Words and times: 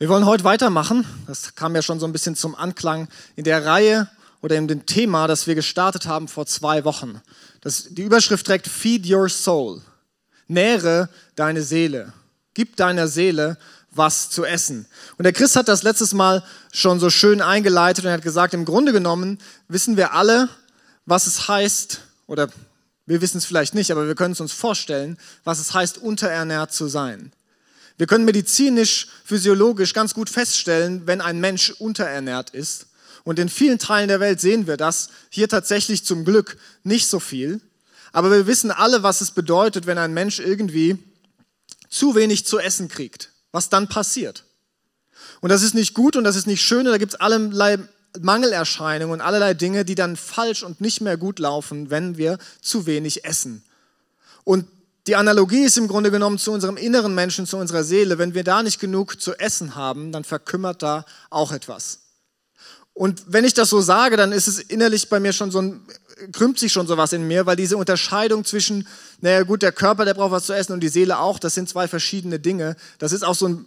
Wir 0.00 0.08
wollen 0.08 0.24
heute 0.24 0.44
weitermachen. 0.44 1.04
Das 1.26 1.54
kam 1.56 1.74
ja 1.74 1.82
schon 1.82 2.00
so 2.00 2.06
ein 2.06 2.12
bisschen 2.12 2.34
zum 2.34 2.54
Anklang 2.54 3.06
in 3.36 3.44
der 3.44 3.66
Reihe 3.66 4.08
oder 4.40 4.56
in 4.56 4.66
dem 4.66 4.86
Thema, 4.86 5.26
das 5.26 5.46
wir 5.46 5.54
gestartet 5.54 6.06
haben 6.06 6.26
vor 6.26 6.46
zwei 6.46 6.84
Wochen. 6.84 7.20
Das, 7.60 7.88
die 7.90 8.04
Überschrift 8.04 8.46
trägt 8.46 8.66
Feed 8.66 9.06
Your 9.06 9.28
Soul. 9.28 9.82
Nähre 10.48 11.10
deine 11.36 11.60
Seele. 11.60 12.14
Gib 12.54 12.76
deiner 12.76 13.08
Seele 13.08 13.58
was 13.90 14.30
zu 14.30 14.46
essen. 14.46 14.86
Und 15.18 15.24
der 15.24 15.34
Christ 15.34 15.54
hat 15.54 15.68
das 15.68 15.82
letztes 15.82 16.14
Mal 16.14 16.42
schon 16.72 16.98
so 16.98 17.10
schön 17.10 17.42
eingeleitet 17.42 18.06
und 18.06 18.10
hat 18.10 18.22
gesagt, 18.22 18.54
im 18.54 18.64
Grunde 18.64 18.92
genommen 18.94 19.36
wissen 19.68 19.98
wir 19.98 20.14
alle, 20.14 20.48
was 21.04 21.26
es 21.26 21.46
heißt, 21.46 22.00
oder 22.26 22.48
wir 23.04 23.20
wissen 23.20 23.36
es 23.36 23.44
vielleicht 23.44 23.74
nicht, 23.74 23.90
aber 23.90 24.06
wir 24.06 24.14
können 24.14 24.32
es 24.32 24.40
uns 24.40 24.54
vorstellen, 24.54 25.18
was 25.44 25.58
es 25.58 25.74
heißt, 25.74 25.98
unterernährt 25.98 26.72
zu 26.72 26.88
sein. 26.88 27.32
Wir 28.00 28.06
können 28.06 28.24
medizinisch, 28.24 29.08
physiologisch 29.26 29.92
ganz 29.92 30.14
gut 30.14 30.30
feststellen, 30.30 31.06
wenn 31.06 31.20
ein 31.20 31.38
Mensch 31.38 31.70
unterernährt 31.72 32.48
ist. 32.48 32.86
Und 33.24 33.38
in 33.38 33.50
vielen 33.50 33.78
Teilen 33.78 34.08
der 34.08 34.20
Welt 34.20 34.40
sehen 34.40 34.66
wir 34.66 34.78
das. 34.78 35.10
Hier 35.28 35.50
tatsächlich 35.50 36.02
zum 36.02 36.24
Glück 36.24 36.56
nicht 36.82 37.08
so 37.08 37.20
viel. 37.20 37.60
Aber 38.12 38.30
wir 38.30 38.46
wissen 38.46 38.70
alle, 38.70 39.02
was 39.02 39.20
es 39.20 39.32
bedeutet, 39.32 39.84
wenn 39.84 39.98
ein 39.98 40.14
Mensch 40.14 40.40
irgendwie 40.40 40.96
zu 41.90 42.14
wenig 42.14 42.46
zu 42.46 42.58
essen 42.58 42.88
kriegt. 42.88 43.32
Was 43.52 43.68
dann 43.68 43.86
passiert. 43.86 44.44
Und 45.42 45.50
das 45.50 45.62
ist 45.62 45.74
nicht 45.74 45.92
gut 45.92 46.16
und 46.16 46.24
das 46.24 46.36
ist 46.36 46.46
nicht 46.46 46.62
schön. 46.62 46.86
da 46.86 46.96
gibt 46.96 47.12
es 47.12 47.20
allerlei 47.20 47.80
Mangelerscheinungen 48.18 49.12
und 49.12 49.20
allerlei 49.20 49.52
Dinge, 49.52 49.84
die 49.84 49.94
dann 49.94 50.16
falsch 50.16 50.62
und 50.62 50.80
nicht 50.80 51.02
mehr 51.02 51.18
gut 51.18 51.38
laufen, 51.38 51.90
wenn 51.90 52.16
wir 52.16 52.38
zu 52.62 52.86
wenig 52.86 53.26
essen. 53.26 53.62
Und 54.42 54.64
die 55.06 55.16
Analogie 55.16 55.64
ist 55.64 55.78
im 55.78 55.88
Grunde 55.88 56.10
genommen 56.10 56.38
zu 56.38 56.52
unserem 56.52 56.76
inneren 56.76 57.14
Menschen, 57.14 57.46
zu 57.46 57.56
unserer 57.56 57.84
Seele. 57.84 58.18
Wenn 58.18 58.34
wir 58.34 58.44
da 58.44 58.62
nicht 58.62 58.80
genug 58.80 59.20
zu 59.20 59.34
essen 59.38 59.74
haben, 59.74 60.12
dann 60.12 60.24
verkümmert 60.24 60.82
da 60.82 61.04
auch 61.30 61.52
etwas. 61.52 62.00
Und 62.92 63.22
wenn 63.28 63.44
ich 63.44 63.54
das 63.54 63.70
so 63.70 63.80
sage, 63.80 64.16
dann 64.16 64.32
ist 64.32 64.46
es 64.46 64.58
innerlich 64.58 65.08
bei 65.08 65.20
mir 65.20 65.32
schon 65.32 65.50
so 65.50 65.62
ein, 65.62 65.80
krümmt 66.32 66.58
sich 66.58 66.72
schon 66.72 66.86
sowas 66.86 67.14
in 67.14 67.26
mir, 67.26 67.46
weil 67.46 67.56
diese 67.56 67.78
Unterscheidung 67.78 68.44
zwischen, 68.44 68.86
naja 69.20 69.42
gut, 69.42 69.62
der 69.62 69.72
Körper, 69.72 70.04
der 70.04 70.14
braucht 70.14 70.32
was 70.32 70.44
zu 70.44 70.52
essen 70.52 70.74
und 70.74 70.80
die 70.80 70.88
Seele 70.88 71.18
auch, 71.18 71.38
das 71.38 71.54
sind 71.54 71.68
zwei 71.68 71.88
verschiedene 71.88 72.38
Dinge. 72.38 72.76
Das 72.98 73.12
ist 73.12 73.24
auch 73.24 73.34
so 73.34 73.48
ein 73.48 73.64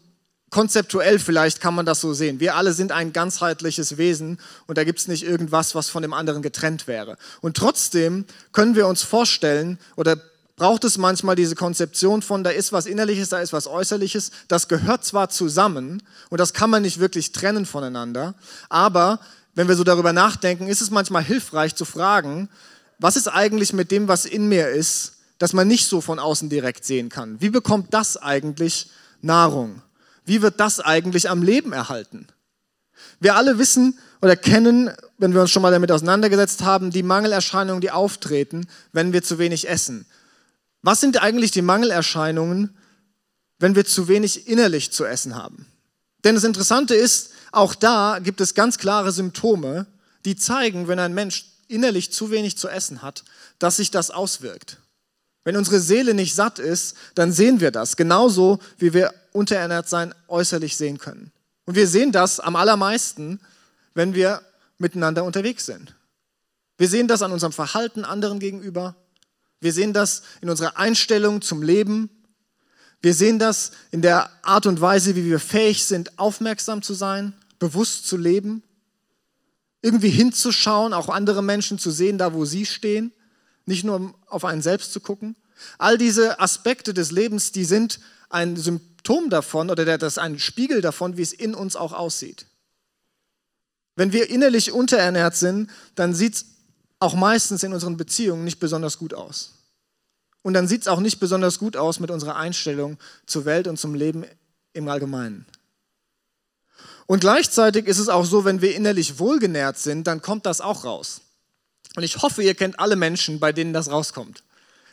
konzeptuell 0.53 1.17
vielleicht 1.17 1.61
kann 1.61 1.73
man 1.73 1.85
das 1.85 1.99
so 1.99 2.13
sehen. 2.13 2.39
Wir 2.39 2.55
alle 2.55 2.73
sind 2.73 2.91
ein 2.91 3.11
ganzheitliches 3.11 3.97
Wesen 3.97 4.39
und 4.67 4.77
da 4.77 4.83
gibt 4.83 4.99
es 4.99 5.07
nicht 5.07 5.23
irgendwas, 5.23 5.73
was 5.73 5.89
von 5.89 6.03
dem 6.03 6.13
anderen 6.13 6.43
getrennt 6.43 6.85
wäre. 6.85 7.17
Und 7.41 7.57
trotzdem 7.57 8.25
können 8.51 8.75
wir 8.75 8.85
uns 8.85 9.01
vorstellen 9.01 9.79
oder 9.95 10.15
braucht 10.55 10.83
es 10.83 10.97
manchmal 10.97 11.35
diese 11.35 11.55
Konzeption 11.55 12.21
von, 12.21 12.43
da 12.43 12.51
ist 12.51 12.71
was 12.71 12.85
Innerliches, 12.85 13.29
da 13.29 13.39
ist 13.39 13.53
was 13.53 13.67
Äußerliches. 13.67 14.31
Das 14.47 14.67
gehört 14.67 15.03
zwar 15.03 15.29
zusammen 15.29 16.03
und 16.29 16.39
das 16.39 16.53
kann 16.53 16.69
man 16.69 16.83
nicht 16.83 16.99
wirklich 16.99 17.31
trennen 17.31 17.65
voneinander, 17.65 18.35
aber 18.69 19.19
wenn 19.55 19.67
wir 19.67 19.75
so 19.75 19.83
darüber 19.83 20.13
nachdenken, 20.13 20.67
ist 20.67 20.81
es 20.81 20.89
manchmal 20.91 21.23
hilfreich 21.23 21.75
zu 21.75 21.85
fragen, 21.85 22.49
was 22.99 23.15
ist 23.15 23.27
eigentlich 23.27 23.73
mit 23.73 23.91
dem, 23.91 24.07
was 24.07 24.25
in 24.25 24.47
mir 24.47 24.69
ist, 24.69 25.13
das 25.37 25.53
man 25.53 25.67
nicht 25.67 25.87
so 25.87 26.01
von 26.01 26.19
außen 26.19 26.49
direkt 26.49 26.85
sehen 26.85 27.09
kann? 27.09 27.39
Wie 27.41 27.49
bekommt 27.49 27.93
das 27.93 28.17
eigentlich 28.17 28.89
Nahrung? 29.21 29.81
Wie 30.25 30.41
wird 30.41 30.59
das 30.59 30.79
eigentlich 30.79 31.29
am 31.29 31.43
Leben 31.43 31.73
erhalten? 31.73 32.27
Wir 33.19 33.35
alle 33.35 33.57
wissen 33.57 33.97
oder 34.21 34.35
kennen, 34.35 34.91
wenn 35.17 35.33
wir 35.33 35.41
uns 35.41 35.51
schon 35.51 35.61
mal 35.61 35.71
damit 35.71 35.91
auseinandergesetzt 35.91 36.63
haben, 36.63 36.91
die 36.91 37.03
Mangelerscheinungen, 37.03 37.81
die 37.81 37.91
auftreten, 37.91 38.67
wenn 38.91 39.11
wir 39.11 39.21
zu 39.21 39.37
wenig 39.37 39.67
essen. 39.67 40.05
Was 40.83 41.01
sind 41.01 41.21
eigentlich 41.21 41.51
die 41.51 41.61
Mangelerscheinungen, 41.61 42.77
wenn 43.57 43.75
wir 43.75 43.85
zu 43.85 44.07
wenig 44.07 44.47
innerlich 44.47 44.91
zu 44.91 45.05
essen 45.05 45.35
haben? 45.35 45.65
Denn 46.23 46.35
das 46.35 46.43
Interessante 46.43 46.93
ist, 46.93 47.31
auch 47.51 47.73
da 47.73 48.19
gibt 48.19 48.41
es 48.41 48.53
ganz 48.53 48.77
klare 48.77 49.11
Symptome, 49.11 49.87
die 50.25 50.35
zeigen, 50.35 50.87
wenn 50.87 50.99
ein 50.99 51.13
Mensch 51.13 51.45
innerlich 51.67 52.11
zu 52.11 52.31
wenig 52.31 52.57
zu 52.57 52.67
essen 52.67 53.01
hat, 53.01 53.23
dass 53.59 53.77
sich 53.77 53.91
das 53.91 54.11
auswirkt. 54.11 54.77
Wenn 55.45 55.57
unsere 55.57 55.79
Seele 55.79 56.13
nicht 56.13 56.35
satt 56.35 56.59
ist, 56.59 56.95
dann 57.15 57.31
sehen 57.31 57.59
wir 57.59 57.71
das, 57.71 57.95
genauso 57.95 58.59
wie 58.77 58.93
wir 58.93 59.13
unterernährt 59.31 59.89
sein 59.89 60.13
äußerlich 60.27 60.77
sehen 60.77 60.97
können. 60.97 61.31
Und 61.65 61.75
wir 61.75 61.87
sehen 61.87 62.11
das 62.11 62.39
am 62.39 62.55
allermeisten, 62.55 63.39
wenn 63.93 64.13
wir 64.13 64.41
miteinander 64.77 65.23
unterwegs 65.23 65.65
sind. 65.65 65.95
Wir 66.77 66.87
sehen 66.87 67.07
das 67.07 67.21
an 67.21 67.31
unserem 67.31 67.53
Verhalten 67.53 68.03
anderen 68.03 68.39
gegenüber. 68.39 68.95
Wir 69.63 69.71
sehen 69.71 69.93
das 69.93 70.23
in 70.41 70.49
unserer 70.49 70.75
Einstellung 70.75 71.41
zum 71.41 71.63
Leben. 71.63 72.09
Wir 73.01 73.13
sehen 73.13 73.39
das 73.39 73.71
in 73.91 74.01
der 74.01 74.29
Art 74.43 74.65
und 74.65 74.81
Weise, 74.81 75.15
wie 75.15 75.23
wir 75.23 75.39
fähig 75.39 75.85
sind, 75.85 76.19
aufmerksam 76.19 76.81
zu 76.81 76.93
sein, 76.93 77.33
bewusst 77.59 78.05
zu 78.05 78.17
leben, 78.17 78.61
irgendwie 79.81 80.09
hinzuschauen, 80.09 80.91
auch 80.91 81.07
andere 81.07 81.41
Menschen 81.41 81.79
zu 81.79 81.91
sehen, 81.91 82.17
da 82.17 82.33
wo 82.33 82.43
sie 82.43 82.65
stehen, 82.65 83.13
nicht 83.65 83.85
nur 83.85 84.13
auf 84.27 84.43
einen 84.43 84.61
selbst 84.61 84.91
zu 84.91 84.99
gucken. 84.99 85.37
All 85.77 85.97
diese 85.97 86.41
Aspekte 86.41 86.93
des 86.93 87.11
Lebens, 87.11 87.53
die 87.53 87.63
sind 87.63 88.01
ein 88.29 88.57
Symptom 88.57 89.29
davon 89.29 89.69
oder 89.69 89.85
das 89.97 90.13
ist 90.13 90.19
ein 90.19 90.39
Spiegel 90.39 90.81
davon, 90.81 91.15
wie 91.15 91.21
es 91.21 91.31
in 91.31 91.55
uns 91.55 91.77
auch 91.77 91.93
aussieht. 91.93 92.47
Wenn 93.95 94.11
wir 94.11 94.29
innerlich 94.29 94.73
unterernährt 94.73 95.37
sind, 95.37 95.69
dann 95.95 96.13
sieht 96.13 96.35
es 96.35 96.45
auch 97.03 97.13
meistens 97.13 97.63
in 97.63 97.73
unseren 97.73 97.97
Beziehungen 97.97 98.43
nicht 98.43 98.59
besonders 98.59 98.97
gut 98.97 99.13
aus. 99.13 99.51
Und 100.41 100.53
dann 100.53 100.67
sieht 100.67 100.81
es 100.81 100.87
auch 100.87 100.99
nicht 100.99 101.19
besonders 101.19 101.59
gut 101.59 101.77
aus 101.77 101.99
mit 101.99 102.11
unserer 102.11 102.35
Einstellung 102.35 102.97
zur 103.25 103.45
Welt 103.45 103.67
und 103.67 103.77
zum 103.77 103.93
Leben 103.93 104.25
im 104.73 104.87
Allgemeinen. 104.87 105.45
Und 107.05 107.19
gleichzeitig 107.19 107.87
ist 107.87 107.99
es 107.99 108.09
auch 108.09 108.25
so, 108.25 108.45
wenn 108.45 108.61
wir 108.61 108.75
innerlich 108.75 109.19
wohlgenährt 109.19 109.77
sind, 109.77 110.07
dann 110.07 110.21
kommt 110.21 110.45
das 110.45 110.61
auch 110.61 110.85
raus. 110.85 111.21
Und 111.95 112.03
ich 112.03 112.21
hoffe, 112.21 112.41
ihr 112.41 112.55
kennt 112.55 112.79
alle 112.79 112.95
Menschen, 112.95 113.39
bei 113.39 113.51
denen 113.51 113.73
das 113.73 113.91
rauskommt. 113.91 114.43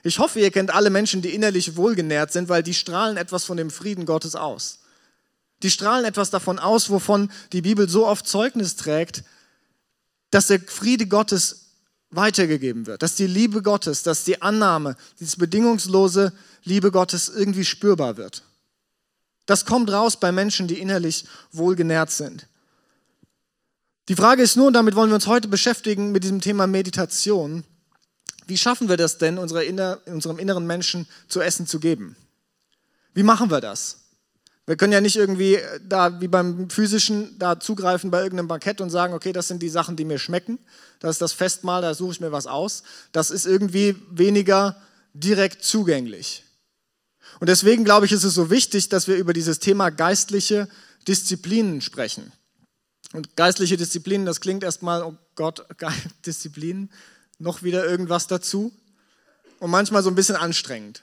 Ich 0.03 0.19
hoffe, 0.19 0.41
ihr 0.41 0.50
kennt 0.50 0.72
alle 0.72 0.91
Menschen, 0.91 1.22
die 1.22 1.34
innerlich 1.34 1.76
wohlgenährt 1.76 2.32
sind, 2.32 2.49
weil 2.49 2.62
die 2.62 2.75
strahlen 2.75 3.16
etwas 3.16 3.44
von 3.44 3.56
dem 3.56 3.70
Frieden 3.70 4.06
Gottes 4.06 4.34
aus. 4.34 4.81
Die 5.62 5.70
strahlen 5.70 6.04
etwas 6.04 6.31
davon 6.31 6.59
aus, 6.59 6.91
wovon 6.91 7.31
die 7.53 7.62
Bibel 7.62 7.88
so 7.88 8.06
oft 8.06 8.26
Zeugnis 8.26 8.76
trägt, 8.76 9.22
dass 10.31 10.47
der 10.47 10.60
Friede 10.60 11.06
Gottes 11.06 11.69
weitergegeben 12.10 12.87
wird, 12.87 13.03
dass 13.03 13.15
die 13.15 13.26
Liebe 13.26 13.62
Gottes, 13.62 14.03
dass 14.03 14.25
die 14.25 14.43
Annahme, 14.43 14.97
dieses 15.19 15.37
bedingungslose 15.37 16.32
Liebe 16.65 16.91
Gottes 16.91 17.28
irgendwie 17.28 17.65
spürbar 17.65 18.16
wird. 18.16 18.43
Das 19.47 19.65
kommt 19.65 19.91
raus 19.91 20.19
bei 20.19 20.32
Menschen, 20.32 20.69
die 20.69 20.78
innerlich 20.81 21.25
wohlgenährt 21.53 22.10
sind. 22.10 22.47
Die 24.09 24.16
Frage 24.16 24.43
ist 24.43 24.56
nur, 24.56 24.66
und 24.66 24.72
damit 24.72 24.97
wollen 24.97 25.10
wir 25.10 25.15
uns 25.15 25.28
heute 25.28 25.49
beschäftigen, 25.49 26.10
mit 26.10 26.25
diesem 26.25 26.41
Thema 26.41 26.66
Meditation. 26.66 27.65
Wie 28.47 28.59
schaffen 28.59 28.88
wir 28.88 28.97
das 28.97 29.19
denn, 29.19 29.38
unserem 29.38 30.38
inneren 30.38 30.66
Menschen 30.66 31.06
zu 31.28 31.41
essen 31.41 31.66
zu 31.66 31.78
geben? 31.78 32.16
Wie 33.15 33.22
machen 33.22 33.50
wir 33.50 33.60
das? 33.60 33.99
Wir 34.70 34.76
können 34.76 34.92
ja 34.92 35.00
nicht 35.00 35.16
irgendwie 35.16 35.56
äh, 35.56 35.81
da 35.84 36.20
wie 36.20 36.28
beim 36.28 36.70
physischen 36.70 37.36
da 37.41 37.58
zugreifen 37.58 38.12
bei 38.12 38.22
irgendeinem 38.22 38.47
Bankett 38.47 38.81
und 38.81 38.88
sagen, 38.88 39.14
okay, 39.14 39.32
das 39.32 39.48
sind 39.48 39.64
die 39.64 39.69
Sachen, 39.69 39.97
die 39.97 40.04
mir 40.04 40.20
schmecken. 40.20 40.60
Das 41.00 41.16
ist 41.16 41.20
das 41.20 41.32
Festmahl, 41.32 41.82
da 41.82 41.92
suche 41.92 42.12
ich 42.12 42.20
mir 42.20 42.31
was 42.31 42.47
aus. 42.47 42.84
Das 43.10 43.32
ist 43.32 43.47
irgendwie 43.47 43.97
weniger 44.12 44.81
direkt 45.12 45.64
zugänglich. 45.64 46.44
Und 47.41 47.48
deswegen 47.48 47.82
glaube 47.82 48.06
ich, 48.06 48.12
ist 48.12 48.22
es 48.22 48.34
so 48.34 48.48
wichtig, 48.48 48.88
dass 48.88 49.08
wir 49.08 49.16
über 49.16 49.32
dieses 49.32 49.58
Thema 49.58 49.91
geistliche 49.91 50.69
Disziplinen 51.08 51.81
sprechen. 51.81 52.31
Und 53.12 53.34
geistliche 53.37 53.76
Disziplinen, 53.76 54.25
das 54.25 54.41
klingt 54.41 54.62
erstmal, 54.62 55.02
oh 55.02 55.16
Gott, 55.34 55.66
Disziplinen, 56.26 56.92
noch 57.41 57.64
wieder 57.64 57.84
irgendwas 57.84 58.28
dazu. 58.28 58.72
Und 59.58 59.72
manchmal 59.72 60.04
so 60.04 60.10
ein 60.10 60.14
bisschen 60.14 60.37
anstrengend. 60.37 61.02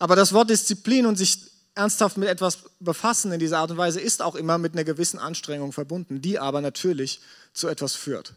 Aber 0.00 0.16
das 0.16 0.32
Wort 0.32 0.50
Disziplin 0.50 1.06
und 1.06 1.14
sich 1.14 1.49
ernsthaft 1.74 2.16
mit 2.16 2.28
etwas 2.28 2.58
befassen 2.80 3.32
in 3.32 3.38
dieser 3.38 3.58
Art 3.58 3.70
und 3.70 3.76
Weise 3.76 4.00
ist 4.00 4.22
auch 4.22 4.34
immer 4.34 4.58
mit 4.58 4.72
einer 4.74 4.84
gewissen 4.84 5.18
Anstrengung 5.18 5.72
verbunden, 5.72 6.20
die 6.20 6.38
aber 6.38 6.60
natürlich 6.60 7.20
zu 7.52 7.68
etwas 7.68 7.94
führt. 7.94 8.34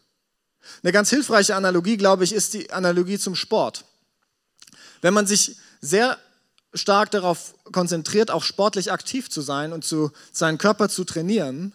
Eine 0.81 0.91
ganz 0.91 1.09
hilfreiche 1.09 1.55
Analogie, 1.55 1.97
glaube 1.97 2.23
ich, 2.23 2.33
ist 2.33 2.53
die 2.53 2.71
Analogie 2.71 3.19
zum 3.19 3.35
Sport. 3.35 3.85
Wenn 5.01 5.13
man 5.13 5.27
sich 5.27 5.57
sehr 5.81 6.17
stark 6.73 7.11
darauf 7.11 7.55
konzentriert, 7.71 8.31
auch 8.31 8.43
sportlich 8.43 8.91
aktiv 8.91 9.29
zu 9.29 9.41
sein 9.41 9.73
und 9.73 9.83
zu, 9.83 10.11
seinen 10.31 10.57
Körper 10.57 10.89
zu 10.89 11.03
trainieren, 11.03 11.73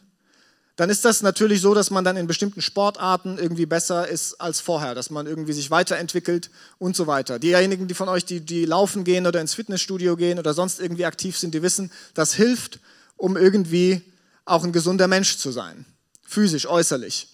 dann 0.79 0.91
ist 0.91 1.05
das 1.05 1.23
natürlich 1.23 1.61
so, 1.61 1.75
dass 1.75 1.91
man 1.91 2.05
dann 2.05 2.17
in 2.17 2.29
bestimmten 2.29 2.63
Sportarten 2.63 3.37
irgendwie 3.37 3.67
besser 3.67 4.07
ist 4.07 4.41
als 4.41 4.61
vorher, 4.61 4.95
dass 4.95 5.11
man 5.11 5.27
irgendwie 5.27 5.53
sich 5.53 5.73
weiterentwickelt 5.73 6.51
und 6.79 6.95
so 6.95 7.09
weiter. 7.09 7.41
Diejenigen, 7.41 7.89
die 7.89 7.95
von 7.95 8.09
euch, 8.09 8.25
die, 8.25 8.41
die 8.41 8.65
laufen 8.65 9.03
gehen 9.03 9.27
oder 9.27 9.41
ins 9.41 9.55
Fitnessstudio 9.55 10.15
gehen 10.15 10.39
oder 10.39 10.55
sonst 10.55 10.79
irgendwie 10.79 11.05
aktiv 11.05 11.37
sind, 11.37 11.53
die 11.53 11.63
wissen, 11.63 11.91
das 12.15 12.33
hilft, 12.33 12.79
um 13.17 13.37
irgendwie 13.37 14.03
auch 14.45 14.63
ein 14.63 14.71
gesunder 14.71 15.09
Mensch 15.09 15.39
zu 15.39 15.51
sein, 15.51 15.85
physisch, 16.25 16.69
äußerlich. 16.69 17.27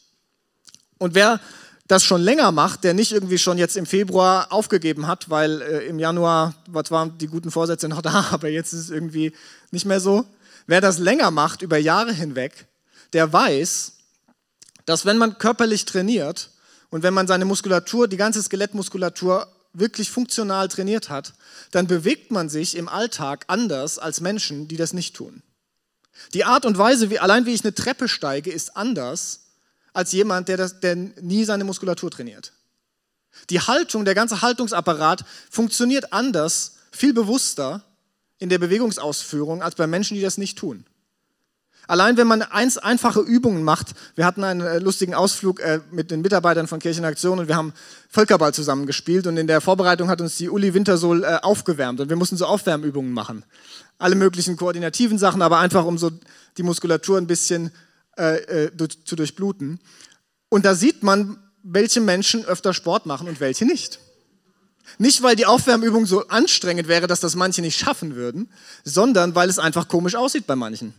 Und 0.96 1.14
wer 1.14 1.38
das 1.86 2.02
schon 2.02 2.22
länger 2.22 2.50
macht, 2.50 2.82
der 2.82 2.94
nicht 2.94 3.12
irgendwie 3.12 3.36
schon 3.36 3.58
jetzt 3.58 3.76
im 3.76 3.84
Februar 3.84 4.54
aufgegeben 4.54 5.06
hat, 5.06 5.28
weil 5.28 5.60
äh, 5.60 5.86
im 5.86 5.98
Januar, 5.98 6.54
was 6.66 6.90
waren 6.90 7.18
die 7.18 7.26
guten 7.26 7.50
Vorsätze 7.50 7.90
noch 7.90 8.00
da, 8.00 8.28
aber 8.30 8.48
jetzt 8.48 8.72
ist 8.72 8.80
es 8.80 8.90
irgendwie 8.90 9.34
nicht 9.70 9.84
mehr 9.84 10.00
so. 10.00 10.24
Wer 10.66 10.80
das 10.80 10.98
länger 10.98 11.30
macht, 11.30 11.60
über 11.60 11.76
Jahre 11.76 12.14
hinweg, 12.14 12.68
der 13.14 13.32
weiß, 13.32 13.92
dass 14.84 15.06
wenn 15.06 15.18
man 15.18 15.38
körperlich 15.38 15.84
trainiert 15.86 16.50
und 16.90 17.02
wenn 17.02 17.14
man 17.14 17.26
seine 17.26 17.44
Muskulatur, 17.44 18.08
die 18.08 18.16
ganze 18.16 18.42
Skelettmuskulatur 18.42 19.48
wirklich 19.72 20.10
funktional 20.10 20.68
trainiert 20.68 21.08
hat, 21.08 21.32
dann 21.70 21.86
bewegt 21.86 22.30
man 22.30 22.48
sich 22.48 22.76
im 22.76 22.88
Alltag 22.88 23.44
anders 23.48 23.98
als 23.98 24.20
Menschen, 24.20 24.68
die 24.68 24.76
das 24.76 24.92
nicht 24.92 25.16
tun. 25.16 25.42
Die 26.32 26.44
Art 26.44 26.64
und 26.64 26.78
Weise, 26.78 27.10
wie, 27.10 27.18
allein 27.18 27.46
wie 27.46 27.54
ich 27.54 27.64
eine 27.64 27.74
Treppe 27.74 28.08
steige, 28.08 28.52
ist 28.52 28.76
anders 28.76 29.40
als 29.92 30.12
jemand, 30.12 30.48
der, 30.48 30.56
das, 30.56 30.80
der 30.80 30.94
nie 30.94 31.44
seine 31.44 31.64
Muskulatur 31.64 32.10
trainiert. 32.10 32.52
Die 33.50 33.60
Haltung, 33.60 34.04
der 34.04 34.14
ganze 34.14 34.42
Haltungsapparat 34.42 35.24
funktioniert 35.50 36.12
anders, 36.12 36.76
viel 36.92 37.12
bewusster 37.12 37.82
in 38.38 38.48
der 38.48 38.58
Bewegungsausführung 38.58 39.62
als 39.62 39.74
bei 39.74 39.86
Menschen, 39.86 40.14
die 40.14 40.22
das 40.22 40.38
nicht 40.38 40.58
tun. 40.58 40.86
Allein 41.86 42.16
wenn 42.16 42.26
man 42.26 42.42
eins, 42.42 42.78
einfache 42.78 43.20
Übungen 43.20 43.62
macht, 43.62 43.94
wir 44.14 44.24
hatten 44.24 44.42
einen 44.42 44.60
äh, 44.60 44.78
lustigen 44.78 45.14
Ausflug 45.14 45.60
äh, 45.60 45.80
mit 45.90 46.10
den 46.10 46.22
Mitarbeitern 46.22 46.66
von 46.66 46.78
Kirchenaktion 46.78 47.38
und 47.38 47.48
wir 47.48 47.56
haben 47.56 47.74
Völkerball 48.08 48.54
zusammengespielt 48.54 49.26
und 49.26 49.36
in 49.36 49.46
der 49.46 49.60
Vorbereitung 49.60 50.08
hat 50.08 50.20
uns 50.20 50.36
die 50.36 50.48
Uli 50.48 50.72
Wintersohl 50.72 51.24
äh, 51.24 51.38
aufgewärmt 51.42 52.00
und 52.00 52.08
wir 52.08 52.16
mussten 52.16 52.36
so 52.36 52.46
Aufwärmübungen 52.46 53.12
machen. 53.12 53.44
Alle 53.98 54.14
möglichen 54.14 54.56
koordinativen 54.56 55.18
Sachen, 55.18 55.42
aber 55.42 55.58
einfach 55.58 55.84
um 55.84 55.98
so 55.98 56.10
die 56.56 56.62
Muskulatur 56.62 57.18
ein 57.18 57.26
bisschen 57.26 57.70
zu 58.16 59.16
durchbluten. 59.16 59.80
Und 60.48 60.64
da 60.64 60.76
sieht 60.76 61.02
man, 61.02 61.36
welche 61.64 62.00
Menschen 62.00 62.44
öfter 62.44 62.72
Sport 62.72 63.06
machen 63.06 63.26
und 63.26 63.40
welche 63.40 63.64
nicht. 63.64 63.98
Nicht, 64.98 65.22
weil 65.22 65.34
die 65.34 65.46
Aufwärmübung 65.46 66.06
so 66.06 66.28
anstrengend 66.28 66.86
wäre, 66.86 67.08
dass 67.08 67.18
das 67.18 67.34
manche 67.34 67.60
nicht 67.60 67.78
schaffen 67.78 68.14
würden, 68.14 68.50
sondern 68.84 69.34
weil 69.34 69.48
es 69.48 69.58
einfach 69.58 69.88
komisch 69.88 70.14
aussieht 70.14 70.46
bei 70.46 70.54
manchen. 70.54 70.94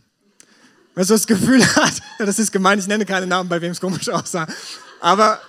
Wenn 0.96 1.02
man 1.02 1.08
so 1.08 1.14
das 1.14 1.26
Gefühl 1.26 1.62
hat, 1.76 1.92
das 2.18 2.38
ist 2.38 2.50
gemein, 2.50 2.78
ich 2.78 2.86
nenne 2.86 3.04
keine 3.04 3.26
Namen, 3.26 3.50
bei 3.50 3.60
wem 3.60 3.70
es 3.70 3.80
komisch 3.82 4.08
aussah, 4.08 4.46
aber 4.98 5.42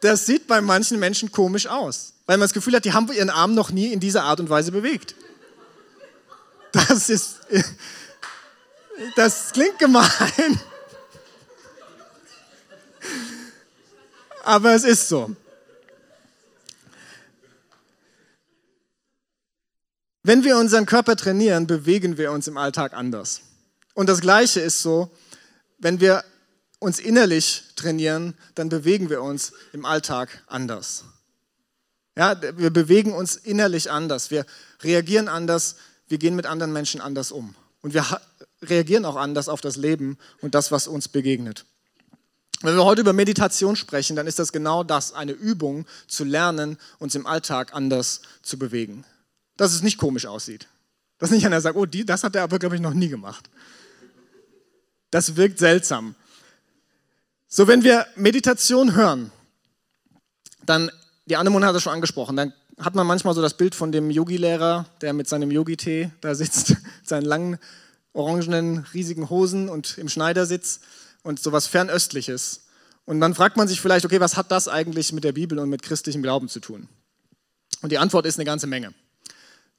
das 0.00 0.26
sieht 0.26 0.46
bei 0.46 0.60
manchen 0.60 0.98
Menschen 0.98 1.32
komisch 1.32 1.66
aus, 1.66 2.12
weil 2.26 2.36
man 2.36 2.44
das 2.44 2.52
Gefühl 2.52 2.74
hat, 2.74 2.84
die 2.84 2.92
haben 2.92 3.10
ihren 3.10 3.30
Arm 3.30 3.54
noch 3.54 3.70
nie 3.70 3.90
in 3.90 4.00
dieser 4.00 4.24
Art 4.24 4.38
und 4.38 4.50
Weise 4.50 4.70
bewegt. 4.70 5.14
Das 6.72 7.08
ist, 7.08 7.38
das 9.16 9.50
klingt 9.52 9.78
gemein, 9.78 10.60
aber 14.44 14.74
es 14.74 14.84
ist 14.84 15.08
so. 15.08 15.34
Wenn 20.22 20.44
wir 20.44 20.58
unseren 20.58 20.84
Körper 20.84 21.16
trainieren, 21.16 21.66
bewegen 21.66 22.18
wir 22.18 22.30
uns 22.30 22.46
im 22.46 22.58
Alltag 22.58 22.92
anders. 22.92 23.40
Und 23.98 24.08
das 24.08 24.20
Gleiche 24.20 24.60
ist 24.60 24.80
so, 24.80 25.10
wenn 25.78 25.98
wir 25.98 26.22
uns 26.78 27.00
innerlich 27.00 27.64
trainieren, 27.74 28.34
dann 28.54 28.68
bewegen 28.68 29.10
wir 29.10 29.20
uns 29.22 29.52
im 29.72 29.84
Alltag 29.84 30.44
anders. 30.46 31.02
Ja, 32.16 32.40
wir 32.40 32.70
bewegen 32.70 33.12
uns 33.12 33.34
innerlich 33.34 33.90
anders, 33.90 34.30
wir 34.30 34.46
reagieren 34.82 35.26
anders, 35.26 35.74
wir 36.06 36.18
gehen 36.18 36.36
mit 36.36 36.46
anderen 36.46 36.72
Menschen 36.72 37.00
anders 37.00 37.32
um. 37.32 37.56
Und 37.80 37.92
wir 37.92 38.06
reagieren 38.62 39.04
auch 39.04 39.16
anders 39.16 39.48
auf 39.48 39.60
das 39.60 39.74
Leben 39.74 40.16
und 40.42 40.54
das, 40.54 40.70
was 40.70 40.86
uns 40.86 41.08
begegnet. 41.08 41.64
Wenn 42.60 42.76
wir 42.76 42.84
heute 42.84 43.00
über 43.00 43.12
Meditation 43.12 43.74
sprechen, 43.74 44.14
dann 44.14 44.28
ist 44.28 44.38
das 44.38 44.52
genau 44.52 44.84
das, 44.84 45.12
eine 45.12 45.32
Übung 45.32 45.86
zu 46.06 46.22
lernen, 46.22 46.78
uns 47.00 47.16
im 47.16 47.26
Alltag 47.26 47.74
anders 47.74 48.20
zu 48.42 48.60
bewegen. 48.60 49.04
Dass 49.56 49.72
es 49.72 49.82
nicht 49.82 49.98
komisch 49.98 50.26
aussieht. 50.26 50.68
Dass 51.18 51.32
nicht 51.32 51.44
einer 51.44 51.60
sagt, 51.60 51.76
oh, 51.76 51.84
die, 51.84 52.06
das 52.06 52.22
hat 52.22 52.36
er 52.36 52.44
aber, 52.44 52.60
glaube 52.60 52.76
ich, 52.76 52.80
noch 52.80 52.94
nie 52.94 53.08
gemacht. 53.08 53.50
Das 55.10 55.36
wirkt 55.36 55.58
seltsam. 55.58 56.14
So, 57.48 57.66
wenn 57.66 57.82
wir 57.82 58.06
Meditation 58.16 58.94
hören, 58.94 59.32
dann, 60.66 60.90
die 61.26 61.36
Annemon 61.36 61.64
hat 61.64 61.74
es 61.74 61.82
schon 61.82 61.94
angesprochen, 61.94 62.36
dann 62.36 62.52
hat 62.78 62.94
man 62.94 63.06
manchmal 63.06 63.34
so 63.34 63.42
das 63.42 63.56
Bild 63.56 63.74
von 63.74 63.90
dem 63.90 64.10
Yogi-Lehrer, 64.10 64.86
der 65.00 65.12
mit 65.12 65.28
seinem 65.28 65.50
Yogi-Tee 65.50 66.10
da 66.20 66.34
sitzt, 66.34 66.76
seinen 67.02 67.24
langen, 67.24 67.58
orangenen, 68.12 68.86
riesigen 68.92 69.30
Hosen 69.30 69.68
und 69.68 69.98
im 69.98 70.08
Schneidersitz 70.08 70.80
und 71.22 71.40
sowas 71.40 71.66
Fernöstliches. 71.66 72.64
Und 73.04 73.20
dann 73.20 73.34
fragt 73.34 73.56
man 73.56 73.66
sich 73.66 73.80
vielleicht, 73.80 74.04
okay, 74.04 74.20
was 74.20 74.36
hat 74.36 74.50
das 74.50 74.68
eigentlich 74.68 75.12
mit 75.12 75.24
der 75.24 75.32
Bibel 75.32 75.58
und 75.58 75.70
mit 75.70 75.82
christlichem 75.82 76.22
Glauben 76.22 76.48
zu 76.48 76.60
tun? 76.60 76.88
Und 77.80 77.90
die 77.90 77.98
Antwort 77.98 78.26
ist 78.26 78.36
eine 78.36 78.44
ganze 78.44 78.66
Menge. 78.66 78.92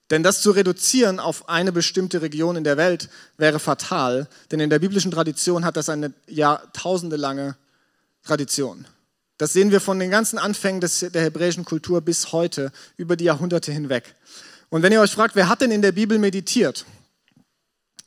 Denn 0.09 0.23
das 0.23 0.41
zu 0.41 0.51
reduzieren 0.51 1.19
auf 1.19 1.49
eine 1.49 1.71
bestimmte 1.71 2.21
Region 2.21 2.55
in 2.55 2.63
der 2.63 2.77
Welt 2.77 3.09
wäre 3.37 3.59
fatal, 3.59 4.27
denn 4.51 4.59
in 4.59 4.69
der 4.69 4.79
biblischen 4.79 5.11
Tradition 5.11 5.65
hat 5.65 5.77
das 5.77 5.89
eine 5.89 6.13
jahrtausendelange 6.27 7.55
Tradition. 8.23 8.85
Das 9.37 9.53
sehen 9.53 9.71
wir 9.71 9.79
von 9.79 9.99
den 9.99 10.11
ganzen 10.11 10.39
Anfängen 10.39 10.81
des, 10.81 10.99
der 10.99 11.21
hebräischen 11.21 11.63
Kultur 11.63 12.01
bis 12.01 12.31
heute, 12.31 12.71
über 12.97 13.15
die 13.15 13.25
Jahrhunderte 13.25 13.71
hinweg. 13.71 14.15
Und 14.69 14.81
wenn 14.81 14.91
ihr 14.91 15.01
euch 15.01 15.11
fragt, 15.11 15.35
wer 15.35 15.47
hat 15.47 15.61
denn 15.61 15.71
in 15.71 15.81
der 15.81 15.91
Bibel 15.91 16.19
meditiert, 16.19 16.85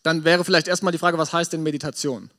dann 0.03 0.25
wäre 0.25 0.45
vielleicht 0.45 0.69
erstmal 0.69 0.93
die 0.93 0.99
Frage, 0.99 1.19
was 1.19 1.33
heißt 1.33 1.53
denn 1.53 1.63
Meditation? 1.63 2.31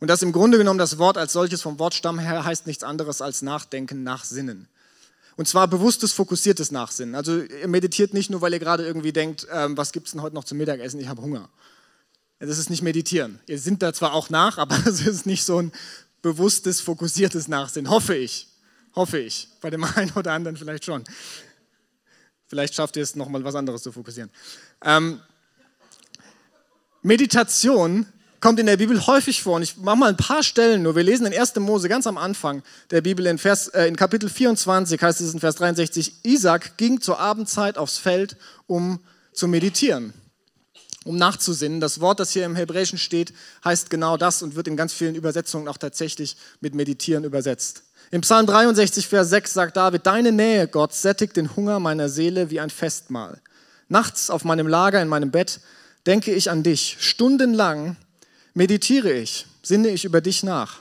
Und 0.00 0.08
das 0.08 0.22
im 0.22 0.32
Grunde 0.32 0.58
genommen 0.58 0.78
das 0.78 0.98
Wort 0.98 1.18
als 1.18 1.32
solches 1.32 1.62
vom 1.62 1.78
Wortstamm 1.78 2.18
her 2.18 2.44
heißt 2.44 2.66
nichts 2.66 2.84
anderes 2.84 3.20
als 3.20 3.42
Nachdenken, 3.42 4.02
Nachsinnen. 4.02 4.68
Und 5.36 5.48
zwar 5.48 5.68
bewusstes, 5.68 6.12
fokussiertes 6.12 6.70
Nachsinnen. 6.70 7.14
Also 7.14 7.42
ihr 7.42 7.68
meditiert 7.68 8.14
nicht 8.14 8.30
nur, 8.30 8.40
weil 8.40 8.52
ihr 8.52 8.58
gerade 8.58 8.86
irgendwie 8.86 9.12
denkt, 9.12 9.46
ähm, 9.50 9.76
was 9.76 9.92
gibt 9.92 10.06
es 10.06 10.12
denn 10.12 10.22
heute 10.22 10.34
noch 10.34 10.44
zum 10.44 10.58
Mittagessen, 10.58 11.00
ich 11.00 11.08
habe 11.08 11.22
Hunger. 11.22 11.48
Das 12.38 12.58
ist 12.58 12.70
nicht 12.70 12.82
meditieren. 12.82 13.40
Ihr 13.46 13.58
sinnt 13.58 13.82
da 13.82 13.92
zwar 13.92 14.14
auch 14.14 14.28
nach, 14.28 14.58
aber 14.58 14.76
es 14.86 15.00
ist 15.00 15.26
nicht 15.26 15.44
so 15.44 15.58
ein 15.60 15.72
bewusstes, 16.20 16.80
fokussiertes 16.80 17.48
Nachsinnen. 17.48 17.90
Hoffe 17.90 18.14
ich. 18.14 18.48
Hoffe 18.94 19.18
ich. 19.18 19.48
Bei 19.60 19.70
dem 19.70 19.84
einen 19.84 20.12
oder 20.12 20.32
anderen 20.32 20.56
vielleicht 20.56 20.84
schon. 20.84 21.04
Vielleicht 22.46 22.74
schafft 22.74 22.96
ihr 22.96 23.02
es 23.02 23.16
nochmal 23.16 23.44
was 23.44 23.54
anderes 23.54 23.82
zu 23.82 23.92
fokussieren. 23.92 24.30
Ähm, 24.84 25.20
Meditation 27.00 28.06
kommt 28.42 28.58
in 28.58 28.66
der 28.66 28.76
Bibel 28.76 29.06
häufig 29.06 29.40
vor. 29.40 29.56
Und 29.56 29.62
ich 29.62 29.78
mache 29.78 29.96
mal 29.96 30.10
ein 30.10 30.16
paar 30.16 30.42
Stellen 30.42 30.82
nur. 30.82 30.96
Wir 30.96 31.04
lesen 31.04 31.24
in 31.24 31.32
1. 31.32 31.54
Mose 31.56 31.88
ganz 31.88 32.06
am 32.06 32.18
Anfang 32.18 32.62
der 32.90 33.00
Bibel 33.00 33.24
in, 33.26 33.38
Vers, 33.38 33.68
äh, 33.68 33.86
in 33.86 33.96
Kapitel 33.96 34.28
24, 34.28 35.00
heißt 35.00 35.20
es 35.22 35.32
in 35.32 35.40
Vers 35.40 35.54
63, 35.54 36.24
Isaac 36.24 36.76
ging 36.76 37.00
zur 37.00 37.18
Abendzeit 37.20 37.78
aufs 37.78 37.98
Feld, 37.98 38.36
um 38.66 38.98
zu 39.32 39.46
meditieren, 39.46 40.12
um 41.04 41.16
nachzusinnen. 41.16 41.80
Das 41.80 42.00
Wort, 42.00 42.18
das 42.18 42.32
hier 42.32 42.44
im 42.44 42.56
Hebräischen 42.56 42.98
steht, 42.98 43.32
heißt 43.64 43.90
genau 43.90 44.16
das 44.16 44.42
und 44.42 44.56
wird 44.56 44.66
in 44.66 44.76
ganz 44.76 44.92
vielen 44.92 45.14
Übersetzungen 45.14 45.68
auch 45.68 45.78
tatsächlich 45.78 46.36
mit 46.60 46.74
meditieren 46.74 47.22
übersetzt. 47.22 47.84
Im 48.10 48.22
Psalm 48.22 48.46
63, 48.46 49.06
Vers 49.06 49.30
6 49.30 49.54
sagt 49.54 49.76
David, 49.76 50.04
Deine 50.04 50.32
Nähe, 50.32 50.66
Gott, 50.66 50.92
sättigt 50.92 51.36
den 51.36 51.54
Hunger 51.54 51.78
meiner 51.78 52.08
Seele 52.08 52.50
wie 52.50 52.58
ein 52.58 52.70
Festmahl. 52.70 53.40
Nachts 53.88 54.30
auf 54.30 54.44
meinem 54.44 54.66
Lager, 54.66 55.00
in 55.00 55.08
meinem 55.08 55.30
Bett, 55.30 55.60
denke 56.06 56.34
ich 56.34 56.50
an 56.50 56.64
dich. 56.64 56.96
Stundenlang 56.98 57.96
meditiere 58.54 59.12
ich, 59.12 59.46
sinne 59.62 59.88
ich 59.88 60.04
über 60.04 60.20
dich 60.20 60.42
nach. 60.42 60.80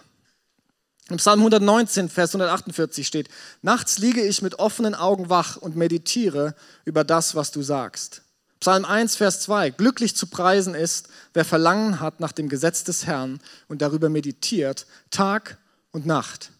Im 1.09 1.17
Psalm 1.17 1.39
119, 1.39 2.09
Vers 2.09 2.33
148 2.33 3.05
steht, 3.05 3.29
Nachts 3.61 3.97
liege 3.97 4.21
ich 4.21 4.41
mit 4.41 4.59
offenen 4.59 4.95
Augen 4.95 5.29
wach 5.29 5.57
und 5.57 5.75
meditiere 5.75 6.55
über 6.85 7.03
das, 7.03 7.35
was 7.35 7.51
du 7.51 7.61
sagst. 7.61 8.21
Psalm 8.61 8.85
1, 8.85 9.15
Vers 9.15 9.41
2, 9.41 9.71
Glücklich 9.71 10.15
zu 10.15 10.27
preisen 10.27 10.75
ist, 10.75 11.09
wer 11.33 11.43
Verlangen 11.43 11.99
hat 11.99 12.19
nach 12.19 12.31
dem 12.31 12.47
Gesetz 12.47 12.83
des 12.83 13.07
Herrn 13.07 13.39
und 13.67 13.81
darüber 13.81 14.07
meditiert, 14.07 14.85
Tag 15.09 15.57
und 15.91 16.05
Nacht. 16.05 16.51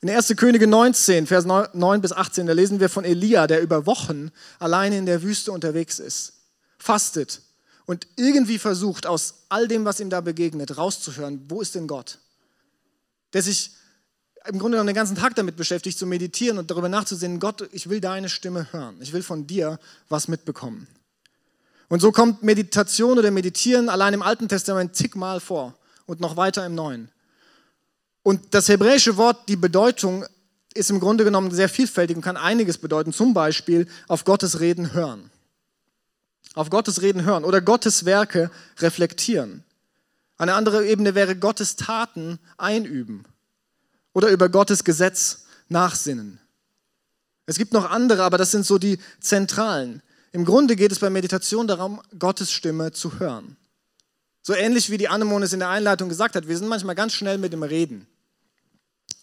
In 0.00 0.10
1. 0.10 0.34
Könige 0.36 0.66
19, 0.66 1.26
Vers 1.26 1.44
9 1.46 2.00
bis 2.00 2.12
18, 2.12 2.46
da 2.46 2.52
lesen 2.52 2.80
wir 2.80 2.88
von 2.88 3.04
Elia, 3.04 3.46
der 3.46 3.62
über 3.62 3.86
Wochen 3.86 4.30
alleine 4.58 4.98
in 4.98 5.06
der 5.06 5.22
Wüste 5.22 5.52
unterwegs 5.52 5.98
ist, 5.98 6.34
fastet, 6.78 7.40
und 7.86 8.08
irgendwie 8.16 8.58
versucht, 8.58 9.06
aus 9.06 9.46
all 9.48 9.68
dem, 9.68 9.84
was 9.84 10.00
ihm 10.00 10.10
da 10.10 10.20
begegnet, 10.20 10.76
rauszuhören, 10.76 11.46
wo 11.48 11.60
ist 11.60 11.74
denn 11.74 11.86
Gott? 11.86 12.18
Der 13.32 13.42
sich 13.42 13.70
im 14.44 14.58
Grunde 14.58 14.76
genommen 14.76 14.88
den 14.88 14.96
ganzen 14.96 15.16
Tag 15.16 15.34
damit 15.36 15.56
beschäftigt, 15.56 15.98
zu 15.98 16.06
meditieren 16.06 16.58
und 16.58 16.70
darüber 16.70 16.88
nachzusehen, 16.88 17.40
Gott, 17.40 17.68
ich 17.72 17.88
will 17.88 18.00
deine 18.00 18.28
Stimme 18.28 18.72
hören. 18.72 18.96
Ich 19.00 19.12
will 19.12 19.22
von 19.22 19.46
dir 19.46 19.78
was 20.08 20.28
mitbekommen. 20.28 20.86
Und 21.88 22.00
so 22.00 22.12
kommt 22.12 22.42
Meditation 22.42 23.18
oder 23.18 23.30
Meditieren 23.30 23.88
allein 23.88 24.14
im 24.14 24.22
Alten 24.22 24.48
Testament 24.48 24.94
zigmal 24.96 25.40
vor 25.40 25.74
und 26.06 26.20
noch 26.20 26.36
weiter 26.36 26.66
im 26.66 26.74
Neuen. 26.74 27.08
Und 28.22 28.54
das 28.54 28.68
hebräische 28.68 29.16
Wort, 29.16 29.48
die 29.48 29.56
Bedeutung 29.56 30.24
ist 30.74 30.90
im 30.90 30.98
Grunde 30.98 31.24
genommen 31.24 31.52
sehr 31.52 31.68
vielfältig 31.68 32.16
und 32.16 32.22
kann 32.22 32.36
einiges 32.36 32.78
bedeuten. 32.78 33.12
Zum 33.12 33.34
Beispiel 33.34 33.86
auf 34.08 34.24
Gottes 34.24 34.60
Reden 34.60 34.92
hören 34.92 35.30
auf 36.56 36.70
Gottes 36.70 37.02
Reden 37.02 37.24
hören 37.24 37.44
oder 37.44 37.60
Gottes 37.60 38.04
Werke 38.04 38.50
reflektieren. 38.78 39.62
Eine 40.38 40.54
andere 40.54 40.86
Ebene 40.86 41.14
wäre 41.14 41.36
Gottes 41.36 41.76
Taten 41.76 42.40
einüben 42.56 43.24
oder 44.12 44.28
über 44.30 44.48
Gottes 44.48 44.82
Gesetz 44.82 45.44
nachsinnen. 45.68 46.40
Es 47.44 47.58
gibt 47.58 47.72
noch 47.72 47.88
andere, 47.88 48.24
aber 48.24 48.38
das 48.38 48.50
sind 48.50 48.66
so 48.66 48.78
die 48.78 48.98
zentralen. 49.20 50.02
Im 50.32 50.44
Grunde 50.44 50.76
geht 50.76 50.92
es 50.92 50.98
bei 50.98 51.10
Meditation 51.10 51.66
darum, 51.66 52.00
Gottes 52.18 52.50
Stimme 52.50 52.90
zu 52.90 53.20
hören. 53.20 53.56
So 54.42 54.54
ähnlich 54.54 54.90
wie 54.90 54.98
die 54.98 55.08
Anemones 55.08 55.52
in 55.52 55.60
der 55.60 55.68
Einleitung 55.68 56.08
gesagt 56.08 56.36
hat, 56.36 56.48
wir 56.48 56.56
sind 56.56 56.68
manchmal 56.68 56.94
ganz 56.94 57.12
schnell 57.12 57.38
mit 57.38 57.52
dem 57.52 57.62
Reden. 57.62 58.06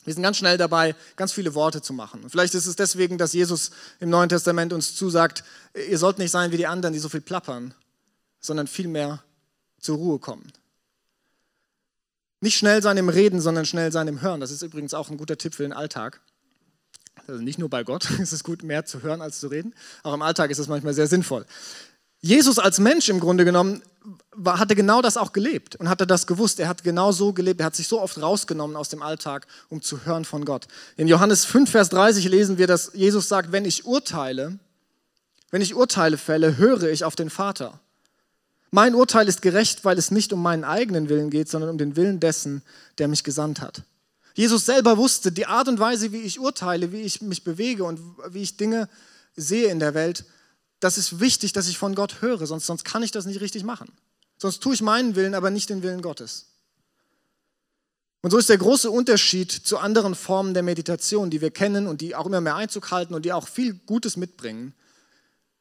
Wir 0.05 0.13
sind 0.13 0.23
ganz 0.23 0.37
schnell 0.37 0.57
dabei, 0.57 0.95
ganz 1.15 1.31
viele 1.31 1.55
Worte 1.55 1.81
zu 1.81 1.93
machen. 1.93 2.23
Und 2.23 2.29
vielleicht 2.29 2.53
ist 2.55 2.65
es 2.65 2.75
deswegen, 2.75 3.17
dass 3.17 3.33
Jesus 3.33 3.71
im 3.99 4.09
Neuen 4.09 4.29
Testament 4.29 4.73
uns 4.73 4.95
zusagt, 4.95 5.43
ihr 5.89 5.97
sollt 5.97 6.17
nicht 6.17 6.31
sein 6.31 6.51
wie 6.51 6.57
die 6.57 6.67
anderen, 6.67 6.93
die 6.93 6.99
so 6.99 7.09
viel 7.09 7.21
plappern, 7.21 7.73
sondern 8.39 8.67
vielmehr 8.67 9.23
zur 9.79 9.97
Ruhe 9.97 10.19
kommen. 10.19 10.51
Nicht 12.41 12.57
schnell 12.57 12.81
sein 12.81 12.97
im 12.97 13.07
Reden, 13.07 13.39
sondern 13.39 13.65
schnell 13.65 13.91
sein 13.91 14.07
im 14.07 14.21
Hören. 14.21 14.41
Das 14.41 14.51
ist 14.51 14.61
übrigens 14.61 14.93
auch 14.93 15.09
ein 15.09 15.17
guter 15.17 15.37
Tipp 15.37 15.55
für 15.55 15.63
den 15.63 15.71
Alltag. 15.71 16.19
Also 17.27 17.41
nicht 17.41 17.57
nur 17.57 17.69
bei 17.69 17.83
Gott 17.83 18.09
ist 18.19 18.33
es 18.33 18.43
gut, 18.43 18.63
mehr 18.63 18.85
zu 18.85 19.01
hören 19.01 19.21
als 19.21 19.39
zu 19.39 19.47
reden. 19.47 19.73
Auch 20.03 20.13
im 20.13 20.21
Alltag 20.21 20.51
ist 20.51 20.59
es 20.59 20.67
manchmal 20.67 20.93
sehr 20.93 21.07
sinnvoll. 21.07 21.45
Jesus 22.23 22.57
als 22.57 22.79
Mensch 22.79 23.09
im 23.09 23.19
Grunde 23.19 23.43
genommen 23.43 23.83
hatte 24.45 24.75
genau 24.75 25.01
das 25.01 25.17
auch 25.17 25.33
gelebt 25.33 25.75
und 25.75 25.89
hatte 25.89 26.07
das 26.07 26.25
gewusst. 26.25 26.57
Er 26.61 26.69
hat 26.69 26.81
genau 26.81 27.11
so 27.11 27.33
gelebt. 27.33 27.59
Er 27.59 27.65
hat 27.65 27.75
sich 27.75 27.89
so 27.89 28.01
oft 28.01 28.19
rausgenommen 28.19 28.77
aus 28.77 28.87
dem 28.87 29.01
Alltag, 29.01 29.45
um 29.67 29.81
zu 29.81 30.05
hören 30.05 30.23
von 30.23 30.45
Gott. 30.45 30.67
In 30.95 31.09
Johannes 31.09 31.43
5, 31.43 31.69
Vers 31.69 31.89
30 31.89 32.29
lesen 32.29 32.57
wir, 32.57 32.65
dass 32.65 32.91
Jesus 32.93 33.27
sagt, 33.27 33.51
wenn 33.51 33.65
ich 33.65 33.85
urteile, 33.85 34.57
wenn 35.51 35.61
ich 35.61 35.75
Urteile 35.75 36.17
fälle, 36.17 36.57
höre 36.57 36.83
ich 36.83 37.03
auf 37.03 37.17
den 37.17 37.29
Vater. 37.29 37.81
Mein 38.71 38.95
Urteil 38.95 39.27
ist 39.27 39.41
gerecht, 39.41 39.83
weil 39.83 39.97
es 39.97 40.09
nicht 40.09 40.31
um 40.31 40.41
meinen 40.41 40.63
eigenen 40.63 41.09
Willen 41.09 41.29
geht, 41.29 41.49
sondern 41.49 41.69
um 41.71 41.77
den 41.77 41.97
Willen 41.97 42.21
dessen, 42.21 42.63
der 42.99 43.09
mich 43.09 43.25
gesandt 43.25 43.59
hat. 43.59 43.83
Jesus 44.33 44.65
selber 44.65 44.97
wusste, 44.97 45.33
die 45.33 45.45
Art 45.45 45.67
und 45.67 45.77
Weise, 45.77 46.13
wie 46.13 46.21
ich 46.21 46.39
urteile, 46.39 46.93
wie 46.93 47.01
ich 47.01 47.21
mich 47.21 47.43
bewege 47.43 47.83
und 47.83 47.99
wie 48.29 48.41
ich 48.41 48.55
Dinge 48.55 48.87
sehe 49.35 49.67
in 49.67 49.79
der 49.79 49.93
Welt, 49.93 50.23
das 50.83 50.97
ist 50.97 51.21
wichtig, 51.21 51.53
dass 51.53 51.69
ich 51.69 51.77
von 51.77 51.95
Gott 51.95 52.21
höre, 52.21 52.45
sonst, 52.45 52.65
sonst 52.65 52.83
kann 52.83 53.03
ich 53.03 53.11
das 53.11 53.25
nicht 53.25 53.39
richtig 53.39 53.63
machen. 53.63 53.89
Sonst 54.37 54.61
tue 54.61 54.73
ich 54.73 54.81
meinen 54.81 55.15
Willen, 55.15 55.33
aber 55.33 55.49
nicht 55.49 55.69
den 55.69 55.81
Willen 55.81 56.01
Gottes. 56.01 56.47
Und 58.21 58.31
so 58.31 58.37
ist 58.37 58.49
der 58.49 58.57
große 58.57 58.91
Unterschied 58.91 59.51
zu 59.51 59.77
anderen 59.77 60.13
Formen 60.13 60.53
der 60.53 60.63
Meditation, 60.63 61.29
die 61.29 61.39
wir 61.39 61.51
kennen 61.51 61.87
und 61.87 62.01
die 62.01 62.15
auch 62.15 62.25
immer 62.25 62.41
mehr 62.41 62.55
Einzug 62.55 62.91
halten 62.91 63.13
und 63.13 63.23
die 63.23 63.31
auch 63.31 63.47
viel 63.47 63.73
Gutes 63.73 64.17
mitbringen, 64.17 64.73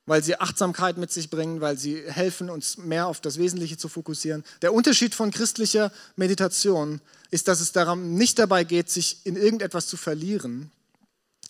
weil 0.07 0.25
sie 0.25 0.41
Achtsamkeit 0.41 0.97
mit 0.97 1.13
sich 1.13 1.31
bringen, 1.31 1.61
weil 1.61 1.79
sie 1.79 2.03
helfen, 2.05 2.51
uns 2.51 2.77
mehr 2.77 3.07
auf 3.07 3.21
das 3.21 3.39
Wesentliche 3.39 3.77
zu 3.77 3.89
fokussieren. 3.89 4.43
Der 4.61 4.75
Unterschied 4.75 5.15
von 5.15 5.31
christlicher 5.31 5.93
Meditation 6.17 7.01
ist, 7.31 7.47
dass 7.47 7.61
es 7.61 7.71
darum 7.71 8.15
nicht 8.15 8.41
dabei 8.41 8.65
geht, 8.65 8.91
sich 8.91 9.25
in 9.25 9.37
irgendetwas 9.37 9.87
zu 9.87 9.97
verlieren, 9.97 10.73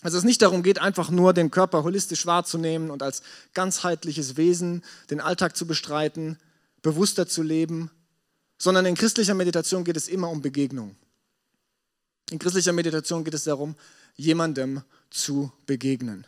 also 0.03 0.19
es 0.19 0.25
nicht 0.25 0.43
darum 0.43 0.63
geht, 0.65 0.81
einfach 0.81 1.11
nur 1.11 1.33
den 1.33 1.51
Körper 1.51 1.85
holistisch 1.85 2.27
wahrzunehmen 2.27 2.91
und 2.91 3.03
als 3.03 3.23
ganzheitliches 3.55 4.37
Wesen 4.37 4.83
den 5.11 5.21
Alltag 5.21 5.57
zu 5.57 5.67
bestreiten, 5.67 6.39
bewusster 6.83 7.29
zu 7.29 7.43
leben, 7.43 7.91
sondern 8.59 8.85
in 8.85 8.97
christlicher 8.97 9.35
Meditation 9.35 9.85
geht 9.85 9.97
es 9.97 10.09
immer 10.09 10.29
um 10.29 10.43
Begegnung. 10.43 10.97
In 12.31 12.41
christlicher 12.41 12.73
Meditation 12.73 13.25
geht 13.25 13.35
es 13.35 13.45
darum, 13.45 13.77
jemandem 14.17 14.83
zu 15.11 15.53
begegnen. 15.67 16.27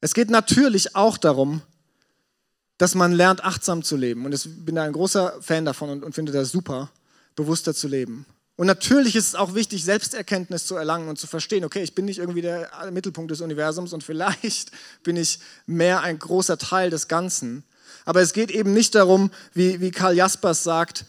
Es 0.00 0.14
geht 0.14 0.30
natürlich 0.30 0.94
auch 0.94 1.18
darum, 1.18 1.62
dass 2.78 2.94
man 2.94 3.12
lernt, 3.12 3.42
achtsam 3.42 3.82
zu 3.82 3.96
leben. 3.96 4.24
Und 4.26 4.32
ich 4.32 4.44
bin 4.64 4.76
da 4.76 4.82
ein 4.82 4.92
großer 4.92 5.40
Fan 5.40 5.64
davon 5.64 5.90
und, 5.90 6.04
und 6.04 6.14
finde 6.14 6.32
das 6.32 6.52
super, 6.52 6.90
bewusster 7.34 7.74
zu 7.74 7.88
leben. 7.88 8.26
Und 8.56 8.66
natürlich 8.66 9.14
ist 9.16 9.28
es 9.28 9.34
auch 9.34 9.54
wichtig, 9.54 9.84
Selbsterkenntnis 9.84 10.66
zu 10.66 10.76
erlangen 10.76 11.08
und 11.08 11.18
zu 11.18 11.26
verstehen, 11.26 11.64
okay, 11.64 11.82
ich 11.82 11.94
bin 11.94 12.06
nicht 12.06 12.18
irgendwie 12.18 12.40
der 12.40 12.70
Mittelpunkt 12.90 13.30
des 13.30 13.42
Universums 13.42 13.92
und 13.92 14.02
vielleicht 14.02 14.70
bin 15.02 15.16
ich 15.16 15.38
mehr 15.66 16.00
ein 16.00 16.18
großer 16.18 16.56
Teil 16.56 16.88
des 16.88 17.06
Ganzen. 17.06 17.64
Aber 18.06 18.22
es 18.22 18.32
geht 18.32 18.50
eben 18.50 18.72
nicht 18.72 18.94
darum, 18.94 19.30
wie, 19.52 19.80
wie 19.80 19.90
Karl 19.90 20.16
Jaspers 20.16 20.64
sagt, 20.64 21.04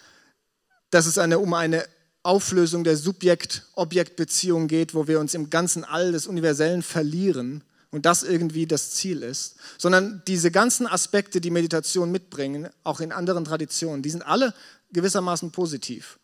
dass 0.89 1.05
es 1.05 1.17
eine, 1.17 1.39
um 1.39 1.53
eine 1.53 1.85
Auflösung 2.23 2.83
der 2.83 2.97
Subjekt-Objekt-Beziehung 2.97 4.67
geht, 4.67 4.93
wo 4.93 5.07
wir 5.07 5.19
uns 5.19 5.33
im 5.33 5.49
ganzen 5.49 5.85
All 5.85 6.11
des 6.11 6.27
Universellen 6.27 6.83
verlieren 6.83 7.63
und 7.91 8.05
das 8.05 8.23
irgendwie 8.23 8.67
das 8.67 8.91
Ziel 8.91 9.23
ist, 9.23 9.55
sondern 9.77 10.21
diese 10.27 10.51
ganzen 10.51 10.85
Aspekte, 10.85 11.39
die 11.39 11.51
Meditation 11.51 12.11
mitbringen, 12.11 12.67
auch 12.83 12.99
in 12.99 13.13
anderen 13.13 13.45
Traditionen, 13.45 14.03
die 14.03 14.09
sind 14.09 14.23
alle 14.23 14.53
gewissermaßen 14.91 15.51
positiv 15.51 16.19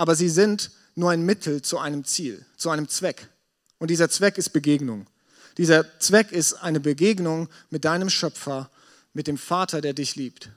aber 0.00 0.14
sie 0.14 0.30
sind 0.30 0.70
nur 0.94 1.10
ein 1.10 1.26
Mittel 1.26 1.60
zu 1.60 1.78
einem 1.78 2.04
Ziel, 2.04 2.46
zu 2.56 2.70
einem 2.70 2.88
Zweck. 2.88 3.28
Und 3.76 3.90
dieser 3.90 4.08
Zweck 4.08 4.38
ist 4.38 4.48
Begegnung. 4.48 5.06
Dieser 5.58 5.84
Zweck 6.00 6.32
ist 6.32 6.54
eine 6.54 6.80
Begegnung 6.80 7.50
mit 7.68 7.84
deinem 7.84 8.08
Schöpfer, 8.08 8.70
mit 9.12 9.26
dem 9.26 9.36
Vater, 9.36 9.82
der 9.82 9.92
dich 9.92 10.16
liebt. 10.16 10.48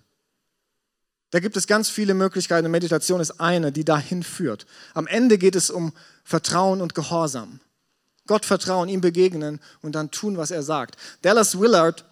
Da 1.32 1.42
gibt 1.42 1.58
es 1.58 1.68
ganz 1.68 1.90
viele 1.90 2.14
Möglichkeiten 2.14 2.72
Meditation 2.72 3.20
ist 3.20 3.42
eine, 3.42 3.74
die 3.74 3.84
dahin 3.84 4.24
führt. 4.24 4.66
Am 4.94 5.08
Ende 5.08 5.38
geht 5.38 5.58
es 5.58 5.70
um 5.70 5.92
Vertrauen 6.24 6.80
und 6.80 6.96
Gehorsam. 6.96 7.60
Gott 8.28 8.46
vertrauen, 8.46 8.88
ihm 8.88 9.02
begegnen 9.02 9.60
und 9.82 9.94
dann 9.94 10.10
tun, 10.10 10.38
was 10.38 10.52
er 10.52 10.64
sagt. 10.64 10.96
Dallas 11.22 11.60
Willard 11.60 12.06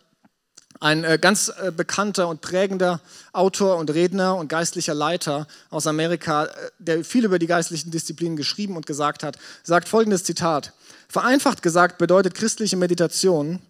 ein 0.82 1.04
äh, 1.04 1.20
ganz 1.22 1.50
äh, 1.50 1.72
bekannter 1.72 2.28
und 2.28 2.42
prägender 2.42 3.00
Autor 3.34 3.78
und 3.78 3.92
Redner 3.92 4.36
und 4.36 4.48
geistlicher 4.48 4.96
Leiter 4.96 5.48
aus 5.70 5.86
Amerika, 5.88 6.46
äh, 6.46 6.72
der 6.80 7.06
viel 7.06 7.24
über 7.24 7.40
die 7.40 7.48
geistlichen 7.48 7.92
Disziplinen 7.92 8.36
geschrieben 8.36 8.76
und 8.76 8.88
gesagt 8.88 9.24
hat, 9.24 9.38
sagt 9.64 9.88
folgendes 9.88 10.24
Zitat. 10.24 10.74
Vereinfacht 11.08 11.62
gesagt 11.62 12.00
bedeutet 12.00 12.34
christliche 12.34 12.78
Meditation 12.78 13.62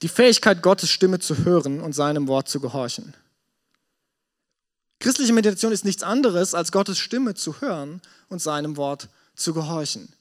die 0.00 0.08
Fähigkeit, 0.08 0.62
Gottes 0.62 0.90
Stimme 0.90 1.18
zu 1.18 1.44
hören 1.44 1.80
und 1.80 1.94
seinem 1.94 2.26
Wort 2.26 2.48
zu 2.48 2.60
gehorchen. 2.60 3.14
Christliche 4.98 5.32
Meditation 5.32 5.72
ist 5.72 5.84
nichts 5.84 6.02
anderes, 6.02 6.54
als 6.54 6.72
Gottes 6.72 6.98
Stimme 6.98 7.34
zu 7.34 7.60
hören 7.60 8.00
und 8.28 8.40
seinem 8.40 8.76
Wort 8.76 9.08
zu 9.34 9.52
gehorchen. 9.52 10.12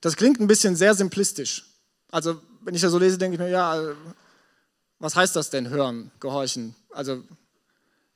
Das 0.00 0.16
klingt 0.16 0.40
ein 0.40 0.46
bisschen 0.46 0.76
sehr 0.76 0.94
simplistisch. 0.94 1.66
Also, 2.10 2.40
wenn 2.62 2.74
ich 2.74 2.80
das 2.80 2.92
so 2.92 2.98
lese, 2.98 3.18
denke 3.18 3.34
ich 3.34 3.40
mir, 3.40 3.50
ja, 3.50 3.92
was 5.00 5.16
heißt 5.16 5.34
das 5.34 5.50
denn, 5.50 5.68
hören, 5.70 6.12
gehorchen? 6.20 6.76
Also, 6.90 7.24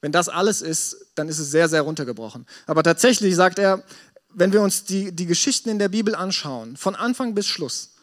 wenn 0.01 0.13
das 0.13 0.29
alles 0.29 0.63
ist, 0.63 1.07
dann 1.15 1.29
ist 1.29 1.39
es 1.39 1.51
sehr, 1.51 1.69
sehr 1.69 1.83
runtergebrochen. 1.83 2.47
Aber 2.67 2.83
tatsächlich 2.83 3.35
sagt 3.35 3.59
er, 3.59 3.83
wenn 4.29 4.53
wir 4.53 4.61
uns 4.61 4.85
die, 4.85 5.13
die 5.13 5.27
Geschichten 5.27 5.71
in 5.71 5.79
der 5.79 5.89
Bibel 5.89 6.15
anschauen, 6.15 6.77
von 6.77 6.95
Anfang 6.95 7.35
bis 7.35 7.47
Schluss, 7.47 7.95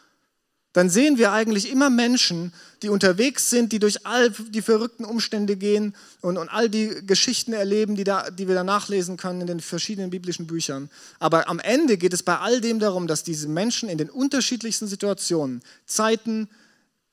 dann 0.74 0.90
sehen 0.90 1.18
wir 1.18 1.34
eigentlich 1.34 1.70
immer 1.70 1.90
Menschen, 1.90 2.54
die 2.82 2.90
unterwegs 2.90 3.50
sind, 3.50 3.74
die 3.74 3.80
durch 3.80 4.06
all 4.06 4.30
die 4.30 4.62
verrückten 4.62 5.04
Umstände 5.04 5.58
gehen 5.58 5.94
und, 6.22 6.38
und 6.38 6.48
all 6.48 6.70
die 6.70 7.06
Geschichten 7.06 7.52
erleben, 7.52 7.96
die, 7.96 8.06
da, 8.06 8.32
die 8.32 8.48
wir 8.48 8.56
da 8.56 8.64
nachlesen 8.64 9.18
können 9.18 9.42
in 9.42 9.48
den 9.48 9.60
verschiedenen 9.60 10.10
biblischen 10.10 10.48
Büchern. 10.48 10.90
Aber 11.20 11.50
am 11.50 11.60
Ende 11.60 11.98
geht 11.98 12.14
es 12.14 12.24
bei 12.24 12.38
all 12.38 12.62
dem 12.62 12.80
darum, 12.80 13.06
dass 13.06 13.24
diese 13.24 13.50
Menschen 13.50 13.90
in 13.90 13.98
den 13.98 14.10
unterschiedlichsten 14.10 14.88
Situationen, 14.88 15.62
Zeiten, 15.86 16.50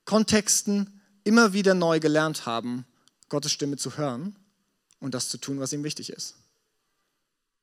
Kontexten, 0.04 0.97
immer 1.28 1.52
wieder 1.52 1.74
neu 1.74 2.00
gelernt 2.00 2.46
haben, 2.46 2.86
Gottes 3.28 3.52
Stimme 3.52 3.76
zu 3.76 3.98
hören 3.98 4.34
und 4.98 5.12
das 5.12 5.28
zu 5.28 5.36
tun, 5.36 5.60
was 5.60 5.74
ihm 5.74 5.84
wichtig 5.84 6.10
ist. 6.10 6.36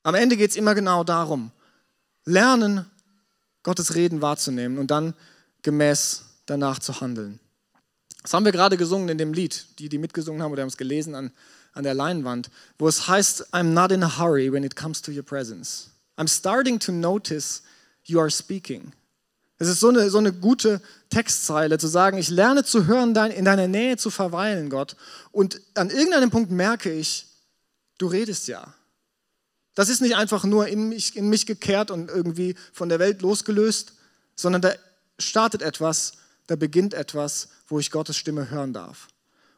Am 0.04 0.14
Ende 0.14 0.36
geht 0.36 0.50
es 0.50 0.56
immer 0.56 0.76
genau 0.76 1.02
darum, 1.02 1.50
lernen, 2.24 2.86
Gottes 3.64 3.96
Reden 3.96 4.22
wahrzunehmen 4.22 4.78
und 4.78 4.92
dann 4.92 5.14
gemäß 5.62 6.22
danach 6.46 6.78
zu 6.78 7.00
handeln. 7.00 7.40
Das 8.22 8.32
haben 8.32 8.44
wir 8.44 8.52
gerade 8.52 8.76
gesungen 8.76 9.08
in 9.08 9.18
dem 9.18 9.32
Lied, 9.32 9.66
die, 9.80 9.88
die 9.88 9.98
mitgesungen 9.98 10.42
haben 10.42 10.52
oder 10.52 10.62
haben 10.62 10.68
es 10.68 10.76
gelesen 10.76 11.16
an, 11.16 11.32
an 11.72 11.82
der 11.82 11.94
Leinwand, 11.94 12.50
wo 12.78 12.86
es 12.86 13.08
heißt, 13.08 13.52
I'm 13.52 13.72
not 13.72 13.90
in 13.90 14.04
a 14.04 14.18
hurry 14.18 14.52
when 14.52 14.62
it 14.62 14.76
comes 14.76 15.02
to 15.02 15.10
your 15.10 15.24
presence. 15.24 15.90
I'm 16.16 16.28
starting 16.28 16.78
to 16.78 16.92
notice 16.92 17.62
you 18.04 18.20
are 18.20 18.30
speaking. 18.30 18.92
Es 19.58 19.68
ist 19.68 19.80
so 19.80 19.88
eine, 19.88 20.10
so 20.10 20.18
eine 20.18 20.32
gute 20.32 20.82
Textzeile, 21.08 21.78
zu 21.78 21.86
sagen, 21.86 22.18
ich 22.18 22.28
lerne 22.28 22.64
zu 22.64 22.86
hören, 22.86 23.14
in 23.30 23.44
deiner 23.44 23.68
Nähe 23.68 23.96
zu 23.96 24.10
verweilen, 24.10 24.68
Gott. 24.68 24.96
Und 25.32 25.60
an 25.74 25.90
irgendeinem 25.90 26.30
Punkt 26.30 26.50
merke 26.50 26.92
ich, 26.92 27.26
du 27.98 28.06
redest 28.06 28.48
ja. 28.48 28.74
Das 29.74 29.88
ist 29.88 30.00
nicht 30.00 30.16
einfach 30.16 30.44
nur 30.44 30.66
in 30.68 30.88
mich, 30.88 31.16
in 31.16 31.28
mich 31.28 31.46
gekehrt 31.46 31.90
und 31.90 32.10
irgendwie 32.10 32.54
von 32.72 32.88
der 32.88 32.98
Welt 32.98 33.22
losgelöst, 33.22 33.94
sondern 34.34 34.62
da 34.62 34.72
startet 35.18 35.62
etwas, 35.62 36.12
da 36.46 36.56
beginnt 36.56 36.92
etwas, 36.94 37.48
wo 37.68 37.78
ich 37.78 37.90
Gottes 37.90 38.16
Stimme 38.16 38.50
hören 38.50 38.72
darf 38.72 39.08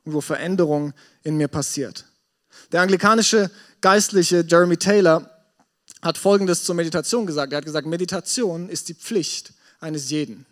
und 0.04 0.12
wo 0.12 0.20
Veränderung 0.20 0.92
in 1.22 1.36
mir 1.36 1.48
passiert. 1.48 2.04
Der 2.72 2.80
anglikanische 2.82 3.50
Geistliche 3.80 4.44
Jeremy 4.46 4.76
Taylor 4.76 5.30
hat 6.02 6.18
Folgendes 6.18 6.64
zur 6.64 6.74
Meditation 6.74 7.26
gesagt. 7.26 7.52
Er 7.52 7.58
hat 7.58 7.64
gesagt, 7.64 7.86
Meditation 7.86 8.68
ist 8.68 8.88
die 8.88 8.94
Pflicht 8.94 9.52
eines 9.80 10.10
jeden. 10.10 10.46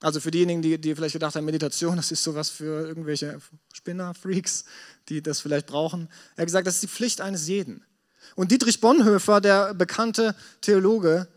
Also 0.00 0.20
für 0.20 0.30
diejenigen, 0.30 0.62
die, 0.62 0.80
die 0.80 0.94
vielleicht 0.94 1.12
gedacht 1.12 1.34
haben, 1.34 1.44
Meditation, 1.44 1.96
das 1.96 2.10
ist 2.10 2.24
sowas 2.24 2.48
für 2.48 2.86
irgendwelche 2.86 3.40
Spinner, 3.74 4.14
Freaks, 4.14 4.64
die 5.08 5.22
das 5.22 5.40
vielleicht 5.40 5.66
brauchen. 5.66 6.08
Er 6.36 6.42
hat 6.42 6.46
gesagt, 6.46 6.66
das 6.66 6.74
ist 6.76 6.82
die 6.82 6.88
Pflicht 6.88 7.20
eines 7.20 7.46
jeden. 7.48 7.84
Und 8.34 8.50
Dietrich 8.50 8.80
Bonhoeffer, 8.80 9.40
der 9.40 9.74
bekannte 9.74 10.34
Theologe, 10.62 11.28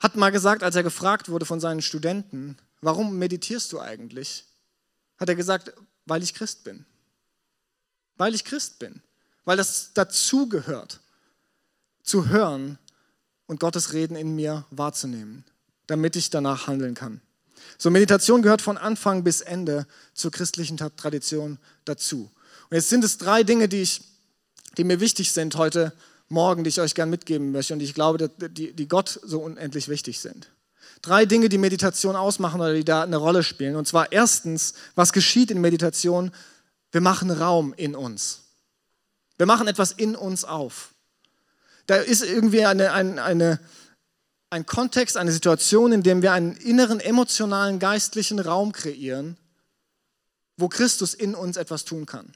hat 0.00 0.16
mal 0.16 0.30
gesagt, 0.30 0.62
als 0.62 0.74
er 0.74 0.82
gefragt 0.82 1.28
wurde 1.28 1.46
von 1.46 1.60
seinen 1.60 1.82
Studenten, 1.82 2.56
warum 2.80 3.18
meditierst 3.18 3.72
du 3.72 3.80
eigentlich? 3.80 4.44
Hat 5.18 5.28
er 5.28 5.34
gesagt, 5.34 5.72
weil 6.06 6.22
ich 6.22 6.34
Christ 6.34 6.64
bin. 6.64 6.86
Weil 8.16 8.34
ich 8.34 8.44
Christ 8.44 8.78
bin. 8.78 9.02
Weil 9.44 9.56
das 9.56 9.92
dazugehört, 9.94 11.00
zu 12.02 12.28
hören 12.28 12.78
und 13.48 13.58
Gottes 13.58 13.92
Reden 13.92 14.14
in 14.14 14.36
mir 14.36 14.64
wahrzunehmen, 14.70 15.44
damit 15.88 16.14
ich 16.14 16.30
danach 16.30 16.68
handeln 16.68 16.94
kann. 16.94 17.20
So, 17.76 17.90
Meditation 17.90 18.42
gehört 18.42 18.62
von 18.62 18.78
Anfang 18.78 19.24
bis 19.24 19.40
Ende 19.40 19.86
zur 20.14 20.30
christlichen 20.30 20.76
Tradition 20.76 21.58
dazu. 21.84 22.30
Und 22.70 22.76
jetzt 22.76 22.88
sind 22.88 23.02
es 23.02 23.18
drei 23.18 23.42
Dinge, 23.42 23.68
die, 23.68 23.82
ich, 23.82 24.02
die 24.76 24.84
mir 24.84 25.00
wichtig 25.00 25.32
sind 25.32 25.56
heute 25.56 25.92
Morgen, 26.28 26.62
die 26.62 26.68
ich 26.68 26.80
euch 26.80 26.94
gerne 26.94 27.10
mitgeben 27.10 27.52
möchte 27.52 27.72
und 27.72 27.80
ich 27.80 27.94
glaube, 27.94 28.28
die, 28.28 28.72
die 28.72 28.88
Gott 28.88 29.18
so 29.24 29.40
unendlich 29.40 29.88
wichtig 29.88 30.20
sind. 30.20 30.50
Drei 31.00 31.24
Dinge, 31.24 31.48
die 31.48 31.58
Meditation 31.58 32.16
ausmachen 32.16 32.60
oder 32.60 32.74
die 32.74 32.84
da 32.84 33.02
eine 33.02 33.16
Rolle 33.16 33.42
spielen. 33.42 33.76
Und 33.76 33.88
zwar 33.88 34.12
erstens, 34.12 34.74
was 34.94 35.12
geschieht 35.12 35.50
in 35.50 35.60
Meditation? 35.60 36.32
Wir 36.90 37.00
machen 37.00 37.30
Raum 37.30 37.72
in 37.76 37.94
uns. 37.94 38.40
Wir 39.38 39.46
machen 39.46 39.68
etwas 39.68 39.92
in 39.92 40.16
uns 40.16 40.44
auf. 40.44 40.92
Da 41.88 41.96
ist 41.96 42.22
irgendwie 42.22 42.64
eine, 42.64 42.92
eine, 42.92 43.20
eine, 43.22 43.60
ein 44.50 44.64
Kontext, 44.64 45.16
eine 45.16 45.32
Situation, 45.32 45.90
in 45.90 46.04
dem 46.04 46.22
wir 46.22 46.32
einen 46.32 46.54
inneren, 46.56 47.00
emotionalen, 47.00 47.80
geistlichen 47.80 48.38
Raum 48.38 48.70
kreieren, 48.70 49.36
wo 50.56 50.68
Christus 50.68 51.14
in 51.14 51.34
uns 51.34 51.56
etwas 51.56 51.84
tun 51.84 52.06
kann 52.06 52.32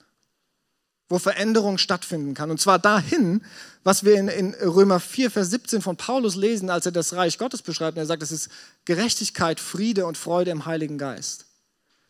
wo 1.13 1.19
Veränderung 1.19 1.77
stattfinden 1.77 2.33
kann. 2.33 2.51
Und 2.51 2.59
zwar 2.59 2.79
dahin, 2.79 3.45
was 3.85 4.03
wir 4.03 4.15
in, 4.15 4.29
in, 4.29 4.55
Römer 4.55 4.99
4, 4.99 5.31
Vers 5.31 5.51
17 5.51 5.83
von 5.83 5.99
Paulus 5.99 6.37
lesen, 6.37 6.71
als 6.71 6.87
er 6.87 6.93
das 6.93 7.13
Reich 7.13 7.37
Gottes 7.37 7.61
beschreibt. 7.61 7.99
Und 7.99 8.03
er 8.03 8.07
sagt, 8.07 8.23
es 8.23 8.33
ist 8.33 8.49
Gerechtigkeit, 8.87 9.61
Friede 9.61 10.07
und 10.07 10.17
Freude 10.17 10.51
im 10.51 10.65
Heiligen 10.65 10.97
Geist. 10.97 11.45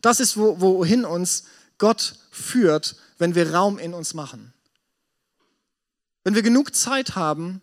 Das 0.01 0.21
ist, 0.21 0.37
wo, 0.37 0.61
wohin 0.61 1.03
uns 1.03 1.43
Gott 1.79 2.15
führt, 2.31 2.95
wenn 3.17 3.35
wir 3.35 3.53
Raum 3.53 3.77
in 3.77 3.93
uns 3.93 4.13
machen. 4.13 4.52
Wenn 6.23 6.35
wir 6.35 6.41
genug 6.41 6.75
Zeit 6.75 7.15
haben, 7.15 7.61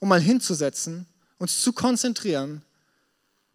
um 0.00 0.08
mal 0.08 0.20
hinzusetzen, 0.20 1.06
uns 1.38 1.62
zu 1.62 1.72
konzentrieren 1.72 2.62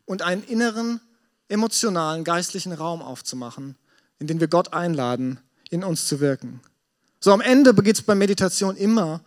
und 0.06 0.22
einen 0.22 0.44
inneren, 0.44 1.00
emotionalen, 1.48 2.24
geistlichen 2.24 2.74
Raum 2.74 3.02
aufzumachen, 3.02 3.76
in 4.20 4.28
den 4.28 4.40
wir 4.40 4.48
Gott 4.48 4.74
einladen, 4.74 5.40
in 5.70 5.84
uns 5.84 6.08
zu 6.08 6.20
wirken. 6.20 6.62
So 7.20 7.32
am 7.32 7.42
Ende 7.42 7.74
geht 7.74 7.98
es 7.98 8.02
bei 8.02 8.16
Meditation 8.16 8.76
immer 8.76 9.22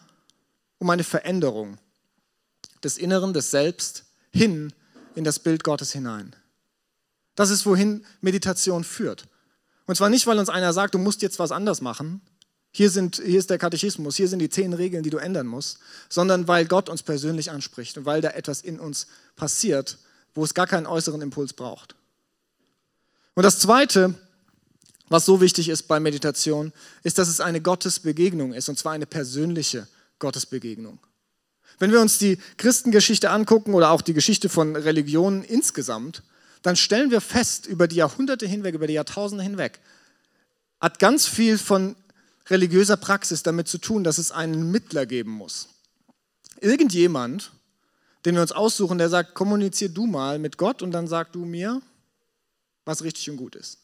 um 0.78 0.90
eine 0.90 1.04
Veränderung 1.04 1.78
des 2.82 2.98
Inneren, 2.98 3.32
des 3.32 3.50
Selbst 3.50 4.04
hin 4.32 4.72
in 5.14 5.24
das 5.24 5.38
Bild 5.38 5.64
Gottes 5.64 5.92
hinein. 5.92 6.34
Das 7.34 7.50
ist, 7.50 7.66
wohin 7.66 8.04
Meditation 8.20 8.84
führt. 8.84 9.26
Und 9.86 9.96
zwar 9.96 10.08
nicht, 10.08 10.26
weil 10.26 10.38
uns 10.38 10.48
einer 10.48 10.72
sagt, 10.72 10.94
du 10.94 10.98
musst 10.98 11.22
jetzt 11.22 11.38
was 11.38 11.52
anders 11.52 11.80
machen. 11.80 12.20
Hier, 12.72 12.90
sind, 12.90 13.16
hier 13.16 13.38
ist 13.38 13.50
der 13.50 13.58
Katechismus, 13.58 14.16
hier 14.16 14.28
sind 14.28 14.38
die 14.38 14.48
zehn 14.48 14.72
Regeln, 14.72 15.02
die 15.02 15.10
du 15.10 15.18
ändern 15.18 15.46
musst, 15.46 15.78
sondern 16.08 16.46
weil 16.46 16.66
Gott 16.66 16.88
uns 16.88 17.02
persönlich 17.02 17.50
anspricht 17.50 17.98
und 17.98 18.04
weil 18.04 18.20
da 18.20 18.30
etwas 18.30 18.60
in 18.60 18.78
uns 18.78 19.08
passiert, 19.34 19.98
wo 20.34 20.44
es 20.44 20.54
gar 20.54 20.68
keinen 20.68 20.86
äußeren 20.86 21.20
Impuls 21.20 21.52
braucht. 21.52 21.96
Und 23.34 23.42
das 23.42 23.58
Zweite, 23.58 24.14
was 25.08 25.26
so 25.26 25.40
wichtig 25.40 25.68
ist 25.68 25.84
bei 25.84 25.98
Meditation, 25.98 26.72
ist, 27.02 27.18
dass 27.18 27.28
es 27.28 27.40
eine 27.40 27.60
Gottesbegegnung 27.60 28.52
ist, 28.52 28.68
und 28.68 28.78
zwar 28.78 28.92
eine 28.92 29.06
persönliche 29.06 29.88
Gottesbegegnung. 30.20 31.00
Wenn 31.80 31.90
wir 31.90 32.00
uns 32.00 32.18
die 32.18 32.38
Christengeschichte 32.58 33.30
angucken 33.30 33.74
oder 33.74 33.90
auch 33.90 34.02
die 34.02 34.14
Geschichte 34.14 34.48
von 34.48 34.76
Religionen 34.76 35.42
insgesamt, 35.42 36.22
dann 36.62 36.76
stellen 36.76 37.10
wir 37.10 37.20
fest, 37.20 37.66
über 37.66 37.88
die 37.88 37.96
Jahrhunderte 37.96 38.46
hinweg, 38.46 38.74
über 38.74 38.86
die 38.86 38.92
Jahrtausende 38.92 39.42
hinweg, 39.42 39.80
hat 40.80 40.98
ganz 40.98 41.26
viel 41.26 41.58
von 41.58 41.96
religiöser 42.50 42.96
Praxis 42.96 43.42
damit 43.42 43.68
zu 43.68 43.78
tun, 43.78 44.04
dass 44.04 44.18
es 44.18 44.32
einen 44.32 44.70
Mittler 44.70 45.06
geben 45.06 45.30
muss. 45.30 45.68
Irgendjemand, 46.60 47.52
den 48.24 48.34
wir 48.34 48.42
uns 48.42 48.52
aussuchen, 48.52 48.98
der 48.98 49.08
sagt, 49.08 49.34
kommunizier 49.34 49.88
du 49.88 50.06
mal 50.06 50.38
mit 50.38 50.58
Gott 50.58 50.82
und 50.82 50.90
dann 50.90 51.06
sag 51.06 51.32
du 51.32 51.44
mir, 51.44 51.80
was 52.84 53.02
richtig 53.02 53.30
und 53.30 53.36
gut 53.36 53.54
ist. 53.54 53.78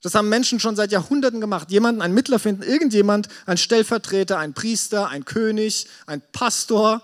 Das 0.00 0.14
haben 0.14 0.28
Menschen 0.28 0.60
schon 0.60 0.76
seit 0.76 0.92
Jahrhunderten 0.92 1.40
gemacht. 1.40 1.70
Jemanden, 1.70 2.02
einen 2.02 2.14
Mittler 2.14 2.38
finden, 2.38 2.62
irgendjemand, 2.62 3.28
ein 3.46 3.56
Stellvertreter, 3.56 4.38
ein 4.38 4.54
Priester, 4.54 5.08
ein 5.08 5.24
König, 5.24 5.88
ein 6.06 6.22
Pastor, 6.32 7.02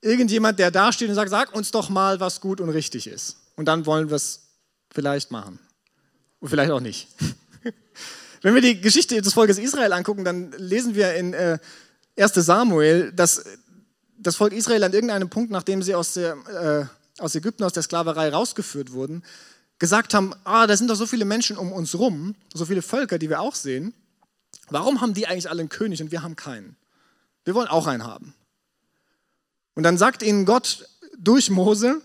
irgendjemand, 0.00 0.58
der 0.58 0.70
da 0.70 0.92
steht 0.92 1.10
und 1.10 1.14
sagt, 1.14 1.30
sag 1.30 1.54
uns 1.54 1.70
doch 1.70 1.90
mal, 1.90 2.18
was 2.20 2.40
gut 2.40 2.60
und 2.60 2.70
richtig 2.70 3.06
ist. 3.06 3.36
Und 3.56 3.66
dann 3.66 3.84
wollen 3.84 4.08
wir 4.08 4.16
es 4.16 4.48
vielleicht 4.90 5.30
machen. 5.30 5.58
Und 6.40 6.48
vielleicht 6.48 6.70
auch 6.70 6.80
nicht. 6.80 7.08
Wenn 8.42 8.54
wir 8.54 8.62
die 8.62 8.80
Geschichte 8.80 9.20
des 9.20 9.34
Volkes 9.34 9.58
Israel 9.58 9.92
angucken, 9.92 10.24
dann 10.24 10.52
lesen 10.52 10.94
wir 10.94 11.14
in 11.14 11.34
äh, 11.34 11.58
1 12.16 12.34
Samuel, 12.34 13.12
dass 13.12 13.44
das 14.18 14.36
Volk 14.36 14.52
Israel 14.52 14.84
an 14.84 14.92
irgendeinem 14.92 15.30
Punkt, 15.30 15.50
nachdem 15.50 15.82
sie 15.82 15.94
aus, 15.94 16.14
der, 16.14 16.88
äh, 17.18 17.22
aus 17.22 17.34
Ägypten, 17.34 17.64
aus 17.64 17.72
der 17.72 17.82
Sklaverei 17.82 18.30
rausgeführt 18.30 18.92
wurden, 18.92 19.22
gesagt 19.78 20.14
haben, 20.14 20.34
ah, 20.44 20.66
da 20.66 20.76
sind 20.76 20.88
doch 20.88 20.94
so 20.94 21.06
viele 21.06 21.24
Menschen 21.24 21.56
um 21.56 21.72
uns 21.72 21.94
rum, 21.94 22.34
so 22.52 22.66
viele 22.66 22.82
Völker, 22.82 23.18
die 23.18 23.30
wir 23.30 23.40
auch 23.40 23.54
sehen. 23.54 23.94
Warum 24.68 25.00
haben 25.00 25.14
die 25.14 25.26
eigentlich 25.26 25.48
alle 25.48 25.60
einen 25.60 25.68
König 25.68 26.02
und 26.02 26.12
wir 26.12 26.22
haben 26.22 26.36
keinen? 26.36 26.76
Wir 27.44 27.54
wollen 27.54 27.68
auch 27.68 27.86
einen 27.86 28.04
haben. 28.04 28.34
Und 29.74 29.82
dann 29.82 29.96
sagt 29.96 30.22
ihnen 30.22 30.44
Gott 30.44 30.86
durch 31.18 31.50
Mose, 31.50 32.02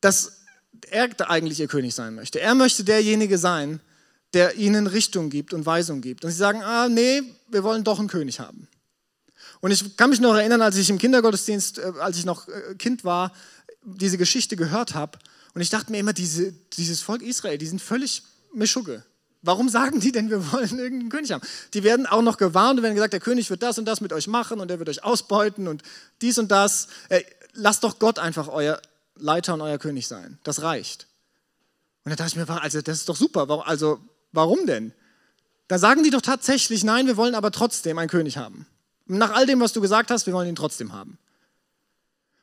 dass 0.00 0.42
er 0.88 1.08
eigentlich 1.28 1.58
ihr 1.58 1.66
König 1.66 1.94
sein 1.94 2.14
möchte. 2.14 2.40
Er 2.40 2.54
möchte 2.54 2.84
derjenige 2.84 3.38
sein, 3.38 3.80
der 4.34 4.56
ihnen 4.56 4.86
Richtung 4.86 5.30
gibt 5.30 5.54
und 5.54 5.66
Weisung 5.66 6.00
gibt. 6.00 6.24
Und 6.24 6.30
sie 6.30 6.36
sagen, 6.36 6.62
ah, 6.62 6.88
nee, 6.88 7.22
wir 7.48 7.62
wollen 7.64 7.84
doch 7.84 7.98
einen 7.98 8.08
König 8.08 8.40
haben. 8.40 8.68
Und 9.60 9.70
ich 9.70 9.96
kann 9.96 10.10
mich 10.10 10.20
noch 10.20 10.34
erinnern, 10.34 10.62
als 10.62 10.76
ich 10.76 10.90
im 10.90 10.98
Kindergottesdienst, 10.98 11.78
äh, 11.78 11.92
als 12.00 12.18
ich 12.18 12.24
noch 12.24 12.48
äh, 12.48 12.74
Kind 12.76 13.04
war, 13.04 13.32
diese 13.82 14.18
Geschichte 14.18 14.56
gehört 14.56 14.94
habe 14.94 15.18
und 15.54 15.60
ich 15.62 15.70
dachte 15.70 15.90
mir 15.90 15.98
immer, 15.98 16.12
diese, 16.12 16.52
dieses 16.52 17.00
Volk 17.00 17.22
Israel, 17.22 17.56
die 17.56 17.66
sind 17.66 17.80
völlig 17.80 18.22
Mischugge. 18.52 19.04
Warum 19.42 19.68
sagen 19.68 20.00
die 20.00 20.12
denn, 20.12 20.28
wir 20.28 20.52
wollen 20.52 20.68
irgendeinen 20.78 21.08
König 21.08 21.32
haben? 21.32 21.42
Die 21.72 21.82
werden 21.82 22.06
auch 22.06 22.22
noch 22.22 22.36
gewarnt 22.36 22.78
und 22.78 22.82
werden 22.82 22.94
gesagt, 22.94 23.12
der 23.12 23.20
König 23.20 23.48
wird 23.48 23.62
das 23.62 23.78
und 23.78 23.84
das 23.84 24.00
mit 24.00 24.12
euch 24.12 24.26
machen 24.26 24.60
und 24.60 24.70
er 24.70 24.78
wird 24.78 24.88
euch 24.88 25.04
ausbeuten 25.04 25.68
und 25.68 25.82
dies 26.20 26.38
und 26.38 26.50
das. 26.50 26.88
Äh, 27.08 27.22
lasst 27.54 27.84
doch 27.84 27.98
Gott 27.98 28.18
einfach 28.18 28.48
euer 28.48 28.82
Leiter 29.14 29.54
und 29.54 29.62
euer 29.62 29.78
König 29.78 30.06
sein. 30.08 30.38
Das 30.42 30.62
reicht. 30.62 31.06
Und 32.04 32.10
da 32.10 32.16
dachte 32.16 32.38
ich 32.38 32.48
mir, 32.48 32.62
also 32.62 32.82
das 32.82 32.98
ist 32.98 33.08
doch 33.08 33.16
super. 33.16 33.66
Also 33.66 34.00
warum 34.36 34.66
denn? 34.66 34.92
Da 35.68 35.78
sagen 35.78 36.04
die 36.04 36.10
doch 36.10 36.22
tatsächlich, 36.22 36.84
nein, 36.84 37.06
wir 37.06 37.16
wollen 37.16 37.34
aber 37.34 37.50
trotzdem 37.50 37.98
einen 37.98 38.10
König 38.10 38.36
haben. 38.36 38.66
nach 39.06 39.32
all 39.32 39.46
dem, 39.46 39.60
was 39.60 39.72
du 39.72 39.80
gesagt 39.80 40.10
hast, 40.10 40.26
wir 40.26 40.34
wollen 40.34 40.48
ihn 40.48 40.56
trotzdem 40.56 40.92
haben. 40.92 41.18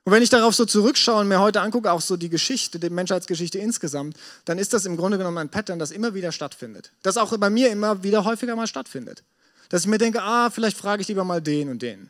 Und 0.05 0.11
wenn 0.11 0.23
ich 0.23 0.29
darauf 0.29 0.53
so 0.53 0.65
zurückschaue 0.65 1.21
und 1.21 1.29
mir 1.29 1.39
heute 1.39 1.61
angucke, 1.61 1.91
auch 1.91 2.01
so 2.01 2.17
die 2.17 2.29
Geschichte, 2.29 2.77
die 2.77 2.89
Menschheitsgeschichte 2.89 3.57
insgesamt, 3.57 4.17
dann 4.43 4.57
ist 4.57 4.73
das 4.73 4.85
im 4.85 4.97
Grunde 4.97 5.17
genommen 5.17 5.37
ein 5.37 5.49
Pattern, 5.49 5.79
das 5.79 5.91
immer 5.91 6.13
wieder 6.13 6.33
stattfindet. 6.33 6.91
Das 7.03 7.15
auch 7.15 7.37
bei 7.37 7.49
mir 7.49 7.69
immer 7.69 8.03
wieder 8.03 8.25
häufiger 8.25 8.55
mal 8.55 8.67
stattfindet. 8.67 9.23
Dass 9.69 9.81
ich 9.81 9.87
mir 9.87 9.97
denke, 9.97 10.21
ah, 10.21 10.49
vielleicht 10.49 10.77
frage 10.77 11.01
ich 11.01 11.07
lieber 11.07 11.23
mal 11.23 11.41
den 11.41 11.69
und 11.69 11.81
den. 11.81 12.09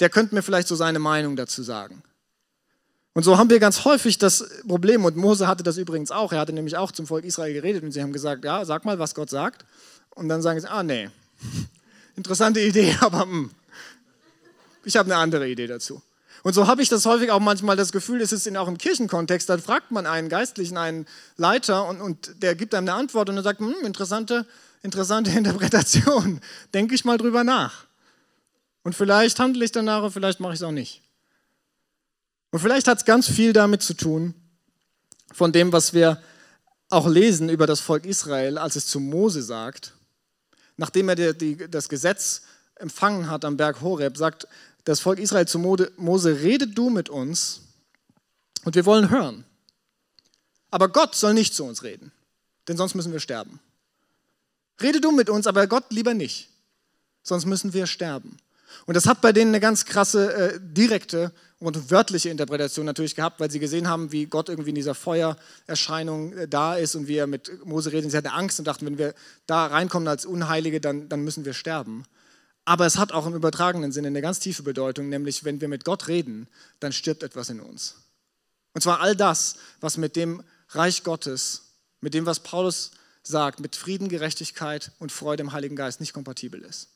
Der 0.00 0.10
könnte 0.10 0.34
mir 0.34 0.42
vielleicht 0.42 0.66
so 0.66 0.74
seine 0.74 0.98
Meinung 0.98 1.36
dazu 1.36 1.62
sagen. 1.62 2.02
Und 3.20 3.24
so 3.24 3.36
haben 3.36 3.50
wir 3.50 3.60
ganz 3.60 3.84
häufig 3.84 4.16
das 4.16 4.42
Problem, 4.66 5.04
und 5.04 5.14
Mose 5.14 5.46
hatte 5.46 5.62
das 5.62 5.76
übrigens 5.76 6.10
auch, 6.10 6.32
er 6.32 6.38
hatte 6.38 6.54
nämlich 6.54 6.78
auch 6.78 6.90
zum 6.90 7.06
Volk 7.06 7.26
Israel 7.26 7.52
geredet 7.52 7.82
und 7.82 7.92
sie 7.92 8.00
haben 8.00 8.14
gesagt, 8.14 8.46
ja, 8.46 8.64
sag 8.64 8.86
mal, 8.86 8.98
was 8.98 9.14
Gott 9.14 9.28
sagt. 9.28 9.66
Und 10.14 10.30
dann 10.30 10.40
sagen 10.40 10.58
sie, 10.58 10.66
ah, 10.66 10.82
nee, 10.82 11.10
interessante 12.16 12.60
Idee, 12.60 12.96
aber 13.00 13.26
mh, 13.26 13.32
hm, 13.32 13.50
ich 14.86 14.96
habe 14.96 15.12
eine 15.12 15.20
andere 15.20 15.46
Idee 15.50 15.66
dazu. 15.66 16.00
Und 16.44 16.54
so 16.54 16.66
habe 16.66 16.80
ich 16.80 16.88
das 16.88 17.04
häufig 17.04 17.30
auch 17.30 17.40
manchmal 17.40 17.76
das 17.76 17.92
Gefühl, 17.92 18.22
es 18.22 18.32
ist 18.32 18.46
in, 18.46 18.56
auch 18.56 18.68
im 18.68 18.78
Kirchenkontext, 18.78 19.50
dann 19.50 19.60
fragt 19.60 19.90
man 19.90 20.06
einen 20.06 20.30
Geistlichen, 20.30 20.78
einen 20.78 21.06
Leiter 21.36 21.86
und, 21.90 22.00
und 22.00 22.42
der 22.42 22.54
gibt 22.54 22.74
einem 22.74 22.88
eine 22.88 22.96
Antwort 22.96 23.28
und 23.28 23.36
er 23.36 23.42
sagt, 23.42 23.60
hm, 23.60 23.74
interessante, 23.84 24.46
interessante 24.82 25.30
Interpretation, 25.36 26.40
denke 26.72 26.94
ich 26.94 27.04
mal 27.04 27.18
drüber 27.18 27.44
nach. 27.44 27.84
Und 28.82 28.94
vielleicht 28.94 29.38
handle 29.38 29.62
ich 29.62 29.72
danach 29.72 30.04
und 30.04 30.10
vielleicht 30.10 30.40
mache 30.40 30.54
ich 30.54 30.60
es 30.60 30.62
auch 30.62 30.72
nicht. 30.72 31.02
Und 32.50 32.58
vielleicht 32.58 32.88
hat 32.88 32.98
es 32.98 33.04
ganz 33.04 33.28
viel 33.28 33.52
damit 33.52 33.82
zu 33.82 33.94
tun, 33.94 34.34
von 35.32 35.52
dem, 35.52 35.72
was 35.72 35.94
wir 35.94 36.20
auch 36.88 37.06
lesen 37.06 37.48
über 37.48 37.66
das 37.66 37.80
Volk 37.80 38.04
Israel, 38.04 38.58
als 38.58 38.76
es 38.76 38.86
zu 38.86 38.98
Mose 38.98 39.42
sagt, 39.42 39.94
nachdem 40.76 41.08
er 41.08 41.14
die, 41.14 41.56
die, 41.56 41.70
das 41.70 41.88
Gesetz 41.88 42.42
empfangen 42.74 43.30
hat 43.30 43.44
am 43.44 43.56
Berg 43.56 43.80
Horeb, 43.80 44.16
sagt 44.16 44.48
das 44.84 44.98
Volk 45.00 45.18
Israel 45.20 45.46
zu 45.46 45.58
Mose, 45.58 46.40
redet 46.40 46.76
du 46.76 46.90
mit 46.90 47.08
uns 47.08 47.60
und 48.64 48.74
wir 48.74 48.86
wollen 48.86 49.10
hören. 49.10 49.44
Aber 50.70 50.88
Gott 50.88 51.14
soll 51.14 51.34
nicht 51.34 51.54
zu 51.54 51.64
uns 51.64 51.82
reden, 51.82 52.10
denn 52.66 52.76
sonst 52.76 52.94
müssen 52.94 53.12
wir 53.12 53.20
sterben. 53.20 53.60
Rede 54.80 55.00
du 55.00 55.12
mit 55.12 55.28
uns, 55.28 55.46
aber 55.46 55.66
Gott 55.66 55.92
lieber 55.92 56.14
nicht, 56.14 56.48
sonst 57.22 57.44
müssen 57.44 57.72
wir 57.72 57.86
sterben. 57.86 58.38
Und 58.86 58.94
das 58.94 59.06
hat 59.06 59.20
bei 59.20 59.32
denen 59.32 59.50
eine 59.50 59.60
ganz 59.60 59.84
krasse, 59.84 60.32
äh, 60.32 60.60
direkte 60.60 61.32
und 61.58 61.90
wörtliche 61.90 62.30
Interpretation 62.30 62.86
natürlich 62.86 63.14
gehabt, 63.14 63.38
weil 63.38 63.50
sie 63.50 63.58
gesehen 63.58 63.88
haben, 63.88 64.12
wie 64.12 64.26
Gott 64.26 64.48
irgendwie 64.48 64.70
in 64.70 64.74
dieser 64.74 64.94
Feuererscheinung 64.94 66.32
äh, 66.32 66.48
da 66.48 66.76
ist 66.76 66.94
und 66.94 67.06
wie 67.06 67.16
er 67.16 67.26
mit 67.26 67.64
Mose 67.66 67.92
redet. 67.92 68.10
Sie 68.10 68.16
hatten 68.16 68.28
Angst 68.28 68.58
und 68.58 68.64
dachten, 68.64 68.86
wenn 68.86 68.98
wir 68.98 69.14
da 69.46 69.66
reinkommen 69.66 70.08
als 70.08 70.24
Unheilige, 70.24 70.80
dann, 70.80 71.08
dann 71.08 71.22
müssen 71.22 71.44
wir 71.44 71.52
sterben. 71.52 72.04
Aber 72.64 72.86
es 72.86 72.98
hat 72.98 73.12
auch 73.12 73.26
im 73.26 73.34
übertragenen 73.34 73.92
Sinne 73.92 74.08
eine 74.08 74.22
ganz 74.22 74.38
tiefe 74.38 74.62
Bedeutung, 74.62 75.08
nämlich 75.08 75.44
wenn 75.44 75.60
wir 75.60 75.68
mit 75.68 75.84
Gott 75.84 76.08
reden, 76.08 76.48
dann 76.78 76.92
stirbt 76.92 77.22
etwas 77.22 77.50
in 77.50 77.60
uns. 77.60 77.96
Und 78.74 78.82
zwar 78.82 79.00
all 79.00 79.16
das, 79.16 79.56
was 79.80 79.96
mit 79.96 80.16
dem 80.16 80.42
Reich 80.70 81.02
Gottes, 81.02 81.62
mit 82.00 82.14
dem, 82.14 82.26
was 82.26 82.40
Paulus 82.40 82.92
sagt, 83.22 83.60
mit 83.60 83.76
Frieden, 83.76 84.08
Gerechtigkeit 84.08 84.92
und 84.98 85.12
Freude 85.12 85.42
im 85.42 85.52
Heiligen 85.52 85.76
Geist 85.76 86.00
nicht 86.00 86.12
kompatibel 86.12 86.62
ist. 86.62 86.88